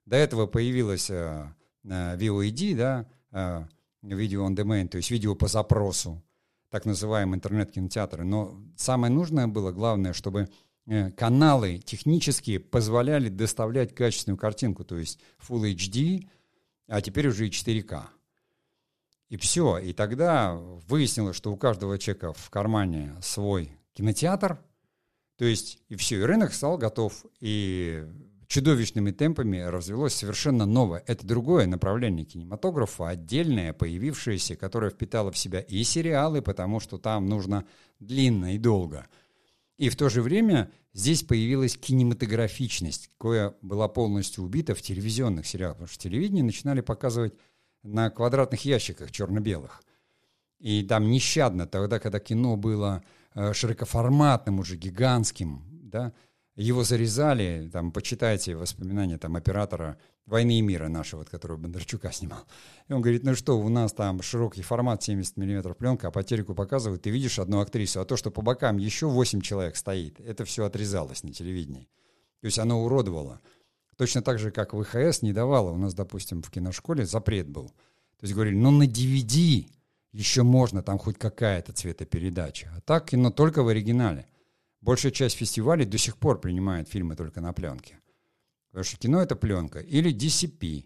До 0.05 0.15
этого 0.15 0.47
появилась 0.47 1.09
э, 1.09 1.53
э, 1.83 2.17
VOD, 2.17 2.75
да, 2.75 3.09
э, 3.31 3.65
видео 4.01 4.47
on 4.47 4.55
demand, 4.55 4.89
то 4.89 4.97
есть 4.97 5.11
видео 5.11 5.35
по 5.35 5.47
запросу, 5.47 6.21
так 6.69 6.85
называемые 6.85 7.37
интернет-кинотеатры. 7.37 8.23
Но 8.23 8.57
самое 8.75 9.11
нужное 9.11 9.47
было, 9.47 9.71
главное, 9.71 10.13
чтобы 10.13 10.49
э, 10.85 11.11
каналы 11.11 11.77
технические 11.77 12.59
позволяли 12.59 13.29
доставлять 13.29 13.93
качественную 13.93 14.37
картинку, 14.37 14.83
то 14.83 14.97
есть 14.97 15.19
Full 15.47 15.73
HD, 15.75 16.27
а 16.87 17.01
теперь 17.01 17.27
уже 17.27 17.47
и 17.47 17.49
4К. 17.49 18.03
И 19.33 19.37
все. 19.37 19.79
И 19.79 19.93
тогда 19.93 20.53
выяснилось, 20.87 21.35
что 21.35 21.51
у 21.51 21.57
каждого 21.57 21.97
человека 21.97 22.33
в 22.33 22.51
кармане 22.51 23.15
свой 23.23 23.71
кинотеатр, 23.93 24.59
то 25.39 25.45
есть 25.45 25.79
и 25.89 25.95
все, 25.95 26.19
и 26.19 26.21
рынок 26.21 26.53
стал 26.53 26.77
готов. 26.77 27.25
И 27.39 28.05
чудовищными 28.45 29.09
темпами 29.09 29.57
развелось 29.57 30.13
совершенно 30.13 30.67
новое. 30.67 31.03
Это 31.07 31.25
другое 31.25 31.65
направление 31.65 32.27
кинематографа, 32.27 33.09
отдельное, 33.09 33.73
появившееся, 33.73 34.55
которое 34.55 34.91
впитало 34.91 35.31
в 35.31 35.37
себя 35.39 35.61
и 35.61 35.83
сериалы, 35.83 36.43
потому 36.43 36.79
что 36.79 36.99
там 36.99 37.25
нужно 37.25 37.65
длинно 37.99 38.53
и 38.53 38.59
долго. 38.59 39.07
И 39.79 39.89
в 39.89 39.95
то 39.95 40.09
же 40.09 40.21
время 40.21 40.71
здесь 40.93 41.23
появилась 41.23 41.75
кинематографичность, 41.75 43.09
которая 43.17 43.55
была 43.63 43.87
полностью 43.87 44.43
убита 44.43 44.75
в 44.75 44.83
телевизионных 44.83 45.47
сериалах, 45.47 45.77
потому 45.77 45.89
что 45.89 46.03
телевидение 46.03 46.43
начинали 46.43 46.81
показывать 46.81 47.33
на 47.83 48.09
квадратных 48.09 48.65
ящиках 48.65 49.11
черно-белых. 49.11 49.83
И 50.59 50.83
там 50.83 51.11
нещадно, 51.11 51.67
тогда, 51.67 51.99
когда 51.99 52.19
кино 52.19 52.55
было 52.55 53.03
э, 53.35 53.53
широкоформатным, 53.53 54.59
уже 54.59 54.77
гигантским, 54.77 55.61
да, 55.83 56.13
его 56.55 56.83
зарезали, 56.83 57.69
там, 57.71 57.91
почитайте 57.91 58.55
воспоминания 58.55 59.17
там, 59.17 59.35
оператора 59.35 59.97
«Войны 60.25 60.59
и 60.59 60.61
мира» 60.61 60.87
нашего, 60.87 61.19
вот, 61.19 61.29
которого 61.29 61.57
Бондарчука 61.57 62.11
снимал. 62.11 62.45
И 62.87 62.93
он 62.93 63.01
говорит, 63.01 63.23
ну 63.23 63.35
что, 63.35 63.59
у 63.59 63.69
нас 63.69 63.91
там 63.91 64.21
широкий 64.21 64.61
формат 64.61 65.03
70 65.03 65.35
миллиметров 65.37 65.75
пленка, 65.75 66.07
а 66.07 66.11
по 66.11 66.23
телеку 66.23 66.53
показывают, 66.53 67.01
ты 67.01 67.09
видишь 67.09 67.39
одну 67.39 67.59
актрису, 67.59 67.99
а 67.99 68.05
то, 68.05 68.15
что 68.15 68.31
по 68.31 68.41
бокам 68.41 68.77
еще 68.77 69.07
8 69.07 69.41
человек 69.41 69.75
стоит, 69.75 70.19
это 70.21 70.45
все 70.45 70.65
отрезалось 70.65 71.23
на 71.23 71.33
телевидении. 71.33 71.89
То 72.39 72.45
есть 72.45 72.59
оно 72.59 72.83
уродовало. 72.83 73.41
Точно 73.97 74.21
так 74.21 74.39
же, 74.39 74.51
как 74.51 74.73
ВХС 74.73 75.21
не 75.21 75.33
давало. 75.33 75.71
У 75.71 75.77
нас, 75.77 75.93
допустим, 75.93 76.41
в 76.41 76.49
киношколе 76.49 77.05
запрет 77.05 77.47
был. 77.47 77.67
То 77.67 78.23
есть 78.25 78.33
говорили, 78.33 78.55
ну 78.55 78.71
на 78.71 78.83
DVD 78.83 79.67
еще 80.11 80.43
можно, 80.43 80.81
там 80.81 80.97
хоть 80.97 81.17
какая-то 81.17 81.73
цветопередача. 81.73 82.71
А 82.75 82.81
так 82.81 83.09
кино 83.09 83.31
только 83.31 83.63
в 83.63 83.67
оригинале. 83.67 84.27
Большая 84.81 85.11
часть 85.11 85.37
фестивалей 85.37 85.85
до 85.85 85.97
сих 85.97 86.17
пор 86.17 86.39
принимает 86.39 86.89
фильмы 86.89 87.15
только 87.15 87.41
на 87.41 87.53
пленке. 87.53 87.99
Потому 88.69 88.83
что 88.83 88.97
кино— 88.97 89.21
это 89.21 89.35
пленка. 89.35 89.79
Или 89.79 90.13
DCP. 90.13 90.85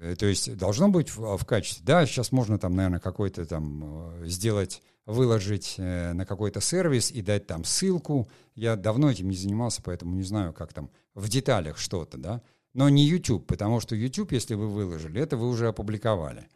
Э, 0.00 0.16
то 0.16 0.26
есть 0.26 0.56
должно 0.56 0.88
быть 0.88 1.10
в, 1.10 1.36
в 1.36 1.44
качестве. 1.44 1.84
Да, 1.84 2.06
сейчас 2.06 2.32
можно 2.32 2.58
там, 2.58 2.74
наверное, 2.74 3.00
какой-то 3.00 3.44
там 3.46 4.22
э, 4.22 4.26
сделать, 4.26 4.82
выложить 5.06 5.76
э, 5.78 6.12
на 6.12 6.26
какой-то 6.26 6.60
сервис 6.60 7.10
и 7.10 7.22
дать 7.22 7.46
там 7.46 7.64
ссылку. 7.64 8.28
Я 8.54 8.76
давно 8.76 9.10
этим 9.10 9.30
не 9.30 9.36
занимался, 9.36 9.80
поэтому 9.82 10.14
не 10.16 10.24
знаю, 10.24 10.52
как 10.52 10.72
там 10.72 10.90
в 11.14 11.28
деталях 11.28 11.78
что-то, 11.78 12.18
да. 12.18 12.42
Но 12.74 12.88
не 12.88 13.06
YouTube, 13.06 13.46
потому 13.46 13.80
что 13.80 13.96
YouTube, 13.96 14.32
если 14.32 14.54
вы 14.54 14.68
выложили, 14.68 15.20
это 15.20 15.36
вы 15.36 15.48
уже 15.48 15.68
опубликовали. 15.68 16.48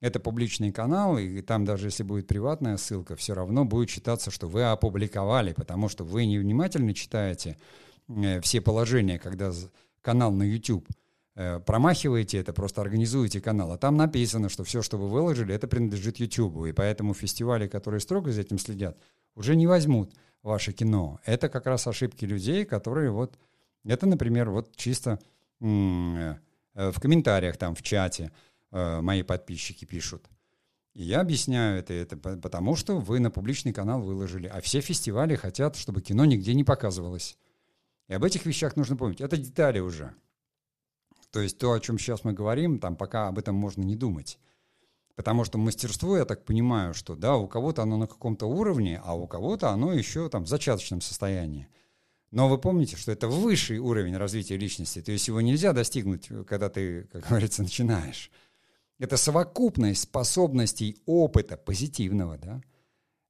Это 0.00 0.20
публичный 0.20 0.72
канал, 0.72 1.16
и 1.16 1.40
там 1.40 1.64
даже 1.64 1.86
если 1.86 2.02
будет 2.02 2.26
приватная 2.26 2.76
ссылка, 2.76 3.16
все 3.16 3.32
равно 3.32 3.64
будет 3.64 3.88
считаться, 3.88 4.30
что 4.30 4.48
вы 4.48 4.64
опубликовали, 4.64 5.54
потому 5.54 5.88
что 5.88 6.04
вы 6.04 6.26
невнимательно 6.26 6.92
читаете 6.92 7.56
э, 8.08 8.40
все 8.42 8.60
положения, 8.60 9.18
когда 9.18 9.52
канал 10.02 10.32
на 10.32 10.42
YouTube 10.42 10.86
промахиваете 11.34 12.38
это, 12.38 12.52
просто 12.52 12.80
организуете 12.80 13.40
канал, 13.40 13.72
а 13.72 13.78
там 13.78 13.96
написано, 13.96 14.48
что 14.48 14.62
все, 14.64 14.82
что 14.82 14.98
вы 14.98 15.08
выложили, 15.08 15.54
это 15.54 15.66
принадлежит 15.66 16.18
YouTube, 16.18 16.66
и 16.66 16.72
поэтому 16.72 17.12
фестивали, 17.12 17.66
которые 17.66 18.00
строго 18.00 18.30
за 18.30 18.42
этим 18.42 18.58
следят, 18.58 18.96
уже 19.34 19.56
не 19.56 19.66
возьмут 19.66 20.14
ваше 20.42 20.72
кино. 20.72 21.20
Это 21.24 21.48
как 21.48 21.66
раз 21.66 21.86
ошибки 21.86 22.24
людей, 22.24 22.64
которые 22.64 23.10
вот... 23.10 23.38
Это, 23.84 24.06
например, 24.06 24.50
вот 24.50 24.76
чисто 24.76 25.18
э, 25.60 26.34
в 26.74 27.00
комментариях 27.00 27.56
там, 27.56 27.74
в 27.74 27.82
чате– 27.82 28.30
Э, 28.74 29.00
мои 29.00 29.22
подписчики 29.22 29.84
пишут. 29.84 30.28
И 30.94 31.04
я 31.04 31.20
объясняю 31.20 31.78
это, 31.78 31.92
это 31.92 32.16
потому, 32.16 32.74
что 32.74 32.98
вы 32.98 33.20
на 33.20 33.30
публичный 33.30 33.72
канал 33.72 34.02
выложили, 34.02 34.48
а 34.48 34.60
все 34.60 34.80
фестивали 34.80 35.36
хотят, 35.36 35.76
чтобы 35.76 36.02
кино 36.02 36.24
нигде 36.24 36.54
не 36.54 36.64
показывалось. 36.64 37.38
И 38.08 38.14
об 38.14 38.24
этих 38.24 38.46
вещах 38.46 38.74
нужно 38.74 38.96
помнить. 38.96 39.20
Это 39.20 39.36
детали 39.36 39.78
уже. 39.78 40.12
То 41.34 41.40
есть 41.40 41.58
то, 41.58 41.72
о 41.72 41.80
чем 41.80 41.98
сейчас 41.98 42.22
мы 42.22 42.32
говорим, 42.32 42.78
там 42.78 42.94
пока 42.94 43.26
об 43.26 43.40
этом 43.40 43.56
можно 43.56 43.82
не 43.82 43.96
думать. 43.96 44.38
Потому 45.16 45.42
что 45.42 45.58
мастерство, 45.58 46.16
я 46.16 46.24
так 46.24 46.44
понимаю, 46.44 46.94
что 46.94 47.16
да, 47.16 47.36
у 47.36 47.48
кого-то 47.48 47.82
оно 47.82 47.96
на 47.96 48.06
каком-то 48.06 48.46
уровне, 48.46 49.02
а 49.04 49.16
у 49.16 49.26
кого-то 49.26 49.70
оно 49.70 49.92
еще 49.92 50.28
там 50.28 50.44
в 50.44 50.48
зачаточном 50.48 51.00
состоянии. 51.00 51.66
Но 52.30 52.48
вы 52.48 52.56
помните, 52.56 52.94
что 52.94 53.10
это 53.10 53.26
высший 53.26 53.78
уровень 53.78 54.16
развития 54.16 54.56
личности. 54.56 55.02
То 55.02 55.10
есть 55.10 55.26
его 55.26 55.40
нельзя 55.40 55.72
достигнуть, 55.72 56.28
когда 56.46 56.70
ты, 56.70 57.08
как 57.10 57.26
говорится, 57.28 57.64
начинаешь. 57.64 58.30
Это 59.00 59.16
совокупность 59.16 60.02
способностей 60.02 61.02
опыта 61.04 61.56
позитивного, 61.56 62.38
да? 62.38 62.62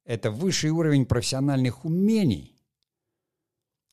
Это 0.05 0.30
высший 0.30 0.68
уровень 0.68 1.07
профессиональных 1.07 1.86
умений, 1.86 2.55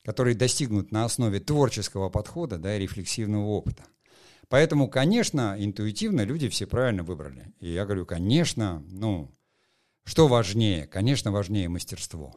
которые 0.04 0.36
достигнут 0.36 0.92
на 0.92 1.06
основе 1.06 1.40
творческого 1.40 2.10
подхода, 2.10 2.58
да, 2.58 2.76
и 2.76 2.80
рефлексивного 2.80 3.46
опыта. 3.46 3.84
Поэтому, 4.52 4.86
конечно, 4.86 5.56
интуитивно 5.58 6.24
люди 6.24 6.50
все 6.50 6.66
правильно 6.66 7.02
выбрали. 7.02 7.54
И 7.58 7.72
я 7.72 7.86
говорю, 7.86 8.04
конечно, 8.04 8.84
ну, 8.90 9.34
что 10.04 10.28
важнее? 10.28 10.86
Конечно, 10.86 11.32
важнее 11.32 11.70
мастерство. 11.70 12.36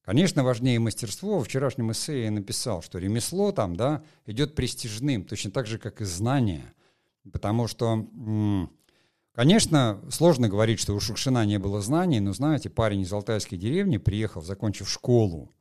Конечно, 0.00 0.44
важнее 0.44 0.78
мастерство. 0.78 1.38
В 1.38 1.44
вчерашнем 1.44 1.92
эссе 1.92 2.24
я 2.24 2.30
написал, 2.30 2.80
что 2.80 2.98
ремесло 2.98 3.52
там, 3.52 3.76
да, 3.76 4.02
идет 4.24 4.54
престижным, 4.54 5.24
точно 5.24 5.50
так 5.50 5.66
же, 5.66 5.78
как 5.78 6.00
и 6.00 6.04
знание– 6.04 6.72
Потому 7.30 7.68
что, 7.68 8.06
конечно, 9.32 10.00
сложно 10.10 10.48
говорить, 10.48 10.80
что 10.80 10.94
у 10.94 11.00
Шукшина 11.00 11.44
не 11.44 11.58
было 11.58 11.80
знаний, 11.80 12.20
но, 12.20 12.32
знаете, 12.32 12.70
парень 12.70 13.02
из 13.02 13.12
Алтайской 13.12 13.58
деревни 13.58 13.98
приехал, 13.98 14.42
закончив 14.42 14.88
школу. 14.88 15.54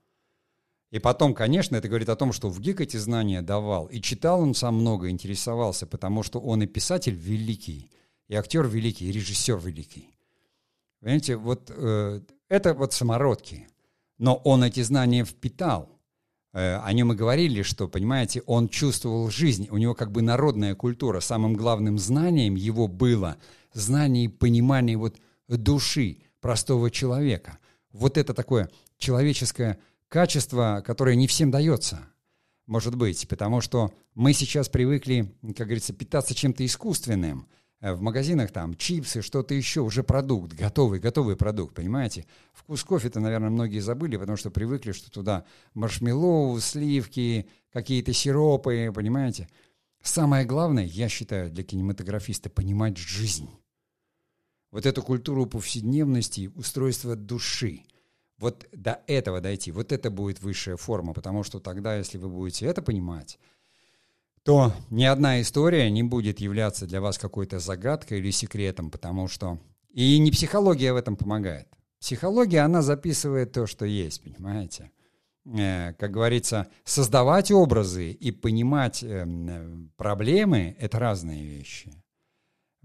И 0.92 1.00
потом, 1.00 1.34
конечно, 1.36 1.76
это 1.76 1.88
говорит 1.88 2.10
о 2.10 2.16
том, 2.16 2.34
что 2.34 2.50
в 2.50 2.60
ГИК 2.60 2.82
эти 2.82 2.98
знания 2.98 3.42
давал. 3.42 3.86
И 3.88 4.02
читал 4.02 4.42
он 4.42 4.56
сам 4.56 4.76
много, 4.76 5.10
интересовался, 5.10 5.86
потому 5.86 6.24
что 6.24 6.40
он 6.40 6.64
и 6.64 6.68
писатель 6.68 7.14
великий, 7.14 7.92
и 8.28 8.36
актер 8.36 8.68
великий, 8.68 9.08
и 9.08 9.12
режиссер 9.12 9.60
великий. 9.60 10.10
Понимаете, 11.00 11.36
вот 11.36 11.70
э, 11.70 12.22
это 12.50 12.74
вот 12.74 12.94
самородки. 12.94 13.68
Но 14.18 14.36
он 14.36 14.64
эти 14.64 14.82
знания 14.82 15.24
впитал. 15.26 16.00
Э, 16.52 16.78
о 16.78 16.92
нем 16.94 17.14
и 17.14 17.16
говорили, 17.16 17.62
что, 17.62 17.88
понимаете, 17.88 18.42
он 18.48 18.70
чувствовал 18.70 19.30
жизнь, 19.30 19.68
у 19.70 19.78
него 19.78 19.94
как 19.94 20.12
бы 20.12 20.22
народная 20.22 20.74
культура. 20.74 21.20
Самым 21.20 21.54
главным 21.54 22.00
знанием 22.00 22.56
его 22.56 22.88
было 22.88 23.38
знание 23.74 24.26
и 24.26 24.30
понимание 24.30 24.98
вот 24.98 25.18
души 25.48 26.18
простого 26.42 26.90
человека. 26.90 27.60
Вот 27.92 28.18
это 28.18 28.34
такое 28.34 28.70
человеческое 28.98 29.80
качество, 30.10 30.84
которое 30.86 31.16
не 31.16 31.28
всем 31.28 31.52
дается, 31.52 32.08
может 32.66 32.96
быть, 32.96 33.28
потому 33.28 33.62
что 33.62 33.94
мы 34.14 34.34
сейчас 34.34 34.68
привыкли, 34.68 35.34
как 35.56 35.68
говорится, 35.68 35.94
питаться 35.94 36.36
чем-то 36.36 36.66
искусственным– 36.66 37.48
Э, 37.82 37.94
в 37.94 38.02
магазинах 38.02 38.52
там 38.52 38.76
чипсы, 38.76 39.22
что-то 39.22 39.54
еще, 39.54 39.82
уже 39.82 40.04
продукт, 40.04 40.54
готовый, 40.54 41.00
готовый 41.00 41.36
продукт, 41.36 41.76
понимаете? 41.76 42.26
Вкус 42.54 42.84
кофе-то, 42.84 43.20
наверное, 43.20 43.50
многие 43.50 43.80
забыли, 43.80 44.18
потому 44.18 44.38
что 44.38 44.52
привыкли, 44.52 44.92
что 44.92 45.10
туда 45.10 45.46
маршмеллоу, 45.74 46.60
сливки, 46.60 47.48
какие-то 47.72 48.12
сиропы, 48.14 48.92
понимаете? 48.94 49.48
Самое 50.02 50.46
главное, 50.46 50.86
я 50.86 51.10
считаю, 51.10 51.50
для 51.50 51.64
кинематографиста 51.64 52.50
понимать 52.50 52.98
жизнь. 52.98 53.50
Вот 54.72 54.86
эту 54.86 55.02
культуру 55.02 55.46
повседневности, 55.46 56.52
устройство 56.56 57.16
души. 57.16 57.84
Вот 58.40 58.68
до 58.72 59.02
этого 59.08 59.42
дойти, 59.42 59.72
вот 59.72 59.92
это 59.92 60.10
будет 60.10 60.42
высшая 60.42 60.78
форма, 60.78 61.14
потому 61.14 61.44
что 61.44 61.60
тогда, 61.60 61.98
если 61.98 62.18
вы 62.18 62.30
будете 62.30 62.66
это 62.66 62.82
понимать, 62.82 63.38
то 64.44 64.74
ни 64.90 65.04
одна 65.04 65.42
история 65.42 65.90
не 65.92 66.04
будет 66.04 66.40
являться 66.40 66.88
для 66.88 67.02
вас 67.02 67.18
какой-то 67.18 67.60
загадкой 67.60 68.20
или 68.20 68.32
секретом, 68.32 68.92
потому 68.92 69.28
что... 69.28 69.60
И 69.92 70.18
не 70.20 70.32
психология 70.32 70.94
в 70.94 70.96
этом 70.96 71.18
помогает. 71.18 71.68
Психология, 72.00 72.60
она 72.60 72.82
записывает 72.82 73.52
то, 73.52 73.68
что 73.68 73.86
есть, 73.86 74.24
понимаете? 74.24 74.92
Э, 75.46 75.94
как 75.94 76.12
говорится, 76.12 76.68
создавать 76.86 77.52
образы 77.52 78.12
и 78.12 78.32
понимать 78.32 79.04
э, 79.04 79.26
проблемы— 79.98 80.78
это 80.80 81.00
разные 81.00 81.44
вещи. 81.44 81.92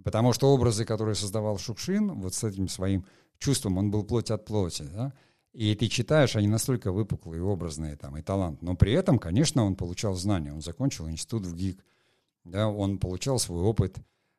Потому 0.03 0.33
что 0.33 0.53
образы, 0.53 0.85
которые 0.85 1.15
создавал 1.15 1.59
Шукшин, 1.59 2.21
вот 2.21 2.35
с 2.35 2.43
этим 2.43 2.69
своим 2.69 3.07
чувством, 3.39 3.79
он 3.79 3.91
был 3.91 4.03
плоть 4.03 4.31
от 4.31 4.45
плоти, 4.45 4.83
да? 4.83 5.13
И 5.55 5.73
ты 5.77 5.87
читаешь, 5.87 6.35
они 6.35 6.49
настолько 6.49 6.91
выпуклые, 6.91 7.41
образные 7.41 7.97
там, 7.97 8.17
и 8.17 8.23
талант. 8.23 8.61
Но 8.61 8.75
при 8.75 8.93
этом, 8.93 9.21
конечно, 9.21 9.65
он 9.65 9.77
получал 9.77 10.15
знания. 10.15 10.53
Он 10.53 10.61
закончил 10.61 11.09
институт 11.09 11.47
в 11.47 11.55
ГИК. 11.55 11.83
Да, 12.43 12.69
он 12.69 12.99
получал 12.99 13.39
свой 13.39 13.63
опыт. 13.63 13.97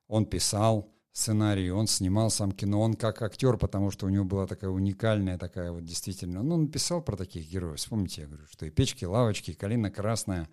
Он 0.08 0.26
писал 0.26 0.92
сценарии, 1.14 1.70
он 1.70 1.88
снимал 1.88 2.30
сам 2.30 2.52
кино. 2.52 2.82
Он 2.82 2.96
как 2.96 3.22
актер, 3.22 3.56
потому 3.56 3.92
что 3.92 4.06
у 4.06 4.10
него 4.10 4.26
была 4.26 4.46
такая 4.46 4.70
уникальная, 4.70 5.38
такая 5.38 5.72
вот 5.72 5.86
действительно... 5.86 6.44
Ну, 6.44 6.56
он 6.56 6.68
писал 6.68 7.02
про 7.02 7.16
таких 7.16 7.50
героев. 7.50 7.80
Вспомните, 7.80 8.24
я 8.24 8.28
говорю, 8.28 8.46
что 8.48 8.66
и 8.66 8.70
печки, 8.70 9.06
лавочки, 9.06 9.52
и 9.52 9.56
калина 9.56 9.90
красная. 9.90 10.50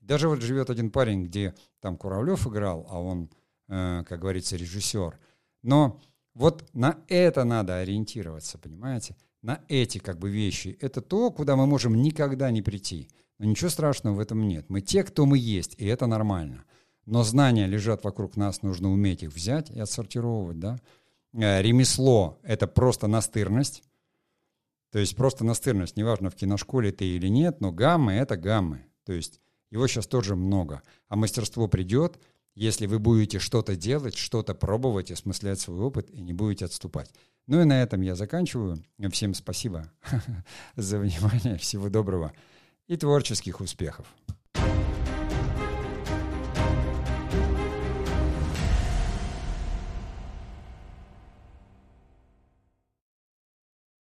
Даже 0.00 0.28
вот 0.28 0.42
живет 0.42 0.70
один 0.70 0.92
парень, 0.92 1.24
где 1.24 1.56
там 1.80 1.96
Куравлев 1.96 2.46
играл, 2.46 2.86
а 2.88 3.00
он, 3.00 3.30
э, 3.66 4.04
как 4.06 4.20
говорится, 4.20 4.54
режиссер. 4.54 5.18
Но 5.62 6.00
вот 6.34 6.72
на 6.72 7.00
это 7.08 7.42
надо 7.42 7.78
ориентироваться, 7.78 8.58
понимаете? 8.58 9.16
На 9.44 9.60
эти 9.68 9.98
как 9.98 10.18
бы 10.18 10.30
вещи, 10.30 10.76
это 10.80 11.02
то, 11.02 11.30
куда 11.30 11.54
мы 11.54 11.66
можем 11.66 12.00
никогда 12.00 12.50
не 12.50 12.62
прийти. 12.62 13.10
Но 13.38 13.44
ничего 13.44 13.68
страшного 13.68 14.14
в 14.14 14.20
этом 14.20 14.48
нет. 14.48 14.70
Мы 14.70 14.80
те, 14.80 15.04
кто 15.04 15.26
мы 15.26 15.36
есть, 15.36 15.74
и 15.76 15.84
это 15.84 16.06
нормально. 16.06 16.64
Но 17.04 17.22
знания 17.24 17.66
лежат 17.66 18.04
вокруг 18.04 18.36
нас, 18.36 18.62
нужно 18.62 18.90
уметь 18.90 19.22
их 19.22 19.34
взять 19.34 19.70
и 19.70 19.78
отсортировывать, 19.78 20.58
да. 20.58 20.78
Э, 21.34 21.60
ремесло— 21.60 22.38
это 22.42 22.66
просто 22.66 23.06
настырность. 23.06 23.82
То 24.90 24.98
есть 24.98 25.14
просто 25.14 25.44
настырность, 25.44 25.98
неважно, 25.98 26.30
в 26.30 26.36
киношколе 26.36 26.90
ты 26.90 27.04
или 27.04 27.28
нет, 27.28 27.60
но 27.60 27.70
гаммы— 27.70 28.12
это 28.14 28.38
гаммы. 28.38 28.86
То 29.04 29.12
есть 29.12 29.40
его 29.70 29.86
сейчас 29.86 30.06
тоже 30.06 30.36
много. 30.36 30.80
А 31.08 31.16
мастерство 31.16 31.68
придет, 31.68 32.18
если 32.54 32.86
вы 32.86 32.98
будете 32.98 33.40
что-то 33.40 33.76
делать, 33.76 34.16
что-то 34.16 34.54
пробовать, 34.54 35.10
осмыслять 35.10 35.60
свой 35.60 35.80
опыт 35.80 36.10
и 36.10 36.22
не 36.22 36.32
будете 36.32 36.64
отступать. 36.64 37.10
Ну 37.46 37.60
и 37.60 37.64
на 37.64 37.82
этом 37.82 38.00
я 38.00 38.14
заканчиваю. 38.14 38.82
Всем 39.10 39.34
спасибо 39.34 39.84
за 40.76 40.98
внимание. 40.98 41.58
Всего 41.58 41.88
доброго. 41.88 42.32
и 42.86 42.96
творческих 42.96 43.60
успехов. 43.60 44.06